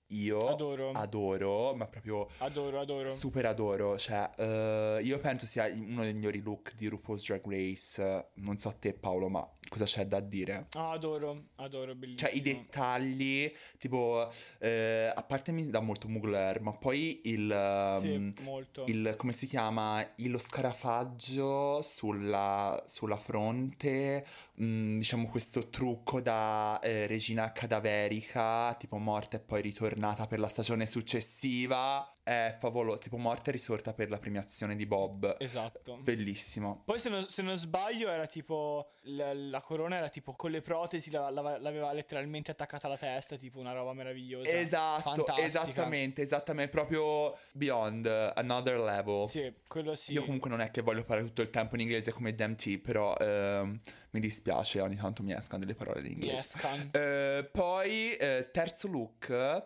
io 0.09 0.37
Adoro. 0.37 0.91
adoro, 0.91 1.73
ma 1.73 1.87
proprio 1.87 2.27
Adoro, 2.37 2.79
adoro. 2.79 3.09
Super 3.09 3.47
adoro, 3.47 3.97
cioè, 3.97 4.29
eh, 4.37 4.99
io 5.01 5.17
penso 5.17 5.47
sia 5.47 5.65
uno 5.65 6.03
dei 6.03 6.13
migliori 6.13 6.43
look 6.43 6.75
di 6.75 6.85
RuPaul's 6.85 7.25
Drag 7.25 7.41
Race. 7.47 8.29
Non 8.35 8.59
so 8.59 8.75
te, 8.77 8.93
Paolo, 8.93 9.27
ma 9.27 9.54
cosa 9.69 9.85
c'è 9.85 10.05
da 10.05 10.19
dire? 10.19 10.67
Ah, 10.73 10.91
adoro, 10.91 11.45
adoro, 11.55 11.95
bellissimo. 11.95 12.29
Cioè, 12.29 12.37
i 12.37 12.41
dettagli, 12.41 13.51
tipo, 13.77 14.29
eh, 14.59 15.11
a 15.13 15.23
parte 15.23 15.51
mi 15.51 15.69
dà 15.69 15.79
molto 15.79 16.07
Mugler, 16.07 16.61
ma 16.61 16.71
poi 16.71 17.21
il. 17.25 17.97
Sì, 17.99 18.07
um, 18.15 18.33
molto. 18.41 18.83
il 18.87 19.13
come 19.17 19.31
si 19.31 19.47
chiama? 19.47 20.01
Il- 20.17 20.31
Lo 20.35 20.39
scarafaggio 20.39 21.81
sulla, 21.81 22.81
sulla 22.87 23.15
fronte 23.17 24.25
mm, 24.61 24.97
diciamo, 24.97 25.27
questo 25.29 25.69
trucco 25.69 26.19
da 26.21 26.79
eh, 26.81 27.07
regina 27.07 27.51
cadaverica, 27.51 28.73
tipo 28.75 28.97
morta 28.97 29.37
e 29.37 29.39
poi 29.39 29.61
ritornata 29.61 30.27
per 30.27 30.39
la 30.39 30.47
stagione 30.47 30.85
successiva. 30.85 32.09
È 32.23 32.55
favoloso, 32.59 32.97
tipo 32.97 33.17
morta 33.17 33.49
e 33.49 33.53
risorta 33.53 33.93
per 33.93 34.09
la 34.09 34.17
premiazione 34.17 34.75
di 34.75 34.87
Bob. 34.87 35.35
Esatto. 35.39 35.97
Bellissimo. 36.01 36.81
Poi 36.83 36.97
se 36.97 37.09
non, 37.09 37.27
se 37.29 37.43
non 37.43 37.55
sbaglio 37.55 38.09
era 38.09 38.25
tipo 38.25 38.93
la, 39.03 39.31
la 39.33 39.54
corona 39.61 39.97
era 39.97 40.09
tipo 40.09 40.33
con 40.33 40.51
le 40.51 40.61
protesi 40.61 41.11
la- 41.11 41.29
la- 41.29 41.57
l'aveva 41.59 41.91
letteralmente 41.93 42.51
attaccata 42.51 42.87
alla 42.87 42.97
testa, 42.97 43.35
tipo 43.37 43.59
una 43.59 43.71
roba 43.73 43.93
meravigliosa. 43.93 44.49
Esatto, 44.49 45.01
Fantastica. 45.01 45.41
esattamente, 45.45 46.21
esattamente, 46.21 46.71
proprio 46.71 47.37
beyond, 47.51 48.05
another 48.35 48.79
level. 48.79 49.27
Sì, 49.27 49.53
quello 49.67 49.95
sì. 49.95 50.13
Io 50.13 50.23
comunque 50.23 50.49
non 50.49 50.61
è 50.61 50.71
che 50.71 50.81
voglio 50.81 51.03
parlare 51.03 51.27
tutto 51.27 51.41
il 51.41 51.49
tempo 51.49 51.75
in 51.75 51.81
inglese 51.81 52.11
come 52.11 52.33
DMT, 52.33 52.77
però 52.79 53.15
ehm, 53.17 53.79
mi 54.11 54.19
dispiace, 54.19 54.79
ogni 54.81 54.95
tanto 54.95 55.23
mi 55.23 55.33
escano 55.33 55.59
delle 55.59 55.75
parole 55.75 55.99
in 56.01 56.11
inglese. 56.11 56.37
escano. 56.37 56.89
Eh, 56.91 57.49
poi, 57.51 58.15
eh, 58.15 58.49
terzo 58.51 58.87
look, 58.87 59.63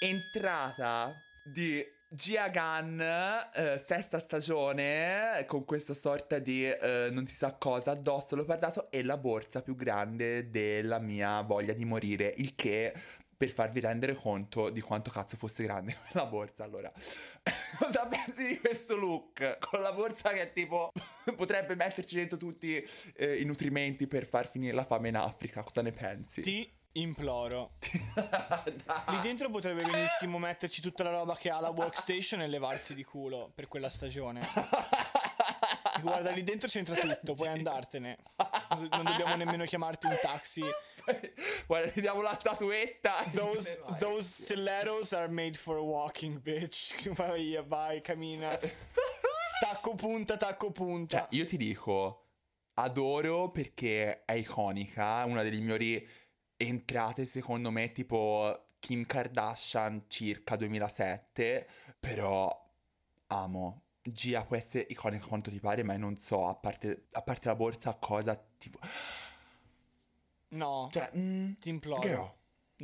entrata 0.00 1.14
di 1.44 1.84
Gia 2.14 2.48
Gunn, 2.48 3.00
eh, 3.00 3.76
sesta 3.76 4.20
stagione, 4.20 5.42
con 5.48 5.64
questa 5.64 5.94
sorta 5.94 6.38
di 6.38 6.64
eh, 6.64 7.08
non 7.10 7.26
si 7.26 7.34
sa 7.34 7.54
cosa 7.54 7.90
addosso, 7.90 8.36
leopardato 8.36 8.88
e 8.92 9.02
la 9.02 9.16
borsa 9.16 9.62
più 9.62 9.74
grande 9.74 10.48
della 10.48 11.00
mia 11.00 11.40
voglia 11.40 11.72
di 11.72 11.84
morire, 11.84 12.32
il 12.36 12.54
che 12.54 12.94
per 13.36 13.48
farvi 13.48 13.80
rendere 13.80 14.14
conto 14.14 14.70
di 14.70 14.80
quanto 14.80 15.10
cazzo 15.10 15.36
fosse 15.36 15.64
grande 15.64 15.92
quella 16.08 16.26
borsa. 16.26 16.62
Allora, 16.62 16.92
cosa 17.80 18.06
pensi 18.06 18.46
di 18.46 18.60
questo 18.60 18.96
look? 18.96 19.58
Con 19.58 19.80
la 19.80 19.92
borsa 19.92 20.30
che 20.30 20.52
tipo 20.52 20.92
potrebbe 21.34 21.74
metterci 21.74 22.14
dentro 22.14 22.38
tutti 22.38 22.80
eh, 23.16 23.40
i 23.40 23.44
nutrimenti 23.44 24.06
per 24.06 24.24
far 24.24 24.46
finire 24.46 24.72
la 24.72 24.84
fame 24.84 25.08
in 25.08 25.16
Africa, 25.16 25.64
cosa 25.64 25.82
ne 25.82 25.90
pensi? 25.90 26.42
Ti 26.42 26.72
imploro. 26.94 27.72
Lì 29.08 29.20
dentro 29.22 29.48
potrebbe 29.50 29.82
benissimo 29.82 30.38
metterci 30.38 30.80
tutta 30.80 31.02
la 31.02 31.10
roba 31.10 31.36
che 31.36 31.50
ha 31.50 31.60
la 31.60 31.70
workstation 31.70 32.42
e 32.42 32.48
levarsi 32.48 32.94
di 32.94 33.04
culo 33.04 33.50
per 33.54 33.68
quella 33.68 33.88
stagione. 33.88 34.40
Guarda, 36.00 36.30
lì 36.32 36.42
dentro 36.42 36.68
c'entra 36.68 36.94
tutto, 36.96 37.34
puoi 37.34 37.48
andartene. 37.48 38.18
Non 38.90 39.04
dobbiamo 39.04 39.36
nemmeno 39.36 39.64
chiamarti 39.64 40.06
un 40.06 40.18
taxi. 40.20 40.62
Guarda, 41.66 41.90
ti 41.90 42.00
diamo 42.00 42.20
la 42.20 42.34
statuetta. 42.34 43.14
Those, 43.32 43.80
those 43.98 44.42
stilettos 44.44 45.12
are 45.12 45.28
made 45.28 45.56
for 45.56 45.78
walking, 45.78 46.40
bitch. 46.40 47.10
Vai 47.14 47.44
via, 47.44 47.62
vai, 47.62 48.00
cammina. 48.00 48.58
Tacco 49.60 49.94
punta, 49.94 50.36
tacco 50.36 50.72
punta. 50.72 51.20
Cioè, 51.20 51.28
io 51.30 51.44
ti 51.44 51.56
dico, 51.56 52.24
adoro 52.74 53.50
perché 53.50 54.24
è 54.24 54.32
iconica, 54.32 55.24
una 55.24 55.42
delle 55.42 55.58
migliori 55.58 56.06
entrate 56.56 57.24
secondo 57.24 57.70
me, 57.70 57.92
tipo 57.92 58.64
Kim 58.78 59.04
Kardashian 59.04 60.04
circa 60.08 60.56
2007, 60.56 61.66
però 61.98 62.70
amo. 63.28 63.82
Gia 64.02 64.44
può 64.44 64.56
essere 64.56 64.86
iconica 64.90 65.26
quanto 65.26 65.50
ti 65.50 65.60
pare, 65.60 65.82
ma 65.82 65.96
non 65.96 66.16
so, 66.18 66.46
a 66.46 66.54
parte, 66.54 67.06
a 67.12 67.22
parte 67.22 67.48
la 67.48 67.56
borsa, 67.56 67.94
cosa 67.96 68.36
tipo... 68.58 68.78
No, 70.48 70.88
Cioè, 70.92 71.10
mm, 71.16 71.52
ti 71.58 71.68
imploro. 71.70 72.00
girl. 72.00 72.32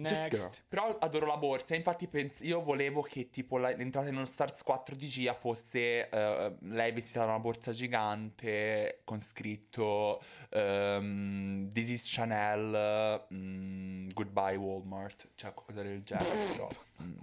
Next. 0.01 0.65
Però 0.69 0.97
adoro 0.99 1.27
la 1.27 1.37
borsa, 1.37 1.75
infatti 1.75 2.07
pens- 2.09 2.41
io 2.43 2.63
volevo 2.63 3.03
che 3.03 3.31
tipo 3.31 3.59
la- 3.59 3.71
l'entrata 3.75 4.09
in 4.09 4.17
uno 4.17 4.25
Stars 4.25 4.63
4 4.63 4.95
di 4.97 5.07
Gia 5.07 5.35
fosse 5.35 6.09
eh, 6.09 6.57
lei 6.63 6.93
vestita 6.93 7.21
da 7.21 7.27
una 7.27 7.39
borsa 7.39 7.73
gigante 7.73 9.01
con 9.05 9.21
scritto 9.21 10.21
ehm, 10.51 11.69
This 11.73 11.89
is 11.89 12.09
Chanel, 12.11 13.27
mm, 13.33 14.09
Goodbye 14.15 14.57
Walmart, 14.57 15.31
cioè 15.35 15.53
qualcosa 15.53 15.83
del 15.83 16.03
genere. 16.03 16.29
però, 16.57 16.69
mm. 17.03 17.17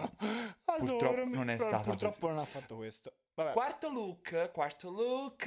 Purtroppo 0.88 1.24
non 1.30 1.50
è 1.50 1.56
però 1.58 1.70
stata 1.70 1.84
Purtroppo 1.84 2.20
così. 2.20 2.34
non 2.34 2.38
ha 2.40 2.46
fatto 2.46 2.76
questo. 2.76 3.12
Vabbè. 3.36 3.52
Quarto 3.52 3.90
look, 3.90 4.52
quarto 4.52 4.90
look 4.90 5.46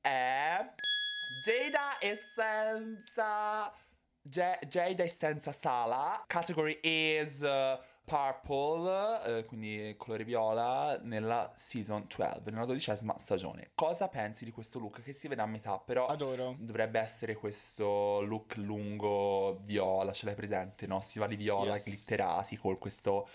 è 0.00 0.70
Jada 1.44 1.96
Essenza. 2.00 3.72
J- 4.24 4.58
Jada 4.68 5.02
Essenza 5.02 5.52
Sala. 5.52 6.24
Category 6.26 6.78
is 6.82 7.40
uh, 7.40 7.76
purple, 8.04 9.20
eh, 9.38 9.44
quindi 9.46 9.94
colore 9.98 10.22
viola, 10.24 10.96
nella 11.02 11.50
season 11.56 12.04
12, 12.06 12.40
nella 12.50 12.64
dodicesima 12.64 13.14
stagione. 13.18 13.70
Cosa 13.74 14.08
pensi 14.08 14.44
di 14.44 14.52
questo 14.52 14.78
look? 14.78 15.02
Che 15.02 15.12
si 15.12 15.26
vede 15.28 15.42
a 15.42 15.46
metà, 15.46 15.78
però 15.78 16.06
Adoro. 16.06 16.54
dovrebbe 16.58 17.00
essere 17.00 17.34
questo 17.34 18.20
look 18.22 18.54
lungo 18.56 19.58
viola, 19.64 20.12
ce 20.12 20.26
l'hai 20.26 20.34
presente, 20.36 20.86
no? 20.86 21.00
Stivali 21.00 21.34
viola 21.36 21.74
Yes. 21.74 21.84
glitterati 21.84 22.56
con 22.56 22.78
questo 22.78 23.28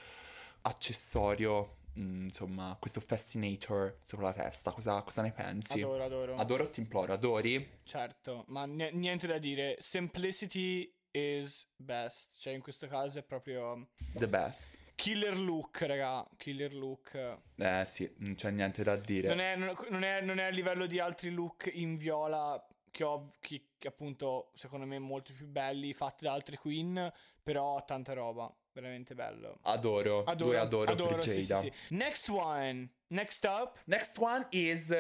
accessorio, 0.62 1.76
mm, 1.98 2.24
insomma, 2.24 2.76
questo 2.80 3.00
fascinator 3.00 4.00
sopra 4.04 4.28
la 4.28 4.34
testa. 4.34 4.72
Cosa, 4.72 5.02
cosa 5.04 5.22
ne 5.22 5.32
pensi? 5.32 5.80
Adoro, 5.82 6.04
adoro. 6.04 6.36
Adoro 6.36 6.64
o 6.66 6.70
ti 6.70 6.80
imploro, 6.80 7.14
adori? 7.14 7.80
Certo, 7.84 8.46
ma 8.50 8.66
ni- 8.66 8.90
niente 8.94 9.28
da 9.28 9.38
dire. 9.38 9.76
Simplicity 9.80 10.94
is 11.12 11.68
best. 11.76 12.38
Cioè, 12.40 12.54
in 12.54 12.62
questo 12.62 12.88
caso 12.88 13.20
è 13.20 13.24
proprio 13.24 13.90
The 14.14 14.28
best. 14.28 14.78
killer 14.96 15.38
look, 15.38 15.82
raga. 15.82 16.28
Killer 16.38 16.74
look. 16.76 17.16
Eh 17.56 17.84
sì, 17.86 18.12
non 18.18 18.36
c'è 18.36 18.52
niente 18.52 18.84
da 18.84 18.96
dire. 18.96 19.28
Non 19.30 19.40
è, 19.40 19.56
non 19.56 20.04
è- 20.04 20.22
non 20.22 20.40
è 20.40 20.44
a 20.44 20.50
livello 20.50 20.86
di 20.86 21.00
altri 21.00 21.30
look 21.32 21.70
in 21.74 21.96
viola 21.96 22.62
che 22.92 23.04
ho, 23.04 23.24
che, 23.40 23.68
che 23.78 23.88
appunto, 23.88 24.50
secondo 24.56 24.86
me, 24.86 24.98
molto 24.98 25.32
più 25.34 25.48
belli, 25.48 25.94
fatti 25.94 26.26
da 26.26 26.34
altre 26.34 26.58
queen, 26.58 27.12
però 27.44 27.84
tanta 27.84 28.14
roba. 28.14 28.52
Veramente 28.78 29.16
bello. 29.16 29.58
Adoro, 29.64 30.22
Adoro, 30.26 30.50
due 30.52 30.58
adoro, 30.60 30.92
adoro, 30.92 31.16
per 31.16 31.28
sì, 31.28 31.40
Jada. 31.42 31.62
sì, 31.62 31.72
sì. 31.88 31.96
Next 31.96 32.30
one. 32.30 32.88
Next 33.08 33.44
up. 33.46 33.80
Next 33.86 34.18
one 34.20 34.46
is 34.52 34.96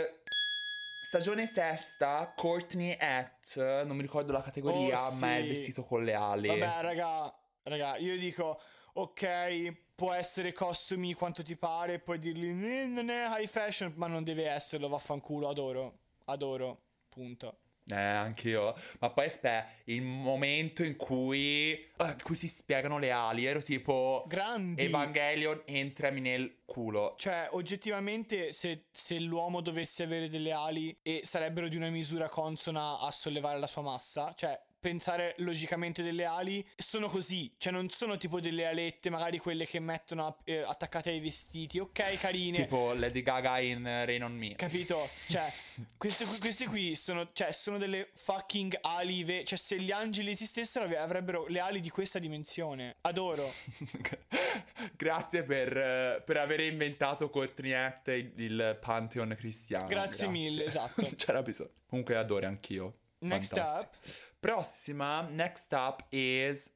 stagione 1.00 1.46
sesta, 1.46 2.34
Courtney 2.36 2.98
at, 3.00 3.84
non 3.86 3.96
mi 3.96 4.02
ricordo 4.02 4.32
la 4.32 4.42
categoria, 4.42 5.00
Oh, 5.08 5.12
ma 5.20 5.36
è 5.36 5.38
il 5.38 5.44
sì. 5.44 5.50
vestito 5.50 5.84
con 5.84 6.04
le 6.04 6.16
ali. 6.16 6.48
Vabbè, 6.48 6.82
raga, 6.82 7.32
raga, 7.64 7.98
io 7.98 8.18
dico, 8.18 8.60
ok, 8.94 9.74
può 9.94 10.12
essere 10.12 10.54
costumi 10.54 11.14
quanto 11.14 11.44
ti 11.44 11.56
pare, 11.56 12.00
puoi 12.00 12.18
dirgli 12.18 12.66
"Eh, 12.66 12.88
non 12.88 13.10
è 13.10 13.28
high 13.30 13.48
fashion, 13.48 13.94
ma 13.96 14.08
non 14.08 14.24
deve 14.24 14.48
esserlo, 14.50 14.88
vaffanculo, 14.88 15.50
adoro, 15.50 15.94
adoro, 16.26 16.82
punto. 17.10 17.60
Eh, 17.90 17.96
anche 17.96 18.50
io. 18.50 18.76
Ma 19.00 19.10
poi 19.10 19.28
aspetta, 19.28 19.66
il 19.86 20.02
momento 20.02 20.84
in 20.84 20.96
cui, 20.98 21.72
eh, 21.72 22.06
in 22.06 22.22
cui 22.22 22.36
si 22.36 22.48
spiegano 22.48 22.98
le 22.98 23.12
ali, 23.12 23.46
ero 23.46 23.62
tipo... 23.62 24.26
Grandi. 24.28 24.84
Evangelion, 24.84 25.62
entrami 25.66 26.20
nel 26.20 26.58
culo. 26.66 27.16
Cioè, 27.18 27.48
oggettivamente, 27.52 28.52
se, 28.52 28.88
se 28.92 29.20
l'uomo 29.20 29.62
dovesse 29.62 30.04
avere 30.04 30.30
delle 30.30 30.52
ali 30.52 30.98
e 31.02 31.22
sarebbero 31.24 31.68
di 31.70 31.78
una 31.78 31.90
misura 31.90 32.28
consona 32.28 33.00
a 33.00 33.10
sollevare 33.12 33.58
la 33.58 33.68
sua 33.68 33.84
massa, 33.84 34.34
cioè, 34.34 34.60
pensare 34.80 35.36
logicamente 35.40 36.04
delle 36.04 36.26
ali, 36.26 36.66
sono 36.76 37.08
così, 37.08 37.54
cioè 37.58 37.72
non 37.74 37.90
sono 37.90 38.18
tipo 38.18 38.40
delle 38.40 38.68
alette, 38.68 39.10
magari 39.10 39.38
quelle 39.38 39.66
che 39.66 39.80
mettono 39.80 40.38
eh, 40.44 40.60
attaccate 40.60 41.10
ai 41.10 41.20
vestiti, 41.20 41.80
ok, 41.80 42.16
carine. 42.18 42.58
Tipo 42.64 42.94
Lady 42.94 43.22
Gaga 43.22 43.60
in 43.60 43.86
eh, 43.86 44.06
Rain 44.06 44.24
on 44.24 44.36
Me. 44.36 44.56
Capito? 44.56 45.10
Cioè, 45.28 45.52
queste, 45.98 46.26
qui- 46.26 46.40
queste 46.40 46.68
qui 46.68 46.96
sono, 46.96 47.30
cioè, 47.32 47.52
sono 47.52 47.78
delle 47.78 48.10
fucking 48.14 48.78
ali. 48.82 49.24
ve- 49.24 49.44
cioè, 49.44 49.58
se 49.58 49.80
gli 49.80 49.92
angeli 49.92 50.32
esistessero, 50.32 50.86
av- 50.86 50.94
avrebbero 50.94 51.46
le 51.48 51.60
ali 51.60 51.80
di 51.80 51.90
questa 51.90 52.20
dimensione. 52.20 52.98
Adoro. 53.02 53.52
Grazie 54.96 55.44
per, 55.44 55.76
eh, 55.76 56.22
per 56.24 56.38
aver 56.38 56.60
inventato 56.62 57.30
Courtney 57.30 57.74
il, 58.06 58.32
il 58.36 58.78
Pantheon 58.80 59.36
cristiano. 59.38 59.88
Grazie 59.88 60.28
mille, 60.28 60.66
esatto. 60.66 61.10
C'era 61.16 61.42
bisogno. 61.42 61.72
Comunque 61.88 62.16
adoro 62.16 62.46
anch'io. 62.48 63.00
Next 63.20 63.56
Fantastico. 63.56 64.27
Prossima, 64.40 65.28
next 65.32 65.74
up 65.74 66.04
is 66.12 66.70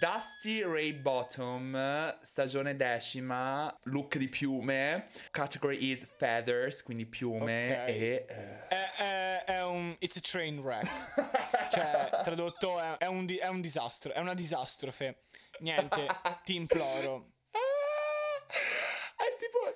Dusty 0.00 0.62
Ray 0.64 0.92
Bottom, 0.92 1.72
stagione 2.20 2.76
decima, 2.76 3.74
look 3.84 4.16
di 4.18 4.28
piume, 4.28 5.06
category 5.30 5.90
is 5.92 6.04
feathers, 6.18 6.82
quindi 6.82 7.06
piume 7.06 7.72
Ok. 7.82 7.88
e... 7.88 8.24
eh, 8.28 8.68
È, 8.68 8.90
è- 8.96 9.44
è 9.44 9.64
un. 9.64 9.94
It's 10.00 10.16
a 10.16 10.20
train 10.20 10.58
wreck. 10.58 10.90
cioè, 11.72 12.10
tradotto, 12.22 12.78
è, 12.80 12.98
è 12.98 13.06
un, 13.06 13.24
di- 13.24 13.38
è 13.38 13.48
un 13.48 13.60
disastro. 13.60 14.12
È 14.12 14.18
una 14.18 14.34
disastrofe. 14.34 15.22
Niente, 15.60 16.06
ti 16.44 16.56
imploro. 16.56 17.30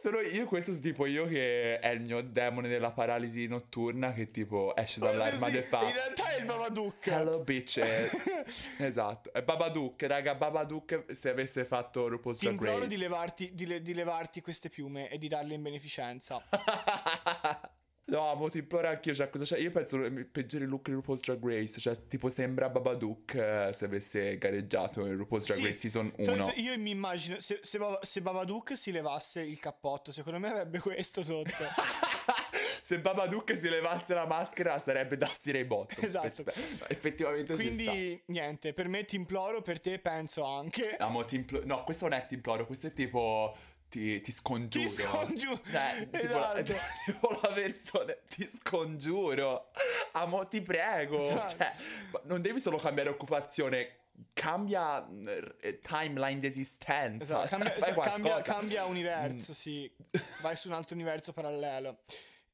Sono 0.02 0.18
io, 0.18 0.46
questo 0.46 0.76
tipo 0.80 1.06
io 1.06 1.26
che 1.26 1.78
è 1.78 1.90
il 1.90 2.00
mio 2.00 2.22
demone 2.22 2.66
della 2.66 2.90
paralisi 2.90 3.46
notturna 3.46 4.12
che 4.12 4.26
tipo 4.26 4.74
esce 4.74 4.98
dall'armadio 4.98 5.60
e 5.60 5.62
fa 5.62 5.80
In 5.82 5.92
realtà 5.92 6.28
è 6.28 6.40
il 6.40 6.46
Babadook. 6.46 7.06
Hello 7.06 7.38
bitches 7.44 8.12
Esatto, 8.82 9.32
è 9.32 9.44
Babadook, 9.44 10.02
raga, 10.02 10.34
Babadook 10.34 11.04
se 11.14 11.28
avesse 11.28 11.64
fatto 11.64 12.08
RuPaul's 12.08 12.38
Ti 12.38 12.46
Drag 12.46 12.78
Race 12.78 12.88
di 12.88 12.96
levarti, 12.96 13.50
di, 13.54 13.64
le- 13.64 13.80
di 13.80 13.94
levarti 13.94 14.40
queste 14.40 14.70
piume 14.70 15.08
e 15.08 15.18
di 15.18 15.28
darle 15.28 15.54
in 15.54 15.62
beneficenza. 15.62 16.42
No, 18.12 18.34
mo 18.34 18.50
ti 18.50 18.58
imploro 18.58 18.88
anch'io, 18.88 19.14
cioè, 19.14 19.30
cosa 19.30 19.44
c'è? 19.44 19.58
Io 19.58 19.70
penso 19.70 19.96
il 19.96 20.26
peggiore 20.26 20.66
look 20.66 20.88
di 20.88 20.92
RuPaul's 20.92 21.22
Drag 21.22 21.42
Race, 21.42 21.80
cioè, 21.80 21.96
tipo 22.08 22.28
sembra 22.28 22.68
Babadook 22.68 23.32
eh, 23.34 23.70
se 23.72 23.86
avesse 23.86 24.36
gareggiato 24.36 25.06
in 25.06 25.16
RuPaul's 25.16 25.46
Drag 25.46 25.58
Sì, 25.58 25.64
Race 25.64 25.78
Season 25.78 26.12
tra 26.22 26.32
1. 26.34 26.42
l'altro 26.44 26.60
Io 26.60 26.78
mi 26.78 26.90
immagino 26.90 27.40
se, 27.40 27.60
se, 27.62 27.78
se 28.02 28.20
Babadook 28.20 28.76
si 28.76 28.92
levasse 28.92 29.40
il 29.40 29.58
cappotto, 29.58 30.12
secondo 30.12 30.38
me 30.38 30.50
avrebbe 30.50 30.78
questo 30.78 31.22
sotto. 31.22 31.48
se 32.84 32.98
Babadook 33.00 33.56
si 33.56 33.70
levasse 33.70 34.12
la 34.12 34.26
maschera 34.26 34.78
sarebbe 34.78 35.16
Dusty 35.16 35.50
Ray 35.50 35.64
Bottom. 35.64 36.04
Esatto. 36.04 36.44
Effettivamente. 36.88 37.54
Quindi 37.54 38.22
niente, 38.26 38.74
per 38.74 38.88
me 38.88 39.06
ti 39.06 39.16
imploro, 39.16 39.62
per 39.62 39.80
te 39.80 39.98
penso 39.98 40.44
anche. 40.44 40.98
No, 41.00 41.08
mo 41.08 41.24
ti 41.24 41.36
implo- 41.36 41.62
no, 41.64 41.82
questo 41.84 42.08
non 42.08 42.18
è 42.18 42.26
ti 42.26 42.34
imploro, 42.34 42.66
questo 42.66 42.88
è 42.88 42.92
tipo 42.92 43.56
ti, 43.92 44.22
ti 44.22 44.32
scongiuro. 44.32 44.88
Ti 44.88 45.02
scongiuro. 45.02 45.60
Cioè, 45.70 46.08
tipo, 46.08 46.24
Esatto. 46.24 46.62
tipo 47.04 47.40
la 47.42 47.48
versione 47.50 48.18
ti 48.28 48.50
scongiuro. 48.56 49.70
Amo, 50.12 50.48
ti 50.48 50.62
prego. 50.62 51.18
Esatto. 51.18 51.56
Cioè, 51.56 51.72
non 52.24 52.40
devi 52.40 52.58
solo 52.58 52.78
cambiare 52.78 53.10
occupazione. 53.10 53.98
Cambia 54.32 55.06
eh, 55.60 55.80
timeline 55.80 56.40
di 56.40 56.46
esistenza. 56.46 57.44
Esatto, 57.44 57.48
cambia, 57.48 57.76
cioè, 57.80 57.94
cambia, 57.94 58.42
cambia 58.42 58.84
universo, 58.86 59.52
sì. 59.52 59.90
Vai 60.40 60.56
su 60.56 60.68
un 60.68 60.74
altro 60.74 60.94
universo 60.94 61.32
parallelo. 61.34 62.00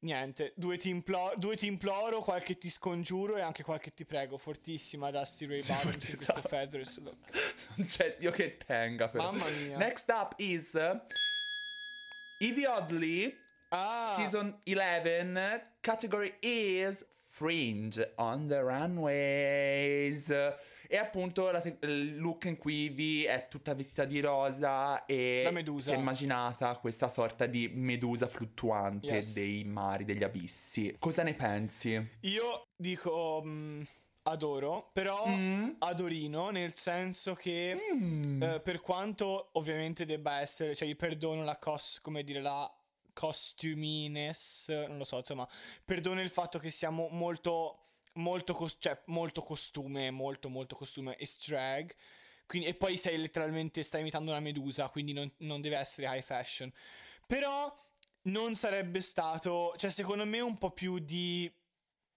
Niente, 0.00 0.52
due 0.54 0.76
ti, 0.76 0.90
implo- 0.90 1.34
due 1.36 1.56
ti 1.56 1.66
imploro, 1.66 2.20
qualche 2.20 2.56
ti 2.56 2.70
scongiuro 2.70 3.36
e 3.36 3.40
anche 3.40 3.64
qualche 3.64 3.90
ti 3.90 4.04
prego. 4.04 4.38
Fortissima 4.38 5.10
da 5.10 5.24
Steve 5.24 5.58
Ray 5.58 5.66
Bottoms 5.66 6.08
in 6.08 6.16
questo 6.16 6.42
esatto. 6.78 7.00
Look. 7.02 7.16
Non 7.74 7.86
c'è 7.86 8.16
Dio 8.16 8.30
che 8.30 8.56
tenga 8.56 9.08
però. 9.08 9.24
Mamma 9.24 9.48
mia. 9.48 9.76
Next 9.76 10.08
up 10.08 10.34
is 10.36 10.76
Evie 12.40 12.66
Oddly. 12.68 13.36
Ah, 13.70 14.14
Season 14.16 14.60
11, 14.64 15.60
category 15.80 16.34
is 16.40 17.04
Fringe 17.30 18.00
on 18.16 18.46
the 18.46 18.60
Runways. 18.60 20.30
E 20.88 20.96
appunto 20.96 21.50
la 21.50 21.60
il 21.82 22.16
look 22.18 22.44
in 22.46 22.56
cui 22.56 22.88
Vi 22.88 23.24
è 23.24 23.46
tutta 23.50 23.74
vestita 23.74 24.04
di 24.04 24.20
rosa 24.20 25.04
e 25.04 25.42
Da 25.44 25.50
medusa. 25.50 25.92
è 25.92 25.96
immaginata 25.96 26.74
questa 26.76 27.08
sorta 27.08 27.46
di 27.46 27.68
medusa 27.74 28.26
fluttuante 28.26 29.06
Yes. 29.14 29.34
dei 29.34 29.64
mari, 29.64 30.04
degli 30.04 30.22
abissi. 30.22 30.94
Cosa 30.98 31.22
ne 31.24 31.34
pensi? 31.34 32.10
io 32.20 32.68
dico 32.76 33.42
mm, 33.44 33.82
adoro, 34.30 34.90
però 34.92 35.26
Mm. 35.26 35.70
adorino 35.78 36.50
nel 36.50 36.74
senso 36.74 37.34
che 37.34 37.72
eh, 38.40 38.60
per 38.60 38.80
quanto 38.80 39.50
ovviamente 39.52 40.04
debba 40.04 40.40
essere, 40.40 40.74
cioè 40.74 40.88
io 40.88 40.96
perdono 40.96 41.44
la 41.44 41.56
cos, 41.58 41.98
come 42.00 42.22
dire, 42.24 42.40
la 42.40 42.70
costumines, 43.12 44.68
non 44.68 44.98
lo 44.98 45.04
so, 45.04 45.18
insomma, 45.18 45.48
perdono 45.84 46.20
il 46.20 46.28
fatto 46.30 46.58
che 46.58 46.70
siamo 46.70 47.08
molto 47.10 47.80
molto 48.14 48.52
cos- 48.52 48.76
cioè 48.78 49.00
molto 49.06 49.40
costume, 49.40 50.10
molto 50.10 50.48
molto 50.48 50.74
costume 50.74 51.16
e 51.16 51.28
drag. 51.46 51.92
Quindi, 52.46 52.68
e 52.68 52.74
poi 52.74 52.96
sei 52.96 53.18
letteralmente 53.18 53.82
stai 53.82 54.00
imitando 54.00 54.30
una 54.30 54.40
medusa, 54.40 54.88
quindi 54.88 55.12
non, 55.12 55.30
non 55.38 55.60
deve 55.60 55.76
essere 55.76 56.08
high 56.08 56.22
fashion. 56.22 56.72
Però 57.26 57.72
non 58.22 58.54
sarebbe 58.54 59.00
stato, 59.00 59.74
cioè 59.76 59.90
secondo 59.90 60.24
me 60.24 60.40
un 60.40 60.56
po' 60.58 60.70
più 60.70 60.98
di 60.98 61.50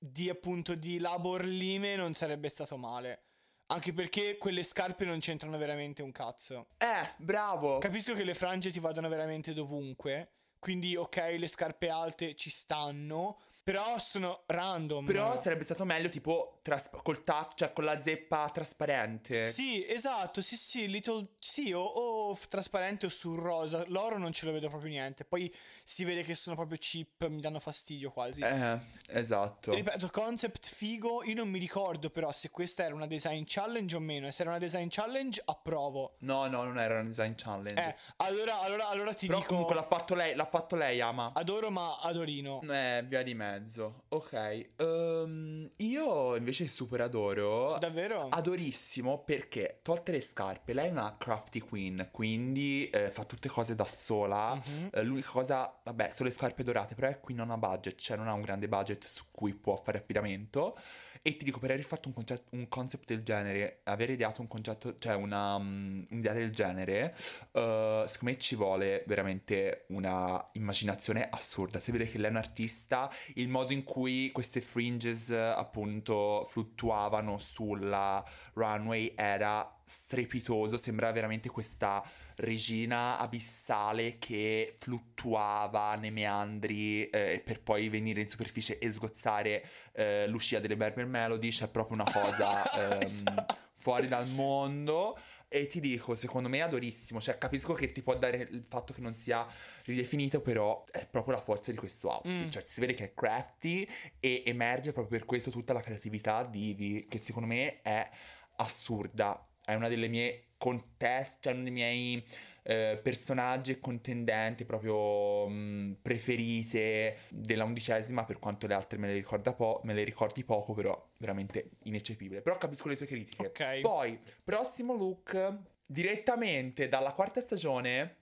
di 0.04 0.30
appunto 0.30 0.74
di 0.74 0.98
labor 0.98 1.46
lime 1.46 1.96
non 1.96 2.16
sarebbe 2.16 2.50
stato 2.50 2.76
male. 2.76 3.26
Anche 3.68 3.94
perché 3.94 4.38
quelle 4.38 4.64
scarpe 4.64 5.06
non 5.06 5.20
c'entrano 5.20 5.58
veramente 5.58 6.02
un 6.02 6.12
cazzo. 6.12 6.68
Eh, 6.78 7.14
bravo! 7.18 7.78
Capisco 7.78 8.14
che 8.14 8.24
le 8.24 8.34
frange 8.34 8.72
ti 8.72 8.80
vadano 8.80 9.08
veramente 9.08 9.54
dovunque. 9.54 10.32
Quindi, 10.60 10.96
ok, 10.96 11.36
le 11.38 11.48
scarpe 11.48 11.90
alte 11.90 12.36
ci 12.36 12.50
stanno. 12.50 13.40
Però 13.64 13.98
sono 14.00 14.44
random. 14.48 15.06
Però 15.06 15.40
sarebbe 15.40 15.64
stato 15.64 15.86
meglio 15.86 16.10
tipo 16.10 16.60
tras- 16.64 16.90
col 17.04 17.24
tap, 17.24 17.54
cioè 17.56 17.72
con 17.74 17.84
la 17.84 18.00
zeppa 18.02 18.50
trasparente. 18.50 19.46
Sì, 19.46 19.86
esatto, 19.88 20.42
sì, 20.42 20.56
sì, 20.56 20.90
little, 20.90 21.24
sì, 21.38 21.72
o, 21.72 21.82
o 21.82 22.38
trasparente 22.50 23.06
o 23.06 23.10
sul 23.10 23.40
rosa. 23.40 23.84
L'oro 23.88 24.18
non 24.18 24.32
ce 24.32 24.48
lo 24.48 24.52
vedo 24.52 24.68
proprio 24.68 24.90
niente. 24.90 25.26
Poi 25.26 25.52
si 25.84 26.04
vede 26.04 26.24
che 26.24 26.34
sono 26.34 26.56
proprio 26.56 26.78
cheap, 26.80 27.28
mi 27.28 27.40
danno 27.40 27.60
fastidio 27.60 28.10
quasi. 28.10 28.42
Eh, 28.42 28.80
esatto. 29.10 29.74
Ripeto, 29.74 30.10
concept 30.10 30.68
figo, 30.68 31.24
io 31.24 31.36
non 31.36 31.50
mi 31.50 31.60
ricordo 31.60 32.10
però 32.10 32.32
se 32.32 32.50
questa 32.50 32.84
era 32.84 32.96
una 32.96 33.08
design 33.08 33.44
challenge 33.46 33.96
o 33.96 34.00
meno. 34.00 34.28
E 34.28 34.32
se 34.32 34.42
era 34.42 34.52
una 34.52 34.60
design 34.60 34.88
challenge, 34.90 35.42
approvo. 35.46 36.16
No, 36.20 36.48
no, 36.48 36.64
non 36.64 36.80
era 36.80 37.00
un 37.00 37.08
design 37.08 37.34
challenge. 37.36 37.82
Eh, 37.82 37.96
allora, 38.18 38.60
allora, 38.62 38.88
allora 38.90 39.14
ti 39.14 39.28
Però 39.28 39.38
dico... 39.38 39.50
comunque 39.50 39.76
l'ha 39.76 39.84
fatto 39.84 40.16
lei, 40.16 40.36
l'ha 40.36 40.46
fatto 40.46 40.76
lei, 40.76 41.00
Ama. 41.00 41.32
Adoro 41.36 41.70
ma 41.70 42.00
adorino. 42.02 42.62
Eh, 42.64 43.04
via 43.08 43.22
di 43.22 43.34
mezzo. 43.52 44.04
Ok. 44.10 44.68
ehm, 44.78 45.70
io 45.78 46.36
invece 46.36 46.68
super 46.68 47.02
adoro. 47.02 47.78
Davvero? 47.80 48.28
Adorissimo 48.30 49.24
perché, 49.24 49.80
tolte 49.82 50.12
le 50.12 50.22
scarpe, 50.22 50.74
lei 50.74 50.88
è 50.88 50.92
una 50.92 51.16
crafty 51.18 51.60
queen, 51.60 52.10
quindi 52.12 52.90
eh, 52.90 53.10
fa 53.10 53.26
tutte 53.26 53.50
cose 53.50 53.76
da 53.76 53.86
sola. 53.86 54.56
Mhm. 54.56 54.90
Eh, 54.94 55.04
l'unica 55.04 55.30
cosa, 55.30 55.80
vabbè, 55.84 56.10
sono 56.10 56.30
le 56.30 56.36
scarpe 56.36 56.64
dorate, 56.64 56.96
però 56.96 57.08
è 57.08 57.20
qui 57.20 57.34
non 57.34 57.52
ha 57.52 57.58
budget, 57.58 58.00
cioè 58.00 58.18
non 58.18 58.28
ha 58.28 58.34
un 58.34 58.42
grande 58.42 58.68
budget 58.68 59.04
su 59.06 59.26
cui 59.32 59.54
può 59.54 59.76
fare 59.76 60.00
affidamento. 60.00 60.76
E 61.24 61.36
ti 61.36 61.46
dico, 61.46 61.60
per 61.60 61.70
aver 61.70 61.84
fatto 61.84 62.08
un, 62.08 62.16
concetto, 62.16 62.56
un 62.56 62.68
concept 62.68 63.06
del 63.06 63.22
genere, 63.22 63.82
aver 63.84 64.10
ideato 64.10 64.42
un 64.42 64.48
concetto, 64.48 64.98
cioè 64.98 65.14
una, 65.14 65.54
um, 65.54 66.04
un'idea 66.10 66.34
del 66.34 66.50
genere, 66.52 67.14
eh, 67.52 68.06
secondo 68.08 68.34
me 68.34 68.38
ci 68.40 68.56
vuole 68.56 69.04
veramente 69.06 69.86
una 69.90 70.44
immaginazione 70.54 71.28
assurda. 71.30 71.80
Si 71.80 71.92
vede 71.92 72.08
che 72.08 72.18
lei 72.18 72.26
è 72.26 72.32
un 72.32 72.38
artista, 72.38 73.12
il 73.42 73.50
modo 73.50 73.74
in 73.74 73.84
cui 73.84 74.32
queste 74.32 74.62
fringes 74.62 75.32
appunto 75.32 76.46
fluttuavano 76.48 77.38
sulla 77.40 78.24
runway 78.54 79.14
era 79.16 79.80
strepitoso, 79.84 80.78
sembra 80.78 81.12
veramente 81.12 81.50
questa 81.50 82.02
regina 82.38 83.18
abissale 83.18 84.18
che 84.20 84.74
fluttuava 84.78 85.96
nei 85.96 86.12
meandri 86.12 87.10
eh, 87.10 87.42
per 87.44 87.62
poi 87.62 87.90
venire 87.90 88.22
in 88.22 88.30
superficie 88.30 88.78
e 88.78 88.90
sgozzare 88.90 89.68
eh, 89.94 90.28
l'uscita 90.28 90.62
delle 90.62 90.78
Berber 90.78 91.06
Melody, 91.06 91.50
c'è 91.50 91.68
proprio 91.68 91.96
una 91.96 92.10
cosa 92.10 92.64
ehm, 93.00 93.46
fuori 93.76 94.08
dal 94.08 94.28
mondo 94.30 95.18
e 95.54 95.68
ti 95.68 95.82
dico, 95.82 96.16
secondo 96.16 96.48
me 96.48 96.60
è 96.60 96.62
adorissimo, 96.62 97.20
cioè 97.20 97.38
capisco 97.38 97.74
che 97.74 97.88
ti 97.88 98.02
può 98.02 98.18
dare 98.18 98.48
il 98.50 98.66
fatto 98.70 98.94
che 98.94 99.02
non 99.02 99.14
sia 99.14 99.46
ridefinito, 99.84 100.40
però 100.40 100.82
è 100.90 101.06
proprio 101.06 101.36
la 101.36 101.42
forza 101.42 101.72
di 101.72 101.78
questo 101.78 102.10
outfit, 102.10 102.48
cioè 102.48 102.64
si 102.66 102.80
vede 102.80 102.94
che 102.94 103.04
è 103.04 103.14
crafty 103.14 103.86
e 104.22 104.44
emerge 104.46 104.94
proprio 104.94 105.18
per 105.18 105.28
questo 105.28 105.52
tutta 105.52 105.74
la 105.74 105.82
creatività 105.82 106.46
di 106.46 106.70
Ivy, 106.70 107.06
che 107.06 107.18
secondo 107.18 107.50
me 107.50 107.82
è 107.82 108.10
assurda, 108.56 109.46
è 109.66 109.74
una 109.74 109.90
delle 109.90 110.08
mie 110.08 110.46
contest, 110.58 111.40
cioè 111.42 111.52
uno 111.52 111.64
dei 111.64 111.72
miei 111.74 112.26
eh, 112.64 113.00
personaggi 113.02 113.72
e 113.72 113.80
contendenti 113.80 114.66
proprio 114.66 115.48
mh, 115.48 115.98
preferite 116.02 117.18
della 117.30 117.64
undicesima, 117.64 118.26
per 118.26 118.40
quanto 118.40 118.68
le 118.68 118.74
altre 118.74 118.98
me 118.98 119.08
le, 119.08 119.14
ricorda 119.14 119.54
po- 119.54 119.82
me 119.84 119.94
le 119.94 120.04
ricordi 120.04 120.44
poco, 120.44 120.74
però 120.74 121.10
veramente 121.18 121.72
ineccepibile. 121.84 122.42
Però 122.42 122.58
capisco 122.58 122.88
le 122.88 122.96
tue 122.96 123.06
critiche. 123.06 123.48
Ok. 123.48 123.82
Poi, 123.82 124.20
prossimo 124.44 124.96
look, 124.96 125.58
direttamente 125.86 126.88
dalla 126.88 127.14
quarta 127.14 127.40
stagione. 127.42 128.18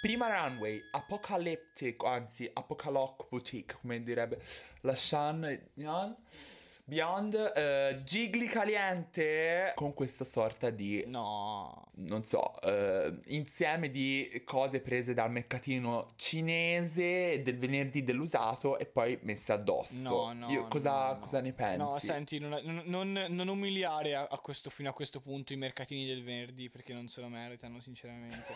Prima 0.00 0.26
runway, 0.28 0.80
Apocalyptic, 0.90 2.02
anzi 2.02 2.50
Apocaloc 2.52 3.28
Boutique, 3.28 3.78
come 3.80 4.02
direbbe 4.02 4.42
la 4.80 4.96
Shan 4.96 5.68
Yan. 5.74 6.16
Beyond, 6.92 7.52
eh, 7.56 8.00
Gigli 8.04 8.46
Caliente 8.48 9.72
con 9.74 9.94
questa 9.94 10.26
sorta 10.26 10.68
di 10.68 11.02
No. 11.06 11.88
non 11.94 12.22
so, 12.26 12.52
eh, 12.60 13.18
insieme 13.28 13.88
di 13.88 14.42
cose 14.44 14.82
prese 14.82 15.14
dal 15.14 15.30
mercatino 15.30 16.08
cinese 16.16 17.40
del 17.40 17.56
venerdì 17.56 18.02
dell'usato 18.02 18.76
e 18.78 18.84
poi 18.84 19.18
messe 19.22 19.52
addosso. 19.52 20.26
No, 20.26 20.32
no. 20.34 20.48
Io- 20.50 20.68
cosa, 20.68 20.90
no, 21.06 21.12
no. 21.14 21.18
cosa 21.20 21.40
ne 21.40 21.52
pensi? 21.54 21.78
No, 21.78 21.98
senti, 21.98 22.38
non, 22.38 22.60
non- 22.84 23.26
non- 23.30 23.48
umiliare 23.48 24.14
a, 24.14 24.28
a 24.30 24.38
questo, 24.40 24.68
fino 24.68 24.90
a 24.90 24.92
questo 24.92 25.22
punto 25.22 25.54
i 25.54 25.56
mercatini 25.56 26.04
del 26.04 26.22
venerdì 26.22 26.68
perché 26.68 26.92
non 26.92 27.08
se 27.08 27.22
lo 27.22 27.28
meritano, 27.28 27.80
sinceramente. 27.80 28.54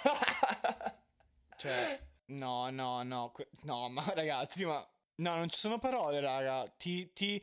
cioè, 1.56 1.98
no, 2.26 2.68
no, 2.68 3.02
no. 3.02 3.32
no, 3.62 3.88
ma 3.88 4.04
ragazzi, 4.14 4.66
ma. 4.66 4.86
No, 5.18 5.36
non 5.36 5.48
ci 5.48 5.56
sono 5.56 5.78
parole, 5.78 6.20
raga. 6.20 6.70
Ti. 6.76 7.10
ti 7.14 7.42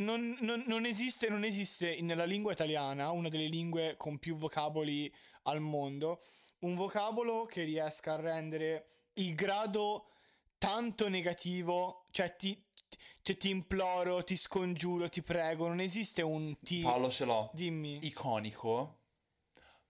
non, 0.00 0.36
non- 0.40 0.64
non 0.66 0.84
esiste, 0.84 1.28
non 1.28 1.44
esiste 1.44 2.00
nella 2.02 2.24
lingua 2.24 2.52
italiana, 2.52 3.10
una 3.10 3.28
delle 3.28 3.46
lingue 3.46 3.94
con 3.96 4.18
più 4.18 4.36
vocaboli 4.36 5.12
al 5.44 5.60
mondo, 5.60 6.20
un 6.60 6.74
vocabolo 6.74 7.44
che 7.46 7.64
riesca 7.64 8.14
a 8.14 8.20
rendere 8.20 8.86
il 9.14 9.34
grado 9.34 10.06
tanto 10.58 11.08
negativo, 11.08 12.06
cioè 12.10 12.36
ti, 12.36 12.56
cioè, 13.22 13.36
ti 13.36 13.50
imploro, 13.50 14.22
ti 14.24 14.36
scongiuro, 14.36 15.08
ti 15.08 15.22
prego, 15.22 15.68
non 15.68 15.80
esiste 15.80 16.22
un 16.22 16.56
ti... 16.56 16.80
Paolo 16.82 17.10
ce 17.10 17.24
l'ho. 17.24 17.50
Dimmi. 17.54 17.98
Iconico. 18.02 18.98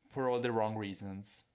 For 0.08 0.28
all 0.28 0.40
the 0.40 0.50
wrong 0.50 0.76
reasons. 0.78 1.48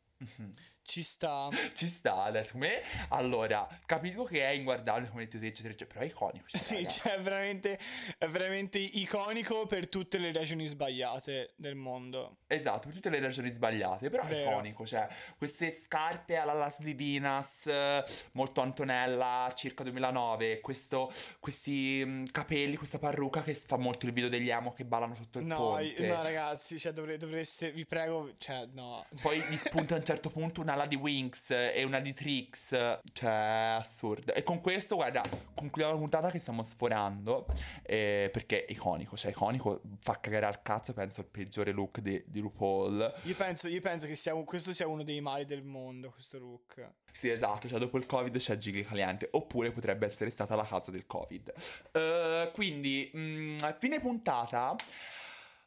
Ci 0.88 1.02
sta. 1.02 1.50
Ci 1.74 1.88
sta, 1.88 2.24
adesso 2.24 2.58
me. 2.60 2.80
Allora, 3.10 3.68
capisco 3.88 4.24
che 4.24 4.46
è 4.46 4.50
inguardabile 4.52 5.10
come 5.10 5.28
tu 5.28 5.38
eccetera, 5.38 5.70
eccetera, 5.74 5.88
però 5.88 6.02
è 6.02 6.08
iconico. 6.08 6.46
cioè, 6.48 6.60
Sì, 6.62 6.88
cioè 6.88 7.16
è 7.16 7.20
veramente, 7.22 7.80
è 8.20 8.28
veramente 8.28 8.78
iconico 8.78 9.66
per 9.66 9.90
tutte 9.90 10.20
le 10.20 10.32
regioni 10.32 10.68
sbagliate 10.68 11.54
del 11.56 11.74
mondo. 11.74 12.38
Esatto, 12.48 12.82
per 12.88 12.94
tutte 12.94 13.10
le 13.10 13.20
ragioni 13.20 13.50
sbagliate, 13.50 14.10
però 14.12 14.24
è 14.24 14.28
Vero. 14.28 14.52
iconico, 14.52 14.86
cioè 14.86 15.08
queste 15.40 15.74
scarpe 15.74 16.38
alla 16.38 16.54
Las 16.54 16.80
Divinas, 16.82 17.68
molto 18.34 18.62
Antonella, 18.62 19.52
circa 19.56 19.82
2009, 19.82 20.60
questo, 20.62 21.12
questi 21.40 22.04
mm, 22.06 22.26
capelli, 22.32 22.76
questa 22.76 23.00
parrucca 23.00 23.42
che 23.42 23.56
fa 23.56 23.78
molto 23.78 24.06
il 24.06 24.14
video 24.14 24.30
degli 24.30 24.50
emo 24.52 24.72
che 24.72 24.86
ballano 24.86 25.16
sotto 25.16 25.40
il 25.40 25.46
No, 25.46 25.56
ponte. 25.58 26.06
no 26.06 26.22
ragazzi, 26.22 26.78
cioè 26.80 26.92
dovre- 26.92 27.18
dovreste, 27.18 27.72
vi 27.72 27.86
prego, 27.86 28.32
cioè 28.38 28.68
no. 28.76 29.04
Poi 29.22 29.40
gli 29.50 29.56
spunta 29.56 29.96
a 29.96 29.98
un 29.98 30.06
certo 30.06 30.30
punto 30.30 30.62
un'ala 30.76 30.86
di 30.86 30.96
Winx 30.96 31.50
e 31.52 31.84
una 31.84 32.00
di 32.00 32.14
Trix, 32.14 33.00
cioè 33.14 33.78
assurdo. 33.80 34.34
E 34.34 34.44
con 34.44 34.60
questo, 34.60 34.96
guarda, 34.96 35.22
concludiamo 35.54 35.94
la 35.94 35.98
puntata 35.98 36.30
che 36.30 36.40
stiamo 36.40 36.62
sforando, 36.62 37.48
eh, 37.84 38.30
perché 38.32 38.66
è 38.66 38.72
iconico, 38.72 39.16
cioè 39.16 39.32
iconico, 39.32 39.82
fa 40.02 40.20
cagare 40.20 40.46
al 40.46 40.62
cazzo, 40.62 40.94
penso, 40.94 41.22
il 41.22 41.28
peggiore 41.28 41.72
look 41.72 42.00
di, 42.00 42.22
di 42.28 42.40
RuPaul. 42.42 43.14
Io 43.24 43.36
penso, 43.36 43.70
io 43.70 43.80
penso 43.80 44.06
che 44.06 44.16
sia, 44.16 44.34
questo 44.44 44.74
sia 44.74 44.88
uno 44.88 45.04
dei 45.04 45.22
mali 45.22 45.46
del 45.46 45.64
mondo, 45.64 46.10
questo 46.10 46.38
look. 46.38 46.92
Sì, 47.12 47.30
esatto, 47.30 47.70
cioè 47.70 47.80
dopo 47.80 47.98
il 47.98 48.06
Covid 48.06 48.38
c'è 48.38 48.58
Gigi 48.58 48.84
Caliente, 48.84 49.30
oppure 49.32 49.72
potrebbe 49.72 50.06
essere 50.06 50.30
stata 50.30 50.56
la 50.56 50.66
causa 50.66 50.92
del 50.92 51.08
Covid. 51.08 51.54
Eh, 51.94 52.52
quindi, 52.54 53.10
mm, 53.16 53.56
fine 53.80 54.02
puntata. 54.02 54.76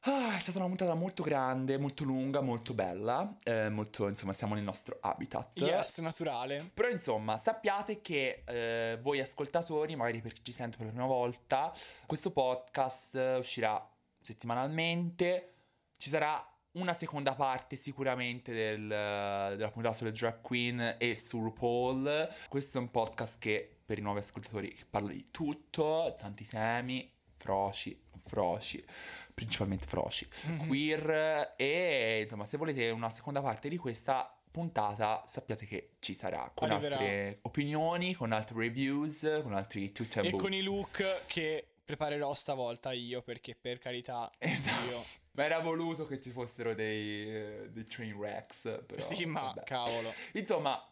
Ah, 0.03 0.36
è 0.36 0.38
stata 0.38 0.59
una 0.59 0.68
puntata 0.68 0.94
molto 0.94 1.22
grande, 1.22 1.76
molto 1.76 2.05
lunga, 2.05 2.40
molto 2.40 2.72
bella. 2.72 3.36
eh, 3.42 3.68
molto, 3.68 4.09
insomma, 4.09 4.32
siamo 4.32 4.55
nel 4.55 4.62
nostro 4.62 4.96
habitat. 5.01 5.59
Yes, 5.61 5.99
naturale. 5.99 6.70
Però 6.72 6.88
insomma, 6.88 7.36
sappiate 7.36 8.01
che 8.01 8.42
eh, 8.46 8.99
voi 9.03 9.20
ascoltatori, 9.20 9.96
magari 9.96 10.20
per 10.20 10.32
chi 10.32 10.44
ci 10.44 10.53
sente 10.53 10.76
per 10.76 10.86
la 10.86 10.92
prima 10.92 11.07
volta, 11.07 11.72
questo 12.07 12.30
podcast 12.30 13.16
eh, 13.16 13.36
uscirà 13.36 13.86
settimanalmente. 14.20 15.55
Ci 15.96 16.09
sarà 16.09 16.42
una 16.72 16.92
seconda 16.92 17.34
parte 17.34 17.74
sicuramente 17.74 18.53
del, 18.53 18.86
della 18.86 19.70
puntata 19.70 19.96
sulle 19.96 20.12
drag 20.12 20.40
queen 20.40 20.94
e 20.99 21.16
su 21.16 21.42
RuPaul. 21.42 22.28
Questo 22.49 22.78
è 22.78 22.80
un 22.80 22.90
podcast 22.90 23.38
che 23.38 23.78
per 23.84 23.99
i 23.99 24.03
nuovi 24.03 24.20
ascoltatori 24.20 24.76
parla 24.88 25.11
di 25.11 25.28
tutto, 25.32 26.14
tanti 26.16 26.46
temi, 26.46 27.11
froci, 27.36 28.01
froci, 28.22 28.84
principalmente 29.39 29.86
froci, 29.86 30.28
queer 30.66 31.53
e 31.57 32.22
insomma 32.22 32.45
se 32.45 32.57
volete 32.57 32.91
una 32.91 33.09
seconda 33.09 33.41
parte 33.41 33.68
di 33.68 33.76
questa 33.76 34.36
puntata 34.51 35.22
sappiate 35.26 35.64
che 35.64 35.91
ci 36.01 36.12
sarà 36.12 36.51
con 36.53 36.68
Arriverà. 36.72 36.97
altre 36.97 37.39
opinioni, 37.43 38.14
con 38.14 38.32
altre 38.32 38.57
reviews, 38.59 39.41
con 39.45 39.53
altri 39.55 39.93
tutti 39.93 40.18
E 40.18 40.30
con 40.32 40.53
i 40.53 40.62
look 40.62 41.26
che 41.26 41.64
preparerò 41.84 42.34
stavolta 42.34 42.93
io, 42.93 43.22
perché 43.22 43.55
per 43.55 43.78
carità, 43.78 44.28
Esatto. 44.39 44.89
io. 44.91 45.05
Ma 45.32 45.45
era 45.45 45.61
voluto 45.61 46.05
che 46.09 46.20
ci 46.20 46.30
fossero 46.30 46.74
dei, 46.74 47.32
eh, 47.32 47.68
dei 47.70 47.84
train 47.86 48.12
wrecks. 48.14 48.62
Però, 48.86 49.01
Sì, 49.01 49.24
ma 49.24 49.41
vabbè. 49.43 49.62
cavolo. 49.62 50.12
Insomma, 50.32 50.84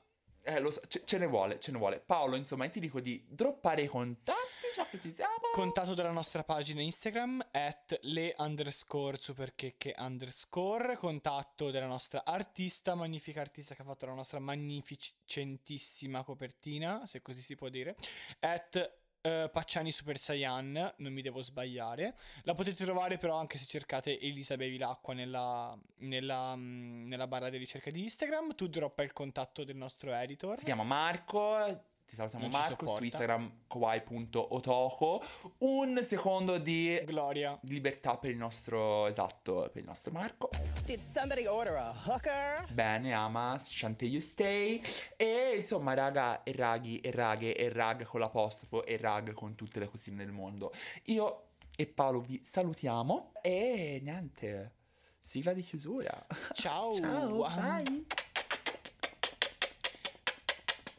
eh, 0.46 0.60
lo 0.60 0.70
so, 0.70 0.80
ce, 0.86 1.02
ce 1.04 1.18
ne 1.18 1.26
vuole, 1.26 1.58
ce 1.58 1.72
ne 1.72 1.78
vuole. 1.78 1.98
Paolo, 1.98 2.36
insomma, 2.36 2.68
ti 2.68 2.78
dico 2.78 3.00
di 3.00 3.24
droppare 3.28 3.82
i 3.82 3.86
contatti, 3.88 4.68
già 4.72 4.86
che 4.86 5.00
ci 5.00 5.12
siamo. 5.12 5.34
Contatto 5.52 5.94
della 5.94 6.12
nostra 6.12 6.44
pagina 6.44 6.80
Instagram 6.82 7.44
at 7.50 7.98
le 8.02 8.32
underscore 8.38 9.16
superchecche 9.18 9.94
underscore 9.98 10.96
contatto 10.96 11.72
della 11.72 11.88
nostra 11.88 12.24
artista, 12.24 12.94
magnifica 12.94 13.40
artista 13.40 13.74
che 13.74 13.82
ha 13.82 13.86
fatto 13.86 14.06
la 14.06 14.14
nostra 14.14 14.38
magnificentissima 14.38 16.22
copertina, 16.22 17.04
se 17.06 17.22
così 17.22 17.40
si 17.40 17.56
può 17.56 17.68
dire, 17.68 17.96
at 18.40 19.04
eh, 19.26 19.48
Pacciani 19.50 19.90
Super 19.90 20.18
Saiyan, 20.18 20.94
non 20.98 21.12
mi 21.12 21.20
devo 21.20 21.42
sbagliare. 21.42 22.14
La 22.42 22.54
potete 22.54 22.84
trovare 22.84 23.16
però 23.16 23.36
anche 23.36 23.58
se 23.58 23.66
cercate 23.66 24.20
Elisa 24.20 24.56
Bevilacqua 24.56 25.14
nella, 25.14 25.76
nella, 25.98 26.54
mm, 26.54 27.08
nella 27.08 27.26
barra 27.26 27.48
di 27.48 27.56
ricerca 27.56 27.90
di 27.90 28.02
Instagram. 28.02 28.54
Tu 28.54 28.68
droppa 28.68 29.02
il 29.02 29.12
contatto 29.12 29.64
del 29.64 29.76
nostro 29.76 30.12
editor. 30.12 30.58
Si 30.58 30.64
chiama 30.64 30.84
Marco. 30.84 31.94
Ti 32.06 32.14
salutiamo 32.14 32.46
Marco 32.48 32.86
su. 32.86 33.02
Instagram 33.02 33.52
kawaii.otoko. 33.66 35.22
Un 35.58 36.00
secondo 36.06 36.58
di 36.58 37.00
Gloria. 37.04 37.58
libertà 37.62 38.16
per 38.16 38.30
il 38.30 38.36
nostro 38.36 39.06
esatto, 39.08 39.68
per 39.72 39.82
il 39.82 39.84
nostro 39.84 40.12
Marco. 40.12 40.48
Did 40.84 41.00
somebody 41.12 41.46
order 41.46 41.74
a 41.74 41.92
hooker? 42.06 42.66
Bene, 42.72 43.12
Amas, 43.12 43.70
Shante 43.72 44.04
You 44.04 44.20
Stay. 44.20 44.80
E 45.16 45.56
insomma, 45.56 45.94
raga, 45.94 46.44
e 46.44 46.52
raghi, 46.52 47.00
e 47.00 47.10
raghe, 47.10 47.56
e 47.56 47.68
rag 47.72 48.04
con 48.04 48.20
l'apostrofo, 48.20 48.84
e 48.84 48.96
rag 48.98 49.32
con 49.32 49.56
tutte 49.56 49.80
le 49.80 49.88
cosine 49.88 50.16
del 50.24 50.30
mondo. 50.32 50.72
Io 51.06 51.48
e 51.76 51.86
Paolo 51.88 52.20
vi 52.20 52.40
salutiamo. 52.42 53.32
E 53.42 53.98
niente, 54.02 54.74
sigla 55.18 55.52
di 55.52 55.62
chiusura. 55.62 56.24
Ciao. 56.54 56.94
Ciao, 56.94 57.42
Ah. 57.42 57.82
bye 57.82 58.04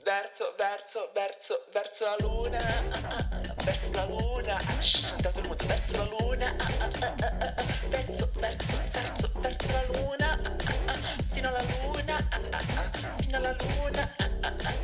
verso, 0.07 0.53
verso, 0.57 1.11
verso, 1.13 1.65
verso 1.73 2.05
la 2.05 2.15
luna, 2.19 2.59
verso 3.65 3.91
la 3.91 4.05
luna, 4.05 4.55
ah, 4.55 4.81
sentato 4.81 5.39
il 5.39 5.47
mondo, 5.49 5.65
verso 5.65 5.91
la 5.91 6.03
luna, 6.05 6.55
verso, 7.89 8.29
verso, 8.39 8.77
verso, 8.93 9.31
verso 9.35 9.67
la 9.67 9.99
luna, 9.99 10.39
fino 11.33 11.49
alla 11.49 11.61
luna, 11.61 12.17
fino 13.17 13.37
alla 13.37 13.55
luna. 13.59 14.76